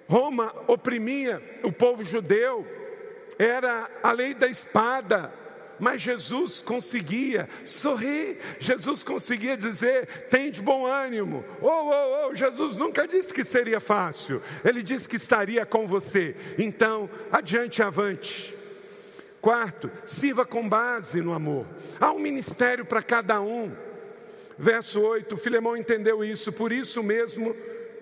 Roma 0.08 0.54
oprimia 0.66 1.42
o 1.62 1.72
povo 1.72 2.04
judeu, 2.04 2.66
era 3.38 3.90
a 4.02 4.12
lei 4.12 4.34
da 4.34 4.46
espada 4.46 5.41
mas 5.82 6.00
Jesus 6.00 6.60
conseguia 6.60 7.48
sorrir, 7.64 8.38
Jesus 8.60 9.02
conseguia 9.02 9.56
dizer: 9.56 10.06
tem 10.30 10.48
de 10.48 10.62
bom 10.62 10.86
ânimo. 10.86 11.44
Oh, 11.60 11.66
oh, 11.66 12.28
oh, 12.28 12.34
Jesus 12.36 12.76
nunca 12.76 13.04
disse 13.08 13.34
que 13.34 13.42
seria 13.42 13.80
fácil, 13.80 14.40
ele 14.64 14.80
disse 14.80 15.08
que 15.08 15.16
estaria 15.16 15.66
com 15.66 15.84
você. 15.84 16.36
Então, 16.56 17.10
adiante, 17.32 17.82
avante. 17.82 18.54
Quarto, 19.40 19.90
sirva 20.06 20.46
com 20.46 20.68
base 20.68 21.20
no 21.20 21.32
amor. 21.32 21.66
Há 21.98 22.12
um 22.12 22.20
ministério 22.20 22.84
para 22.84 23.02
cada 23.02 23.40
um. 23.40 23.72
Verso 24.56 25.00
8: 25.00 25.36
Filemão 25.36 25.76
entendeu 25.76 26.22
isso, 26.22 26.52
por 26.52 26.70
isso 26.70 27.02
mesmo, 27.02 27.56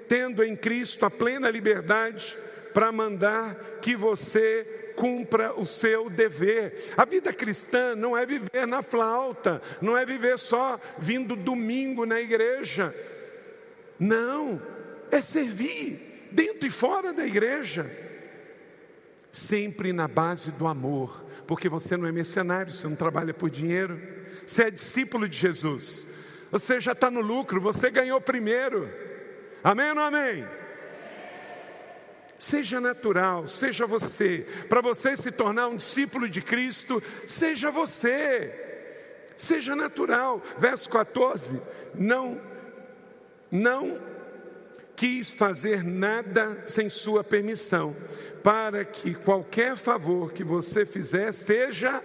tendo 0.06 0.44
em 0.44 0.54
Cristo 0.54 1.06
a 1.06 1.10
plena 1.10 1.48
liberdade 1.48 2.36
para 2.74 2.92
mandar 2.92 3.54
que 3.80 3.96
você 3.96 4.89
cumpra 5.00 5.58
o 5.58 5.64
seu 5.64 6.10
dever. 6.10 6.92
A 6.94 7.06
vida 7.06 7.32
cristã 7.32 7.96
não 7.96 8.14
é 8.14 8.26
viver 8.26 8.66
na 8.66 8.82
flauta, 8.82 9.62
não 9.80 9.96
é 9.96 10.04
viver 10.04 10.38
só 10.38 10.78
vindo 10.98 11.34
domingo 11.34 12.04
na 12.04 12.20
igreja. 12.20 12.94
Não, 13.98 14.60
é 15.10 15.22
servir 15.22 16.28
dentro 16.30 16.66
e 16.66 16.70
fora 16.70 17.14
da 17.14 17.26
igreja. 17.26 17.90
Sempre 19.32 19.90
na 19.90 20.06
base 20.06 20.50
do 20.50 20.66
amor, 20.66 21.24
porque 21.46 21.68
você 21.68 21.96
não 21.96 22.06
é 22.06 22.12
mercenário, 22.12 22.70
você 22.70 22.86
não 22.86 22.96
trabalha 22.96 23.32
por 23.32 23.48
dinheiro, 23.48 23.98
você 24.46 24.64
é 24.64 24.70
discípulo 24.70 25.26
de 25.26 25.38
Jesus, 25.38 26.06
você 26.50 26.78
já 26.78 26.92
está 26.92 27.10
no 27.10 27.20
lucro, 27.20 27.58
você 27.58 27.90
ganhou 27.90 28.20
primeiro. 28.20 28.86
Amém 29.64 29.88
ou 29.90 29.94
não 29.94 30.02
amém? 30.02 30.46
Seja 32.40 32.80
natural, 32.80 33.46
seja 33.46 33.86
você. 33.86 34.46
Para 34.66 34.80
você 34.80 35.14
se 35.14 35.30
tornar 35.30 35.68
um 35.68 35.76
discípulo 35.76 36.26
de 36.26 36.40
Cristo, 36.40 37.02
seja 37.26 37.70
você. 37.70 38.50
Seja 39.36 39.76
natural. 39.76 40.42
Verso 40.56 40.88
14: 40.88 41.60
Não, 41.94 42.40
não 43.50 44.00
quis 44.96 45.30
fazer 45.30 45.84
nada 45.84 46.62
sem 46.64 46.88
sua 46.88 47.22
permissão, 47.22 47.94
para 48.42 48.86
que 48.86 49.12
qualquer 49.12 49.76
favor 49.76 50.32
que 50.32 50.42
você 50.42 50.86
fizer 50.86 51.32
seja 51.32 52.02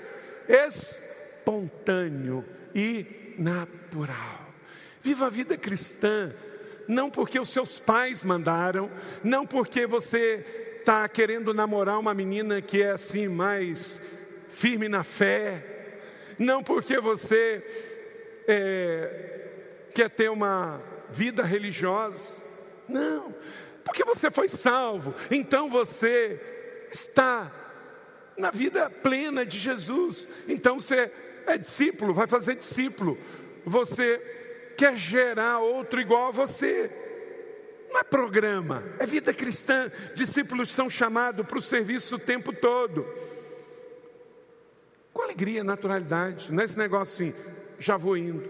espontâneo 0.49 2.43
e 2.75 3.35
natural. 3.39 4.49
Viva 5.01 5.27
a 5.27 5.29
vida 5.29 5.55
cristã 5.55 6.33
não 6.87 7.09
porque 7.09 7.39
os 7.39 7.49
seus 7.49 7.77
pais 7.77 8.23
mandaram, 8.23 8.89
não 9.23 9.45
porque 9.45 9.85
você 9.87 10.45
está 10.79 11.07
querendo 11.07 11.53
namorar 11.53 11.99
uma 11.99 12.13
menina 12.13 12.61
que 12.61 12.81
é 12.81 12.91
assim 12.91 13.27
mais 13.27 13.99
firme 14.49 14.87
na 14.87 15.03
fé, 15.03 15.65
não 16.37 16.63
porque 16.63 16.99
você 16.99 17.63
é, 18.47 19.47
quer 19.93 20.09
ter 20.09 20.29
uma 20.29 20.81
vida 21.09 21.43
religiosa, 21.43 22.43
não, 22.87 23.33
porque 23.83 24.03
você 24.03 24.29
foi 24.29 24.47
salvo, 24.47 25.15
então 25.31 25.69
você 25.69 26.39
está 26.91 27.51
na 28.37 28.51
vida 28.51 28.89
plena 28.89 29.45
de 29.45 29.57
Jesus, 29.57 30.29
então 30.47 30.79
você 30.79 31.11
é 31.47 31.57
discípulo, 31.57 32.13
vai 32.13 32.27
fazer 32.27 32.55
discípulo, 32.55 33.17
você 33.65 34.21
quer 34.75 34.97
gerar 34.97 35.59
outro 35.59 35.99
igual 35.99 36.27
a 36.27 36.31
você. 36.31 36.89
Não 37.89 37.99
é 37.99 38.03
programa, 38.03 38.83
é 38.99 39.05
vida 39.05 39.33
cristã. 39.33 39.89
Discípulos 40.15 40.71
são 40.71 40.89
chamados 40.89 41.45
para 41.45 41.57
o 41.57 41.61
serviço 41.61 42.15
o 42.15 42.19
tempo 42.19 42.51
todo. 42.53 43.05
Com 45.13 45.21
alegria, 45.21 45.63
naturalidade, 45.63 46.51
não 46.51 46.61
é 46.61 46.65
esse 46.65 46.77
negócio 46.77 47.29
assim, 47.29 47.35
já 47.79 47.95
vou 47.95 48.17
indo. 48.17 48.49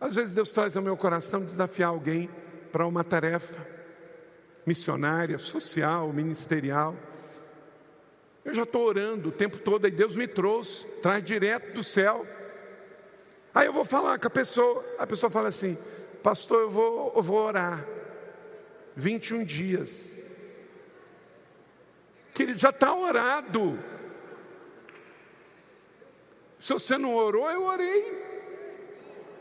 Às 0.00 0.14
vezes 0.14 0.34
Deus 0.34 0.52
traz 0.52 0.76
ao 0.76 0.82
meu 0.82 0.96
coração 0.96 1.44
desafiar 1.44 1.90
alguém 1.90 2.30
para 2.70 2.86
uma 2.86 3.02
tarefa 3.02 3.66
missionária, 4.64 5.36
social, 5.36 6.12
ministerial. 6.12 6.96
Eu 8.44 8.54
já 8.54 8.62
estou 8.62 8.86
orando 8.86 9.28
o 9.28 9.32
tempo 9.32 9.58
todo, 9.58 9.86
e 9.86 9.90
Deus 9.90 10.16
me 10.16 10.28
trouxe, 10.28 10.86
traz 11.02 11.22
direto 11.24 11.74
do 11.74 11.84
céu. 11.84 12.24
Aí 13.54 13.66
eu 13.66 13.72
vou 13.72 13.84
falar 13.84 14.18
com 14.18 14.26
a 14.26 14.30
pessoa, 14.30 14.84
a 14.98 15.06
pessoa 15.06 15.30
fala 15.30 15.48
assim: 15.48 15.76
Pastor, 16.22 16.62
eu 16.62 16.70
vou, 16.70 17.12
eu 17.16 17.22
vou 17.22 17.38
orar. 17.38 17.84
21 18.96 19.44
dias. 19.44 20.20
Querido, 22.34 22.58
já 22.58 22.70
está 22.70 22.94
orado. 22.94 23.78
Se 26.60 26.72
você 26.72 26.98
não 26.98 27.14
orou, 27.14 27.50
eu 27.50 27.64
orei. 27.64 28.30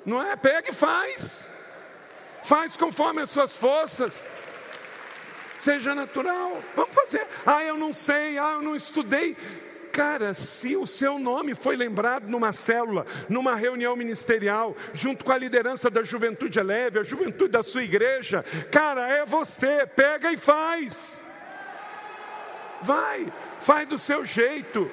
Não 0.06 0.22
é? 0.26 0.36
Pega 0.36 0.70
e 0.70 0.74
faz. 0.74 1.52
Faz 2.44 2.78
conforme 2.78 3.22
as 3.22 3.30
suas 3.30 3.56
forças. 3.56 4.28
Seja 5.58 5.94
natural. 5.94 6.64
Vamos 6.76 6.96
fazer. 6.96 7.28
Ah, 7.46 7.64
eu 7.64 7.78
não 7.78 7.92
sei. 7.92 8.38
Ah, 8.38 8.54
eu 8.54 8.62
não 8.62 8.76
estudei. 8.76 9.36
Cara, 10.00 10.34
se 10.34 10.78
o 10.78 10.88
seu 10.88 11.20
nome 11.20 11.54
foi 11.54 11.76
lembrado 11.76 12.26
numa 12.26 12.54
célula, 12.54 13.06
numa 13.28 13.54
reunião 13.54 13.98
ministerial, 13.98 14.74
junto 14.94 15.26
com 15.26 15.32
a 15.34 15.38
liderança 15.38 15.90
da 15.90 16.04
juventude 16.04 16.58
leve, 16.62 17.00
a 17.00 17.04
juventude 17.04 17.52
da 17.52 17.62
sua 17.62 17.84
igreja, 17.84 18.46
cara, 18.72 19.10
é 19.10 19.26
você, 19.26 19.86
pega 19.86 20.32
e 20.32 20.38
faz. 20.38 21.22
Vai, 22.82 23.28
faz 23.60 23.90
do 23.90 24.00
seu 24.00 24.26
jeito. 24.26 24.90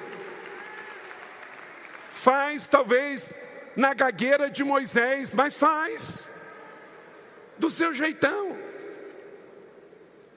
Faz 2.11 2.67
talvez 2.67 3.39
na 3.77 3.93
gagueira 3.93 4.49
de 4.49 4.61
Moisés, 4.61 5.33
mas 5.33 5.55
faz 5.55 6.33
do 7.57 7.71
seu 7.71 7.93
jeitão. 7.93 8.57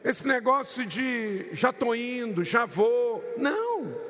Esse 0.04 0.24
negócio 0.28 0.86
de 0.86 1.48
já 1.54 1.70
estou 1.70 1.92
indo, 1.92 2.44
já 2.44 2.64
vou, 2.66 3.34
não 3.36 4.09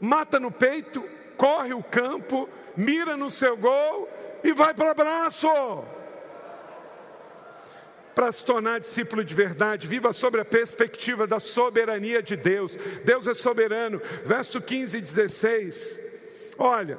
mata 0.00 0.40
no 0.40 0.50
peito, 0.50 1.04
corre 1.36 1.74
o 1.74 1.82
campo, 1.82 2.48
mira 2.76 3.16
no 3.16 3.30
seu 3.30 3.56
gol 3.56 4.08
e 4.42 4.52
vai 4.52 4.72
para 4.74 4.86
o 4.86 4.90
abraço. 4.90 5.48
Para 8.14 8.32
se 8.32 8.44
tornar 8.44 8.80
discípulo 8.80 9.24
de 9.24 9.34
verdade, 9.34 9.86
viva 9.86 10.12
sobre 10.12 10.40
a 10.40 10.44
perspectiva 10.44 11.26
da 11.26 11.38
soberania 11.38 12.22
de 12.22 12.36
Deus. 12.36 12.76
Deus 13.04 13.26
é 13.26 13.34
soberano. 13.34 14.00
Verso 14.24 14.60
15 14.60 14.96
e 14.96 15.00
16. 15.00 16.00
Olha, 16.58 16.98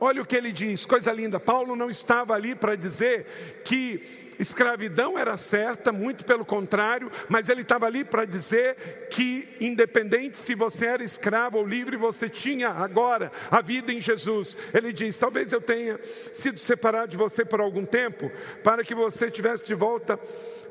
olha 0.00 0.20
o 0.20 0.26
que 0.26 0.36
ele 0.36 0.50
diz, 0.50 0.84
coisa 0.84 1.12
linda. 1.12 1.38
Paulo 1.38 1.76
não 1.76 1.88
estava 1.88 2.34
ali 2.34 2.54
para 2.54 2.74
dizer 2.74 3.62
que 3.64 4.17
escravidão 4.38 5.18
era 5.18 5.36
certa, 5.36 5.92
muito 5.92 6.24
pelo 6.24 6.44
contrário, 6.44 7.10
mas 7.28 7.48
ele 7.48 7.62
estava 7.62 7.86
ali 7.86 8.04
para 8.04 8.24
dizer 8.24 9.08
que, 9.10 9.48
independente 9.60 10.36
se 10.36 10.54
você 10.54 10.86
era 10.86 11.02
escravo 11.02 11.58
ou 11.58 11.66
livre, 11.66 11.96
você 11.96 12.28
tinha 12.28 12.68
agora 12.68 13.32
a 13.50 13.60
vida 13.60 13.92
em 13.92 14.00
Jesus. 14.00 14.56
Ele 14.72 14.92
diz: 14.92 15.18
talvez 15.18 15.52
eu 15.52 15.60
tenha 15.60 15.98
sido 16.32 16.58
separado 16.58 17.10
de 17.10 17.16
você 17.16 17.44
por 17.44 17.60
algum 17.60 17.84
tempo, 17.84 18.30
para 18.62 18.84
que 18.84 18.94
você 18.94 19.30
tivesse 19.30 19.66
de 19.66 19.74
volta 19.74 20.18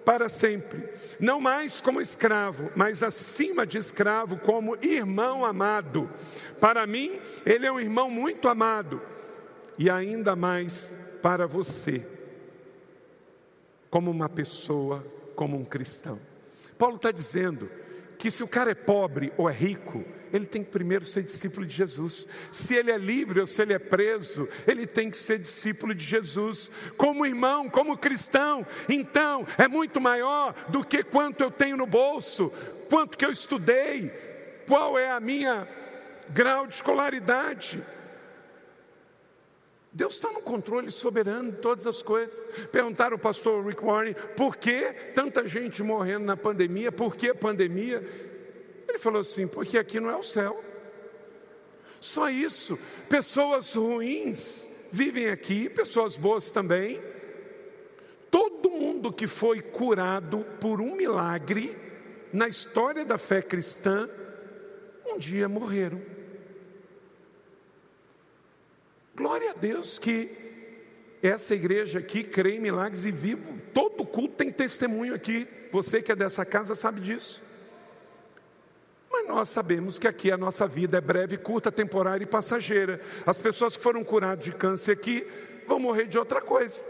para 0.05 0.30
sempre, 0.30 0.86
não 1.20 1.41
mais 1.41 1.82
como 1.82 1.99
escravo, 1.99 2.72
mas 2.78 3.03
acima 3.03 3.68
de 3.68 3.78
escravo, 3.78 4.38
como 4.38 4.78
irmão 4.82 5.45
amado. 5.45 6.09
Para 6.61 6.88
mim, 6.88 7.20
ele 7.45 7.65
é 7.65 7.72
um 7.72 7.80
irmão 7.80 8.09
muito 8.09 8.47
amado, 8.47 9.01
e 9.78 9.89
ainda 9.89 10.34
mais 10.34 10.95
para 11.22 11.45
você 11.45 12.16
como 13.97 14.11
uma 14.11 14.29
pessoa, 14.29 15.03
como 15.35 15.57
um 15.57 15.65
cristão. 15.65 16.19
Paulo 16.77 16.97
está 16.97 17.09
dizendo 17.09 17.67
que 18.15 18.29
se 18.29 18.43
o 18.43 18.47
cara 18.47 18.69
é 18.69 18.75
pobre 18.75 19.33
ou 19.35 19.49
é 19.49 19.53
rico, 19.53 20.05
ele 20.31 20.45
tem 20.45 20.63
que 20.63 20.69
primeiro 20.69 21.03
ser 21.03 21.23
discípulo 21.23 21.65
de 21.65 21.75
Jesus. 21.75 22.27
Se 22.51 22.75
ele 22.75 22.91
é 22.91 22.97
livre 22.99 23.41
ou 23.41 23.47
se 23.47 23.59
ele 23.59 23.73
é 23.73 23.79
preso, 23.79 24.47
ele 24.67 24.85
tem 24.85 25.09
que 25.09 25.17
ser 25.17 25.39
discípulo 25.39 25.95
de 25.95 26.05
Jesus. 26.05 26.69
Como 26.95 27.25
irmão, 27.25 27.71
como 27.71 27.97
cristão, 27.97 28.63
então 28.87 29.47
é 29.57 29.67
muito 29.67 29.99
maior 29.99 30.53
do 30.69 30.85
que 30.85 31.01
quanto 31.01 31.43
eu 31.43 31.49
tenho 31.49 31.75
no 31.75 31.87
bolso, 31.87 32.53
quanto 32.91 33.17
que 33.17 33.25
eu 33.25 33.31
estudei, 33.31 34.11
qual 34.67 34.99
é 34.99 35.09
a 35.09 35.19
minha 35.19 35.67
grau 36.29 36.67
de 36.67 36.75
escolaridade. 36.75 37.83
Deus 39.97 40.13
está 40.13 40.31
no 40.31 40.41
controle 40.41 40.91
soberano 40.91 41.51
de 41.51 41.57
todas 41.57 41.87
as 41.87 42.03
coisas. 42.03 42.39
Perguntaram 42.71 43.13
ao 43.15 43.19
pastor 43.19 43.65
Rick 43.65 43.83
Warren 43.83 44.13
por 44.35 44.55
que 44.55 44.93
tanta 45.15 45.47
gente 45.47 45.81
morrendo 45.81 46.23
na 46.23 46.37
pandemia, 46.37 46.91
por 46.91 47.15
que 47.15 47.33
pandemia? 47.33 48.07
Ele 48.87 48.99
falou 48.99 49.21
assim: 49.21 49.47
porque 49.47 49.75
aqui 49.75 49.99
não 49.99 50.11
é 50.11 50.15
o 50.15 50.21
céu. 50.21 50.63
Só 51.99 52.29
isso. 52.29 52.77
Pessoas 53.09 53.73
ruins 53.73 54.69
vivem 54.91 55.29
aqui, 55.29 55.67
pessoas 55.67 56.15
boas 56.15 56.51
também. 56.51 57.01
Todo 58.29 58.69
mundo 58.69 59.11
que 59.11 59.25
foi 59.25 59.63
curado 59.63 60.45
por 60.61 60.79
um 60.79 60.95
milagre 60.95 61.75
na 62.31 62.47
história 62.47 63.03
da 63.03 63.17
fé 63.17 63.41
cristã, 63.41 64.07
um 65.07 65.17
dia 65.17 65.49
morreram. 65.49 65.99
Glória 69.18 69.49
a 69.49 69.53
Deus 69.55 69.97
que 69.97 70.30
essa 71.24 71.55
igreja 71.55 71.97
aqui 71.97 72.24
crê 72.24 72.57
em 72.57 72.59
milagres 72.59 73.03
e 73.03 73.11
vivo. 73.11 73.59
Todo 73.74 74.05
culto 74.05 74.36
tem 74.36 74.51
testemunho 74.51 75.15
aqui. 75.15 75.47
Você 75.72 76.03
que 76.03 76.11
é 76.11 76.15
dessa 76.15 76.45
casa 76.45 76.76
sabe 76.76 77.01
disso. 77.01 77.41
Mas 79.11 79.28
nós 79.28 79.49
sabemos 79.49 79.97
que 79.97 80.07
aqui 80.07 80.32
a 80.32 80.38
nossa 80.38 80.68
vida 80.68 80.99
é 80.99 81.01
breve, 81.01 81.36
curta, 81.36 81.72
temporária 81.72 82.24
e 82.24 82.28
passageira. 82.28 83.01
As 83.26 83.39
pessoas 83.39 83.76
que 83.76 83.82
foram 83.82 84.03
curadas 84.03 84.45
de 84.45 84.51
câncer 84.51 84.91
aqui 84.91 85.26
vão 85.65 85.80
morrer 85.80 86.05
de 86.05 86.20
outra 86.20 86.39
coisa. 86.39 86.86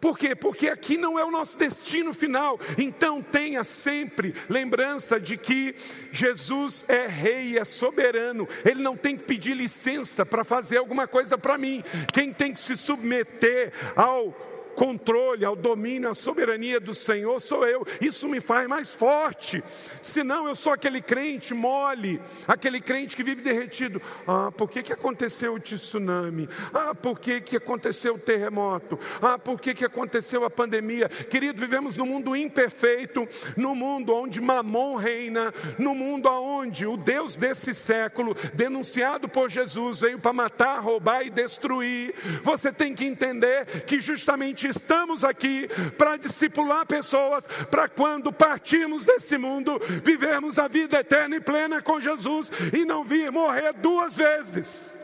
Por 0.00 0.18
quê? 0.18 0.34
Porque 0.34 0.68
aqui 0.68 0.96
não 0.96 1.18
é 1.18 1.24
o 1.24 1.30
nosso 1.30 1.58
destino 1.58 2.12
final. 2.12 2.60
Então 2.76 3.22
tenha 3.22 3.64
sempre 3.64 4.34
lembrança 4.48 5.18
de 5.18 5.36
que 5.36 5.74
Jesus 6.12 6.84
é 6.86 7.06
rei, 7.06 7.58
é 7.58 7.64
soberano. 7.64 8.48
Ele 8.64 8.82
não 8.82 8.96
tem 8.96 9.16
que 9.16 9.24
pedir 9.24 9.54
licença 9.54 10.24
para 10.26 10.44
fazer 10.44 10.76
alguma 10.76 11.06
coisa 11.06 11.38
para 11.38 11.56
mim. 11.56 11.82
Quem 12.12 12.32
tem 12.32 12.52
que 12.52 12.60
se 12.60 12.76
submeter 12.76 13.72
ao 13.94 14.45
controle, 14.76 15.44
ao 15.44 15.56
domínio, 15.56 16.10
à 16.10 16.14
soberania 16.14 16.78
do 16.78 16.94
Senhor 16.94 17.40
sou 17.40 17.66
eu. 17.66 17.84
Isso 18.00 18.28
me 18.28 18.40
faz 18.40 18.68
mais 18.68 18.90
forte. 18.90 19.64
Senão 20.02 20.46
eu 20.46 20.54
sou 20.54 20.72
aquele 20.72 21.00
crente 21.00 21.54
mole, 21.54 22.20
aquele 22.46 22.80
crente 22.80 23.16
que 23.16 23.24
vive 23.24 23.40
derretido. 23.40 24.00
Ah, 24.26 24.52
por 24.52 24.68
que, 24.70 24.82
que 24.82 24.92
aconteceu 24.92 25.54
o 25.54 25.58
tsunami? 25.58 26.48
Ah, 26.72 26.94
por 26.94 27.18
que, 27.18 27.40
que 27.40 27.56
aconteceu 27.56 28.14
o 28.14 28.18
terremoto? 28.18 28.98
Ah, 29.20 29.38
por 29.38 29.58
que, 29.58 29.74
que 29.74 29.84
aconteceu 29.84 30.44
a 30.44 30.50
pandemia? 30.50 31.08
Querido, 31.08 31.58
vivemos 31.58 31.96
num 31.96 32.06
mundo 32.06 32.36
imperfeito, 32.36 33.26
num 33.56 33.74
mundo 33.74 34.14
onde 34.14 34.40
Mamon 34.40 34.96
reina, 34.96 35.54
no 35.78 35.94
mundo 35.94 36.28
onde 36.28 36.86
o 36.86 36.96
Deus 36.96 37.36
desse 37.36 37.72
século, 37.72 38.36
denunciado 38.52 39.28
por 39.28 39.48
Jesus, 39.48 40.02
veio 40.02 40.18
para 40.18 40.34
matar, 40.34 40.80
roubar 40.80 41.24
e 41.24 41.30
destruir. 41.30 42.14
Você 42.42 42.70
tem 42.70 42.94
que 42.94 43.06
entender 43.06 43.64
que 43.86 44.00
justamente 44.00 44.65
estamos 44.66 45.24
aqui 45.24 45.68
para 45.96 46.16
discipular 46.16 46.86
pessoas, 46.86 47.46
para 47.70 47.88
quando 47.88 48.32
partirmos 48.32 49.06
desse 49.06 49.38
mundo, 49.38 49.78
vivermos 50.04 50.58
a 50.58 50.68
vida 50.68 51.00
eterna 51.00 51.36
e 51.36 51.40
plena 51.40 51.80
com 51.82 52.00
Jesus 52.00 52.50
e 52.72 52.84
não 52.84 53.04
vir 53.04 53.30
morrer 53.30 53.72
duas 53.72 54.16
vezes. 54.16 54.94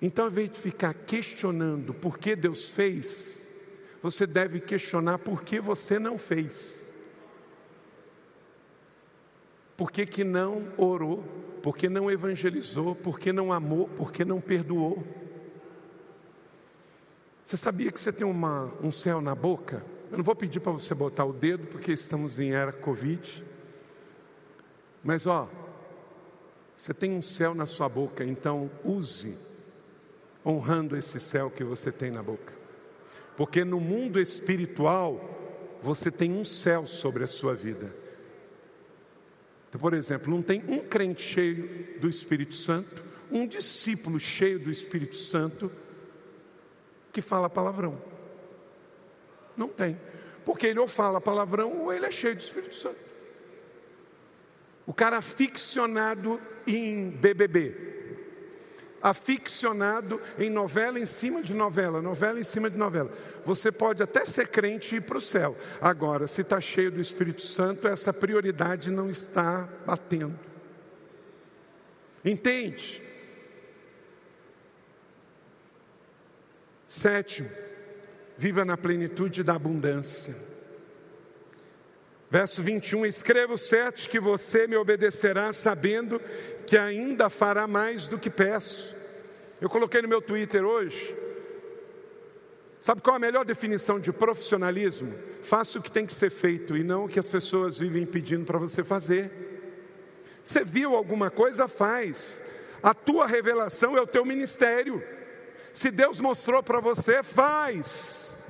Então, 0.00 0.26
ao 0.26 0.30
invés 0.30 0.52
de 0.52 0.60
ficar 0.60 0.94
questionando 0.94 1.94
por 1.94 2.18
que 2.18 2.36
Deus 2.36 2.68
fez, 2.68 3.48
você 4.02 4.26
deve 4.26 4.60
questionar 4.60 5.18
por 5.18 5.42
que 5.42 5.58
você 5.58 5.98
não 5.98 6.18
fez. 6.18 6.94
Por 9.76 9.90
que, 9.90 10.06
que 10.06 10.24
não 10.24 10.68
orou? 10.76 11.22
Por 11.62 11.76
que 11.76 11.88
não 11.88 12.10
evangelizou? 12.10 12.94
Por 12.94 13.18
que 13.18 13.32
não 13.32 13.52
amou? 13.52 13.88
Por 13.88 14.10
que 14.12 14.24
não 14.24 14.40
perdoou? 14.40 15.04
Você 17.46 17.56
sabia 17.56 17.92
que 17.92 18.00
você 18.00 18.12
tem 18.12 18.26
uma, 18.26 18.72
um 18.82 18.90
céu 18.90 19.20
na 19.20 19.32
boca? 19.32 19.80
Eu 20.10 20.18
não 20.18 20.24
vou 20.24 20.34
pedir 20.34 20.58
para 20.58 20.72
você 20.72 20.92
botar 20.96 21.24
o 21.24 21.32
dedo, 21.32 21.68
porque 21.68 21.92
estamos 21.92 22.40
em 22.40 22.52
era 22.52 22.72
Covid. 22.72 23.44
Mas 25.00 25.28
ó, 25.28 25.48
você 26.76 26.92
tem 26.92 27.12
um 27.12 27.22
céu 27.22 27.54
na 27.54 27.64
sua 27.64 27.88
boca, 27.88 28.24
então 28.24 28.68
use, 28.82 29.36
honrando 30.44 30.96
esse 30.96 31.20
céu 31.20 31.48
que 31.48 31.62
você 31.62 31.92
tem 31.92 32.10
na 32.10 32.20
boca. 32.20 32.52
Porque 33.36 33.64
no 33.64 33.78
mundo 33.78 34.20
espiritual, 34.20 35.78
você 35.80 36.10
tem 36.10 36.32
um 36.32 36.44
céu 36.44 36.84
sobre 36.84 37.22
a 37.22 37.28
sua 37.28 37.54
vida. 37.54 37.94
Então, 39.68 39.80
por 39.80 39.94
exemplo, 39.94 40.34
não 40.34 40.42
tem 40.42 40.64
um 40.66 40.80
crente 40.80 41.22
cheio 41.22 42.00
do 42.00 42.08
Espírito 42.08 42.56
Santo, 42.56 43.04
um 43.30 43.46
discípulo 43.46 44.18
cheio 44.18 44.58
do 44.58 44.68
Espírito 44.72 45.14
Santo 45.14 45.70
que 47.16 47.22
fala 47.22 47.48
palavrão. 47.48 47.96
Não 49.56 49.68
tem. 49.68 49.98
Porque 50.44 50.66
ele 50.66 50.78
ou 50.78 50.86
fala 50.86 51.18
palavrão 51.18 51.72
ou 51.80 51.90
ele 51.90 52.04
é 52.04 52.10
cheio 52.10 52.34
do 52.34 52.42
Espírito 52.42 52.76
Santo. 52.76 52.98
O 54.84 54.92
cara 54.92 55.16
aficionado 55.16 56.38
em 56.66 57.08
BBB, 57.08 57.74
aficionado 59.00 60.20
em 60.38 60.50
novela 60.50 61.00
em 61.00 61.06
cima 61.06 61.42
de 61.42 61.54
novela, 61.54 62.02
novela 62.02 62.38
em 62.38 62.44
cima 62.44 62.68
de 62.68 62.76
novela. 62.76 63.10
Você 63.46 63.72
pode 63.72 64.02
até 64.02 64.26
ser 64.26 64.48
crente 64.48 64.94
e 64.94 64.98
ir 64.98 65.00
para 65.00 65.16
o 65.16 65.20
céu. 65.22 65.56
Agora, 65.80 66.26
se 66.26 66.42
está 66.42 66.60
cheio 66.60 66.92
do 66.92 67.00
Espírito 67.00 67.40
Santo, 67.40 67.88
essa 67.88 68.12
prioridade 68.12 68.90
não 68.90 69.08
está 69.08 69.66
batendo. 69.86 70.38
Entende? 72.22 73.05
Sétimo, 76.96 77.50
viva 78.38 78.64
na 78.64 78.74
plenitude 78.74 79.42
da 79.42 79.54
abundância. 79.54 80.34
Verso 82.30 82.62
21: 82.62 83.04
Escreva 83.04 83.52
o 83.52 83.58
sete 83.58 84.08
que 84.08 84.18
você 84.18 84.66
me 84.66 84.76
obedecerá, 84.76 85.52
sabendo 85.52 86.18
que 86.66 86.74
ainda 86.74 87.28
fará 87.28 87.66
mais 87.66 88.08
do 88.08 88.18
que 88.18 88.30
peço. 88.30 88.96
Eu 89.60 89.68
coloquei 89.68 90.00
no 90.00 90.08
meu 90.08 90.22
Twitter 90.22 90.64
hoje. 90.64 91.14
Sabe 92.80 93.02
qual 93.02 93.16
a 93.16 93.18
melhor 93.18 93.44
definição 93.44 94.00
de 94.00 94.10
profissionalismo? 94.10 95.12
Faça 95.42 95.78
o 95.78 95.82
que 95.82 95.92
tem 95.92 96.06
que 96.06 96.14
ser 96.14 96.30
feito 96.30 96.78
e 96.78 96.82
não 96.82 97.04
o 97.04 97.08
que 97.10 97.20
as 97.20 97.28
pessoas 97.28 97.76
vivem 97.76 98.06
pedindo 98.06 98.46
para 98.46 98.58
você 98.58 98.82
fazer. 98.82 99.30
Você 100.42 100.64
viu 100.64 100.96
alguma 100.96 101.30
coisa, 101.30 101.68
faz. 101.68 102.42
A 102.82 102.94
tua 102.94 103.26
revelação 103.26 103.98
é 103.98 104.00
o 104.00 104.06
teu 104.06 104.24
ministério. 104.24 105.02
Se 105.76 105.90
Deus 105.90 106.20
mostrou 106.20 106.62
para 106.62 106.80
você, 106.80 107.22
faz. 107.22 108.42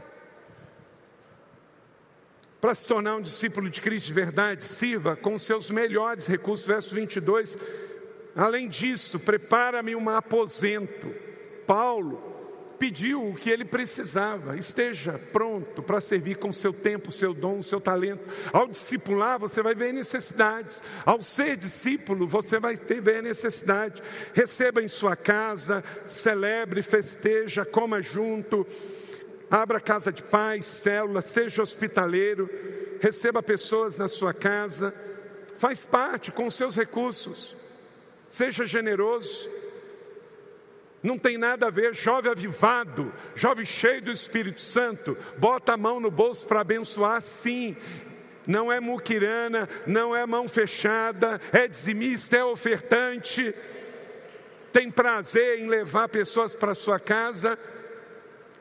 Para 2.61 2.73
se 2.73 2.87
tornar 2.87 3.17
um 3.17 3.21
discípulo 3.21 3.69
de 3.69 3.81
Cristo 3.81 4.07
de 4.07 4.13
verdade, 4.13 4.63
sirva 4.63 5.17
com 5.17 5.37
seus 5.37 5.69
melhores 5.69 6.29
recursos. 6.29 6.65
Verso 6.65 6.95
22. 6.95 7.59
Além 8.37 8.69
disso, 8.69 9.19
prepara-me 9.19 9.97
um 9.97 10.09
aposento. 10.09 11.13
Paulo 11.67 12.36
pediu 12.79 13.29
o 13.29 13.35
que 13.35 13.51
ele 13.51 13.65
precisava, 13.65 14.57
esteja 14.57 15.21
pronto 15.33 15.83
para 15.83 16.01
servir 16.01 16.37
com 16.37 16.53
seu 16.53 16.73
tempo, 16.73 17.11
seu 17.11 17.33
dom, 17.33 17.63
seu 17.63 17.81
talento. 17.81 18.23
Ao 18.53 18.67
discipular, 18.67 19.39
você 19.39 19.63
vai 19.63 19.75
ver 19.75 19.93
necessidades. 19.93 20.83
Ao 21.05 21.23
ser 21.23 21.57
discípulo, 21.57 22.27
você 22.27 22.59
vai 22.61 22.77
ter 22.77 23.01
ver 23.01 23.23
necessidade. 23.23 24.03
Receba 24.35 24.83
em 24.83 24.89
sua 24.89 25.17
casa, 25.17 25.83
celebre, 26.07 26.83
festeja, 26.83 27.65
coma 27.65 28.03
junto. 28.03 28.67
Abra 29.51 29.81
casa 29.81 30.13
de 30.13 30.23
paz, 30.23 30.67
célula, 30.67 31.23
seja 31.23 31.63
hospitaleiro, 31.63 32.51
receba 33.01 33.43
pessoas 33.43 33.97
na 33.97 34.09
sua 34.09 34.35
casa, 34.35 34.93
faz 35.57 35.85
parte 35.85 36.33
com 36.33 36.47
os 36.47 36.55
seus 36.55 36.75
recursos, 36.75 37.57
seja 38.29 38.67
generoso, 38.67 39.49
não 41.07 41.17
tem 41.17 41.39
nada 41.39 41.69
a 41.69 41.71
ver, 41.71 41.95
jovem 41.95 42.33
avivado, 42.33 43.13
jovem 43.37 43.65
cheio 43.65 44.03
do 44.03 44.11
Espírito 44.11 44.61
Santo, 44.61 45.17
bota 45.39 45.75
a 45.75 45.77
mão 45.77 46.01
no 46.01 46.11
bolso 46.11 46.45
para 46.49 46.63
abençoar, 46.63 47.23
sim. 47.23 47.77
Não 48.45 48.73
é 48.73 48.81
muquirana, 48.81 49.69
não 49.87 50.17
é 50.17 50.27
mão 50.27 50.49
fechada, 50.49 51.41
é 51.53 51.69
dizimista, 51.69 52.37
é 52.37 52.45
ofertante. 52.45 53.55
Tem 54.73 54.91
prazer 54.91 55.61
em 55.61 55.69
levar 55.69 56.09
pessoas 56.09 56.57
para 56.57 56.75
sua 56.75 56.99
casa. 56.99 57.57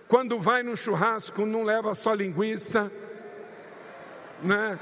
Quando 0.07 0.39
vai 0.39 0.61
no 0.61 0.77
churrasco, 0.77 1.47
não 1.47 1.63
leva 1.63 1.95
só 1.95 2.13
linguiça, 2.13 2.91
né? 4.43 4.79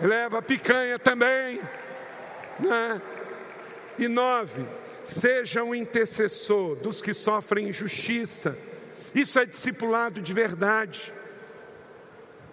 leva 0.00 0.42
picanha 0.42 0.98
também. 0.98 1.60
Né? 2.58 3.02
E 3.98 4.08
nove, 4.08 4.66
Seja 5.04 5.62
um 5.62 5.74
intercessor 5.74 6.76
dos 6.76 7.02
que 7.02 7.12
sofrem 7.12 7.68
injustiça. 7.68 8.56
Isso 9.14 9.38
é 9.38 9.46
discipulado 9.46 10.20
de 10.20 10.32
verdade. 10.32 11.12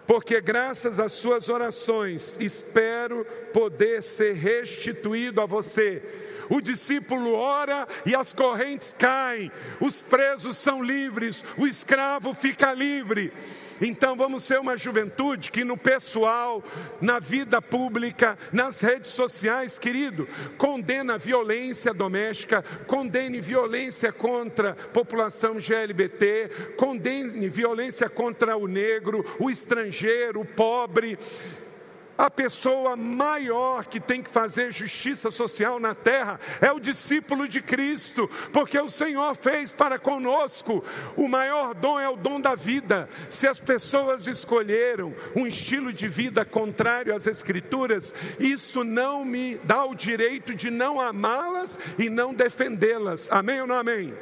Porque 0.06 0.42
graças 0.42 1.00
às 1.00 1.14
suas 1.14 1.48
orações 1.48 2.38
espero 2.40 3.26
poder 3.54 4.04
ser 4.04 4.34
restituído 4.34 5.40
a 5.40 5.46
você. 5.46 6.04
O 6.50 6.60
discípulo 6.60 7.32
ora 7.34 7.88
e 8.06 8.14
as 8.14 8.34
correntes 8.34 8.94
caem, 9.00 9.50
os 9.80 10.02
presos 10.02 10.58
são 10.58 10.84
livres, 10.84 11.46
o 11.58 11.66
escravo 11.66 12.34
fica 12.34 12.74
livre. 12.74 13.32
Então 13.82 14.16
vamos 14.16 14.44
ser 14.44 14.60
uma 14.60 14.78
juventude 14.78 15.50
que 15.50 15.64
no 15.64 15.76
pessoal, 15.76 16.64
na 17.02 17.20
vida 17.20 17.60
pública, 17.60 18.38
nas 18.54 18.80
redes 18.80 19.10
sociais, 19.10 19.80
querido, 19.80 20.30
condena 20.56 21.16
a 21.16 21.18
violência 21.18 21.92
doméstica, 21.92 22.64
condene 22.86 23.42
violência 23.42 24.12
contra 24.12 24.72
a 24.72 24.76
população 24.76 25.60
GLBT, 25.60 26.76
condene 26.78 27.50
violência 27.50 28.08
contra 28.08 28.56
o 28.56 28.68
negro, 28.68 29.26
o 29.40 29.50
estrangeiro, 29.50 30.42
o 30.42 30.46
pobre. 30.46 31.18
A 32.18 32.30
pessoa 32.30 32.96
maior 32.96 33.86
que 33.86 34.00
tem 34.00 34.22
que 34.22 34.30
fazer 34.30 34.72
justiça 34.72 35.32
social 35.32 35.80
na 35.80 35.96
terra 35.96 36.40
é 36.60 36.72
o 36.72 36.80
discípulo 36.80 37.48
de 37.48 37.62
Cristo, 37.62 38.30
porque 38.54 38.78
o 38.78 38.90
Senhor 38.90 39.36
fez 39.36 39.72
para 39.72 39.98
conosco. 39.98 40.84
O 41.16 41.28
maior 41.28 41.74
dom 41.74 42.00
é 42.00 42.08
o 42.08 42.16
dom 42.16 42.40
da 42.40 42.54
vida. 42.54 43.10
Se 43.30 43.48
as 43.48 43.60
pessoas 43.60 44.28
escolheram 44.28 45.16
um 45.36 45.48
estilo 45.48 45.92
de 45.92 46.08
vida 46.08 46.46
contrário 46.46 47.16
às 47.16 47.26
Escrituras, 47.26 48.14
isso 48.40 48.84
não 48.84 49.26
me 49.26 49.56
dá 49.64 49.84
o 49.86 49.96
direito 49.96 50.54
de 50.54 50.70
não 50.70 51.02
amá-las 51.02 51.80
e 51.98 52.10
não 52.10 52.34
defendê-las. 52.34 53.28
Amém 53.32 53.62
ou 53.62 53.68
não 53.68 53.76
amém? 53.76 54.14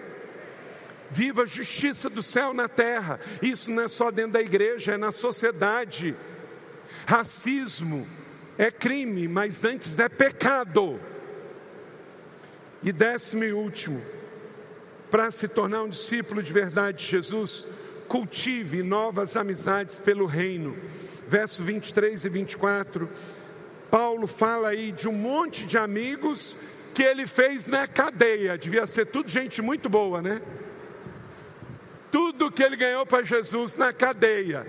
Viva 1.11 1.43
a 1.43 1.47
justiça 1.47 2.09
do 2.09 2.21
céu 2.21 2.53
na 2.53 2.67
terra. 2.67 3.19
Isso 3.41 3.71
não 3.71 3.83
é 3.83 3.87
só 3.87 4.11
dentro 4.11 4.33
da 4.33 4.41
igreja, 4.41 4.93
é 4.93 4.97
na 4.97 5.11
sociedade. 5.11 6.15
Racismo 7.05 8.07
é 8.57 8.69
crime, 8.69 9.27
mas 9.27 9.63
antes 9.63 9.97
é 9.97 10.09
pecado. 10.09 10.99
E 12.83 12.91
décimo 12.91 13.43
e 13.43 13.51
último, 13.51 14.01
para 15.09 15.31
se 15.31 15.47
tornar 15.47 15.83
um 15.83 15.89
discípulo 15.89 16.41
de 16.41 16.51
verdade 16.51 16.99
de 16.99 17.05
Jesus, 17.05 17.67
cultive 18.07 18.83
novas 18.83 19.35
amizades 19.35 19.99
pelo 19.99 20.25
reino. 20.25 20.77
Verso 21.27 21.63
23 21.63 22.25
e 22.25 22.29
24, 22.29 23.09
Paulo 23.91 24.27
fala 24.27 24.69
aí 24.69 24.91
de 24.91 25.07
um 25.07 25.13
monte 25.13 25.65
de 25.65 25.77
amigos 25.77 26.57
que 26.93 27.03
ele 27.03 27.27
fez 27.27 27.65
na 27.65 27.87
cadeia, 27.87 28.57
devia 28.57 28.85
ser 28.87 29.05
tudo 29.05 29.29
gente 29.29 29.61
muito 29.61 29.87
boa, 29.87 30.21
né? 30.21 30.41
Tudo 32.11 32.51
que 32.51 32.63
ele 32.63 32.75
ganhou 32.75 33.05
para 33.05 33.23
Jesus 33.23 33.75
na 33.75 33.93
cadeia. 33.93 34.65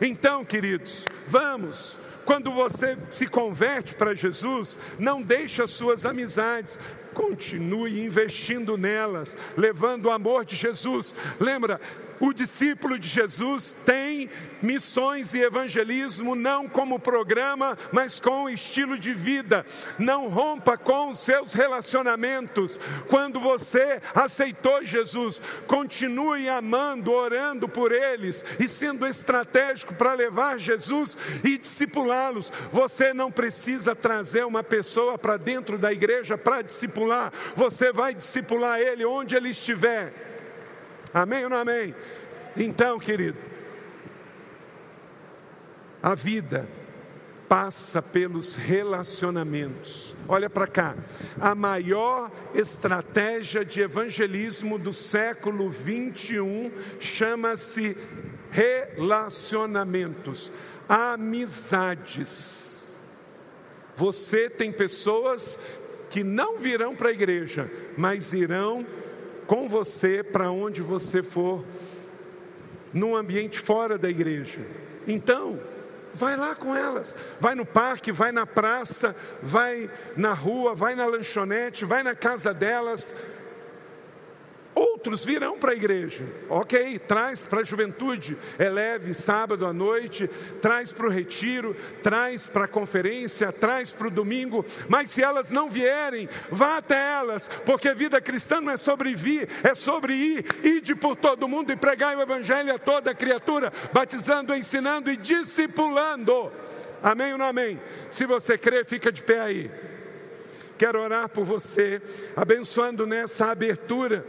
Então, 0.00 0.44
queridos, 0.44 1.06
vamos. 1.26 1.98
Quando 2.24 2.52
você 2.52 2.96
se 3.08 3.26
converte 3.26 3.94
para 3.94 4.14
Jesus, 4.14 4.78
não 4.98 5.22
deixe 5.22 5.62
as 5.62 5.70
suas 5.70 6.04
amizades, 6.04 6.78
continue 7.14 8.04
investindo 8.04 8.76
nelas, 8.76 9.36
levando 9.56 10.06
o 10.06 10.10
amor 10.10 10.44
de 10.44 10.54
Jesus. 10.54 11.14
Lembra, 11.40 11.80
o 12.20 12.32
discípulo 12.32 12.98
de 12.98 13.08
Jesus 13.08 13.74
tem 13.84 14.28
missões 14.62 15.34
e 15.34 15.40
evangelismo 15.40 16.34
não 16.34 16.68
como 16.68 16.98
programa, 16.98 17.78
mas 17.92 18.18
com 18.18 18.48
estilo 18.48 18.98
de 18.98 19.14
vida. 19.14 19.64
Não 19.98 20.28
rompa 20.28 20.76
com 20.76 21.10
os 21.10 21.18
seus 21.18 21.52
relacionamentos. 21.52 22.80
Quando 23.08 23.40
você 23.40 24.00
aceitou 24.14 24.84
Jesus, 24.84 25.40
continue 25.66 26.48
amando, 26.48 27.12
orando 27.12 27.68
por 27.68 27.92
eles 27.92 28.44
e 28.58 28.68
sendo 28.68 29.06
estratégico 29.06 29.94
para 29.94 30.14
levar 30.14 30.58
Jesus 30.58 31.16
e 31.44 31.56
discipulá-los. 31.56 32.52
Você 32.72 33.14
não 33.14 33.30
precisa 33.30 33.94
trazer 33.94 34.44
uma 34.44 34.62
pessoa 34.62 35.16
para 35.16 35.36
dentro 35.36 35.78
da 35.78 35.92
igreja 35.92 36.36
para 36.36 36.62
discipular. 36.62 37.32
Você 37.54 37.92
vai 37.92 38.14
discipular 38.14 38.80
ele 38.80 39.04
onde 39.04 39.36
ele 39.36 39.50
estiver. 39.50 40.27
Amém 41.12 41.44
ou 41.44 41.50
não 41.50 41.58
amém? 41.58 41.94
Então, 42.56 42.98
querido, 42.98 43.36
a 46.02 46.14
vida 46.14 46.66
passa 47.48 48.02
pelos 48.02 48.54
relacionamentos. 48.54 50.14
Olha 50.28 50.50
para 50.50 50.66
cá, 50.66 50.94
a 51.40 51.54
maior 51.54 52.30
estratégia 52.54 53.64
de 53.64 53.80
evangelismo 53.80 54.78
do 54.78 54.92
século 54.92 55.70
21 55.70 56.70
chama-se 57.00 57.96
relacionamentos, 58.50 60.52
amizades. 60.88 62.94
Você 63.96 64.50
tem 64.50 64.70
pessoas 64.70 65.58
que 66.10 66.22
não 66.22 66.58
virão 66.58 66.94
para 66.94 67.08
a 67.08 67.12
igreja, 67.12 67.68
mas 67.96 68.32
irão 68.32 68.86
com 69.48 69.66
você 69.66 70.22
para 70.22 70.50
onde 70.50 70.82
você 70.82 71.22
for, 71.22 71.64
num 72.92 73.16
ambiente 73.16 73.58
fora 73.58 73.96
da 73.96 74.08
igreja. 74.08 74.60
Então, 75.06 75.58
vai 76.12 76.36
lá 76.36 76.54
com 76.54 76.76
elas, 76.76 77.16
vai 77.40 77.54
no 77.54 77.64
parque, 77.64 78.12
vai 78.12 78.30
na 78.30 78.46
praça, 78.46 79.16
vai 79.42 79.90
na 80.14 80.34
rua, 80.34 80.74
vai 80.74 80.94
na 80.94 81.06
lanchonete, 81.06 81.86
vai 81.86 82.02
na 82.02 82.14
casa 82.14 82.52
delas, 82.52 83.14
Outros 84.78 85.24
virão 85.24 85.58
para 85.58 85.72
a 85.72 85.74
igreja, 85.74 86.22
ok, 86.48 87.00
traz 87.00 87.42
para 87.42 87.62
a 87.62 87.64
juventude, 87.64 88.38
eleve 88.60 89.12
sábado 89.12 89.66
à 89.66 89.72
noite, 89.72 90.30
traz 90.62 90.92
para 90.92 91.08
o 91.08 91.10
retiro, 91.10 91.74
traz 92.00 92.46
para 92.46 92.66
a 92.66 92.68
conferência, 92.68 93.50
traz 93.50 93.90
para 93.90 94.06
o 94.06 94.10
domingo, 94.10 94.64
mas 94.88 95.10
se 95.10 95.20
elas 95.20 95.50
não 95.50 95.68
vierem, 95.68 96.28
vá 96.48 96.76
até 96.76 96.94
elas, 96.94 97.48
porque 97.66 97.92
vida 97.92 98.20
cristã 98.20 98.60
não 98.60 98.70
é 98.70 98.76
sobre 98.76 99.16
vir, 99.16 99.48
é 99.64 99.74
sobre 99.74 100.12
ir, 100.12 100.46
ide 100.62 100.94
por 100.94 101.16
todo 101.16 101.48
mundo 101.48 101.72
e 101.72 101.76
pregar 101.76 102.16
o 102.16 102.22
evangelho 102.22 102.72
a 102.72 102.78
toda 102.78 103.12
criatura, 103.12 103.72
batizando, 103.92 104.54
ensinando 104.54 105.10
e 105.10 105.16
discipulando. 105.16 106.52
Amém 107.02 107.32
ou 107.32 107.38
não 107.38 107.46
amém? 107.46 107.80
Se 108.12 108.24
você 108.26 108.56
crê, 108.56 108.84
fica 108.84 109.10
de 109.10 109.24
pé 109.24 109.40
aí. 109.40 109.70
Quero 110.78 111.00
orar 111.00 111.28
por 111.28 111.44
você, 111.44 112.00
abençoando 112.36 113.04
nessa 113.04 113.50
abertura 113.50 114.24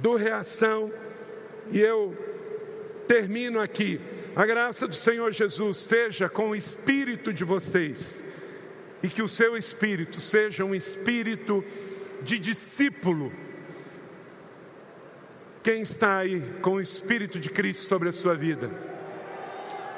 do 0.00 0.16
reação. 0.16 0.90
E 1.72 1.78
eu 1.80 2.16
termino 3.06 3.60
aqui. 3.60 4.00
A 4.34 4.46
graça 4.46 4.86
do 4.86 4.94
Senhor 4.94 5.32
Jesus 5.32 5.78
seja 5.78 6.28
com 6.28 6.50
o 6.50 6.56
espírito 6.56 7.32
de 7.32 7.44
vocês. 7.44 8.22
E 9.02 9.08
que 9.08 9.22
o 9.22 9.28
seu 9.28 9.56
espírito 9.56 10.20
seja 10.20 10.64
um 10.64 10.74
espírito 10.74 11.64
de 12.22 12.38
discípulo. 12.38 13.32
Quem 15.62 15.82
está 15.82 16.18
aí 16.18 16.42
com 16.62 16.74
o 16.74 16.80
espírito 16.80 17.38
de 17.38 17.50
Cristo 17.50 17.86
sobre 17.86 18.08
a 18.08 18.12
sua 18.12 18.34
vida? 18.34 18.70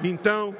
Então, 0.03 0.57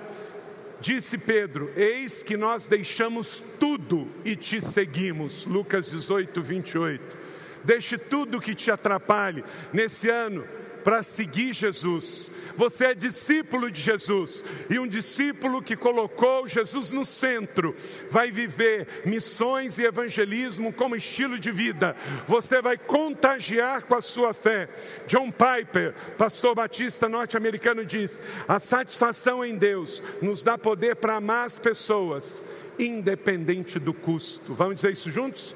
disse 0.81 1.19
Pedro: 1.19 1.73
Eis 1.77 2.23
que 2.23 2.37
nós 2.37 2.69
deixamos 2.69 3.43
tudo 3.59 4.09
e 4.25 4.37
te 4.37 4.61
seguimos. 4.61 5.47
Lucas 5.47 5.87
18, 5.87 6.43
28. 6.43 7.22
Deixe 7.65 7.97
tudo 7.97 8.41
que 8.41 8.55
te 8.55 8.71
atrapalhe 8.71 9.45
nesse 9.73 10.09
ano 10.09 10.45
para 10.83 11.03
seguir 11.03 11.53
Jesus. 11.53 12.31
Você 12.57 12.87
é 12.87 12.95
discípulo 12.95 13.71
de 13.71 13.81
Jesus 13.81 14.45
e 14.69 14.79
um 14.79 14.87
discípulo 14.87 15.63
que 15.63 15.77
colocou 15.77 16.47
Jesus 16.47 16.93
no 16.93 17.05
centro 17.05 17.75
vai 18.11 18.31
viver 18.31 18.87
missões 19.07 19.79
e 19.79 19.85
evangelismo 19.85 20.73
como 20.73 20.97
estilo 20.97 21.39
de 21.39 21.51
vida. 21.51 21.97
Você 22.27 22.61
vai 22.61 22.77
contagiar 22.77 23.83
com 23.83 23.95
a 23.95 24.03
sua 24.03 24.35
fé. 24.35 24.69
John 25.07 25.31
Piper, 25.31 25.95
pastor 26.19 26.55
batista 26.55 27.09
norte-americano, 27.09 27.85
diz: 27.85 28.21
a 28.47 28.59
satisfação 28.59 29.45
em 29.45 29.57
Deus 29.57 30.03
nos 30.21 30.43
dá 30.43 30.59
poder 30.59 30.97
para 30.97 31.17
amar 31.17 31.47
as 31.47 31.57
pessoas, 31.57 32.45
independente 32.79 33.79
do 33.79 33.95
custo. 33.95 34.55
Vamos 34.55 34.77
dizer 34.77 34.93
isso 34.93 35.11
juntos? 35.11 35.55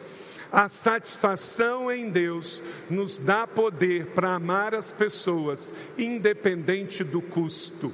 A 0.56 0.70
satisfação 0.70 1.92
em 1.92 2.08
Deus 2.08 2.62
nos 2.88 3.18
dá 3.18 3.46
poder 3.46 4.06
para 4.14 4.36
amar 4.36 4.74
as 4.74 4.90
pessoas, 4.90 5.70
independente 5.98 7.04
do 7.04 7.20
custo. 7.20 7.92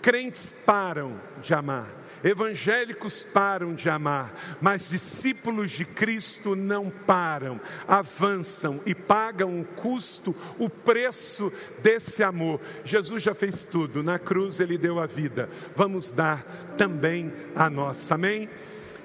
Crentes 0.00 0.54
param 0.64 1.20
de 1.42 1.52
amar, 1.52 1.88
evangélicos 2.22 3.24
param 3.24 3.74
de 3.74 3.90
amar, 3.90 4.32
mas 4.60 4.88
discípulos 4.88 5.72
de 5.72 5.84
Cristo 5.84 6.54
não 6.54 6.90
param, 6.90 7.60
avançam 7.88 8.80
e 8.86 8.94
pagam 8.94 9.60
o 9.60 9.64
custo, 9.64 10.32
o 10.60 10.70
preço 10.70 11.52
desse 11.82 12.22
amor. 12.22 12.60
Jesus 12.84 13.20
já 13.20 13.34
fez 13.34 13.64
tudo, 13.64 14.04
na 14.04 14.16
cruz 14.16 14.60
ele 14.60 14.78
deu 14.78 15.00
a 15.00 15.06
vida, 15.06 15.50
vamos 15.74 16.12
dar 16.12 16.46
também 16.78 17.32
a 17.56 17.68
nossa, 17.68 18.14
amém? 18.14 18.48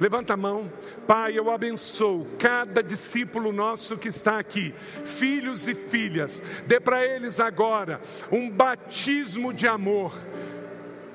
Levanta 0.01 0.33
a 0.33 0.37
mão. 0.37 0.73
Pai, 1.05 1.37
eu 1.37 1.51
abençoo 1.51 2.25
cada 2.39 2.81
discípulo 2.81 3.51
nosso 3.51 3.95
que 3.95 4.07
está 4.07 4.39
aqui, 4.39 4.73
filhos 5.05 5.67
e 5.67 5.75
filhas. 5.75 6.41
Dê 6.65 6.79
para 6.79 7.05
eles 7.05 7.39
agora 7.39 8.01
um 8.31 8.49
batismo 8.49 9.53
de 9.53 9.67
amor. 9.67 10.11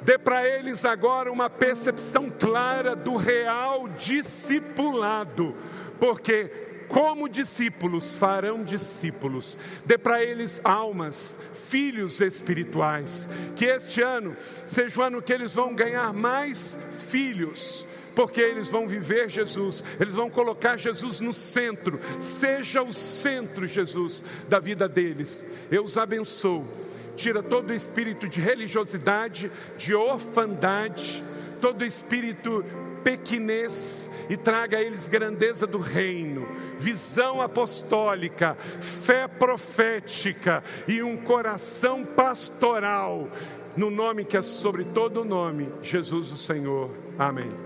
Dê 0.04 0.16
para 0.16 0.46
eles 0.46 0.84
agora 0.84 1.32
uma 1.32 1.50
percepção 1.50 2.30
clara 2.30 2.94
do 2.94 3.16
real 3.16 3.88
discipulado, 3.88 5.56
porque 5.98 6.44
como 6.86 7.28
discípulos 7.28 8.12
farão 8.12 8.62
discípulos. 8.62 9.58
Dê 9.84 9.98
para 9.98 10.22
eles 10.22 10.60
almas, 10.62 11.40
filhos 11.68 12.20
espirituais. 12.20 13.28
Que 13.56 13.64
este 13.64 14.00
ano 14.00 14.36
seja 14.64 15.00
o 15.00 15.02
ano 15.02 15.20
que 15.20 15.32
eles 15.32 15.52
vão 15.52 15.74
ganhar 15.74 16.12
mais 16.12 16.78
filhos 17.10 17.84
porque 18.16 18.40
eles 18.40 18.70
vão 18.70 18.88
viver 18.88 19.28
Jesus, 19.28 19.84
eles 20.00 20.14
vão 20.14 20.30
colocar 20.30 20.78
Jesus 20.78 21.20
no 21.20 21.34
centro, 21.34 22.00
seja 22.18 22.82
o 22.82 22.90
centro, 22.90 23.66
Jesus, 23.66 24.24
da 24.48 24.58
vida 24.58 24.88
deles. 24.88 25.44
Eu 25.70 25.84
os 25.84 25.98
abençoo, 25.98 26.66
tira 27.14 27.42
todo 27.42 27.70
o 27.70 27.74
espírito 27.74 28.26
de 28.26 28.40
religiosidade, 28.40 29.52
de 29.76 29.94
orfandade, 29.94 31.22
todo 31.60 31.82
o 31.82 31.84
espírito 31.84 32.64
pequenez 33.04 34.08
e 34.30 34.36
traga 34.36 34.78
a 34.78 34.82
eles 34.82 35.06
grandeza 35.06 35.66
do 35.66 35.78
reino, 35.78 36.48
visão 36.78 37.42
apostólica, 37.42 38.56
fé 38.80 39.28
profética 39.28 40.64
e 40.88 41.02
um 41.02 41.18
coração 41.18 42.02
pastoral, 42.02 43.28
no 43.76 43.90
nome 43.90 44.24
que 44.24 44.38
é 44.38 44.42
sobre 44.42 44.84
todo 44.84 45.22
nome, 45.22 45.68
Jesus 45.82 46.32
o 46.32 46.36
Senhor. 46.36 46.90
Amém. 47.18 47.65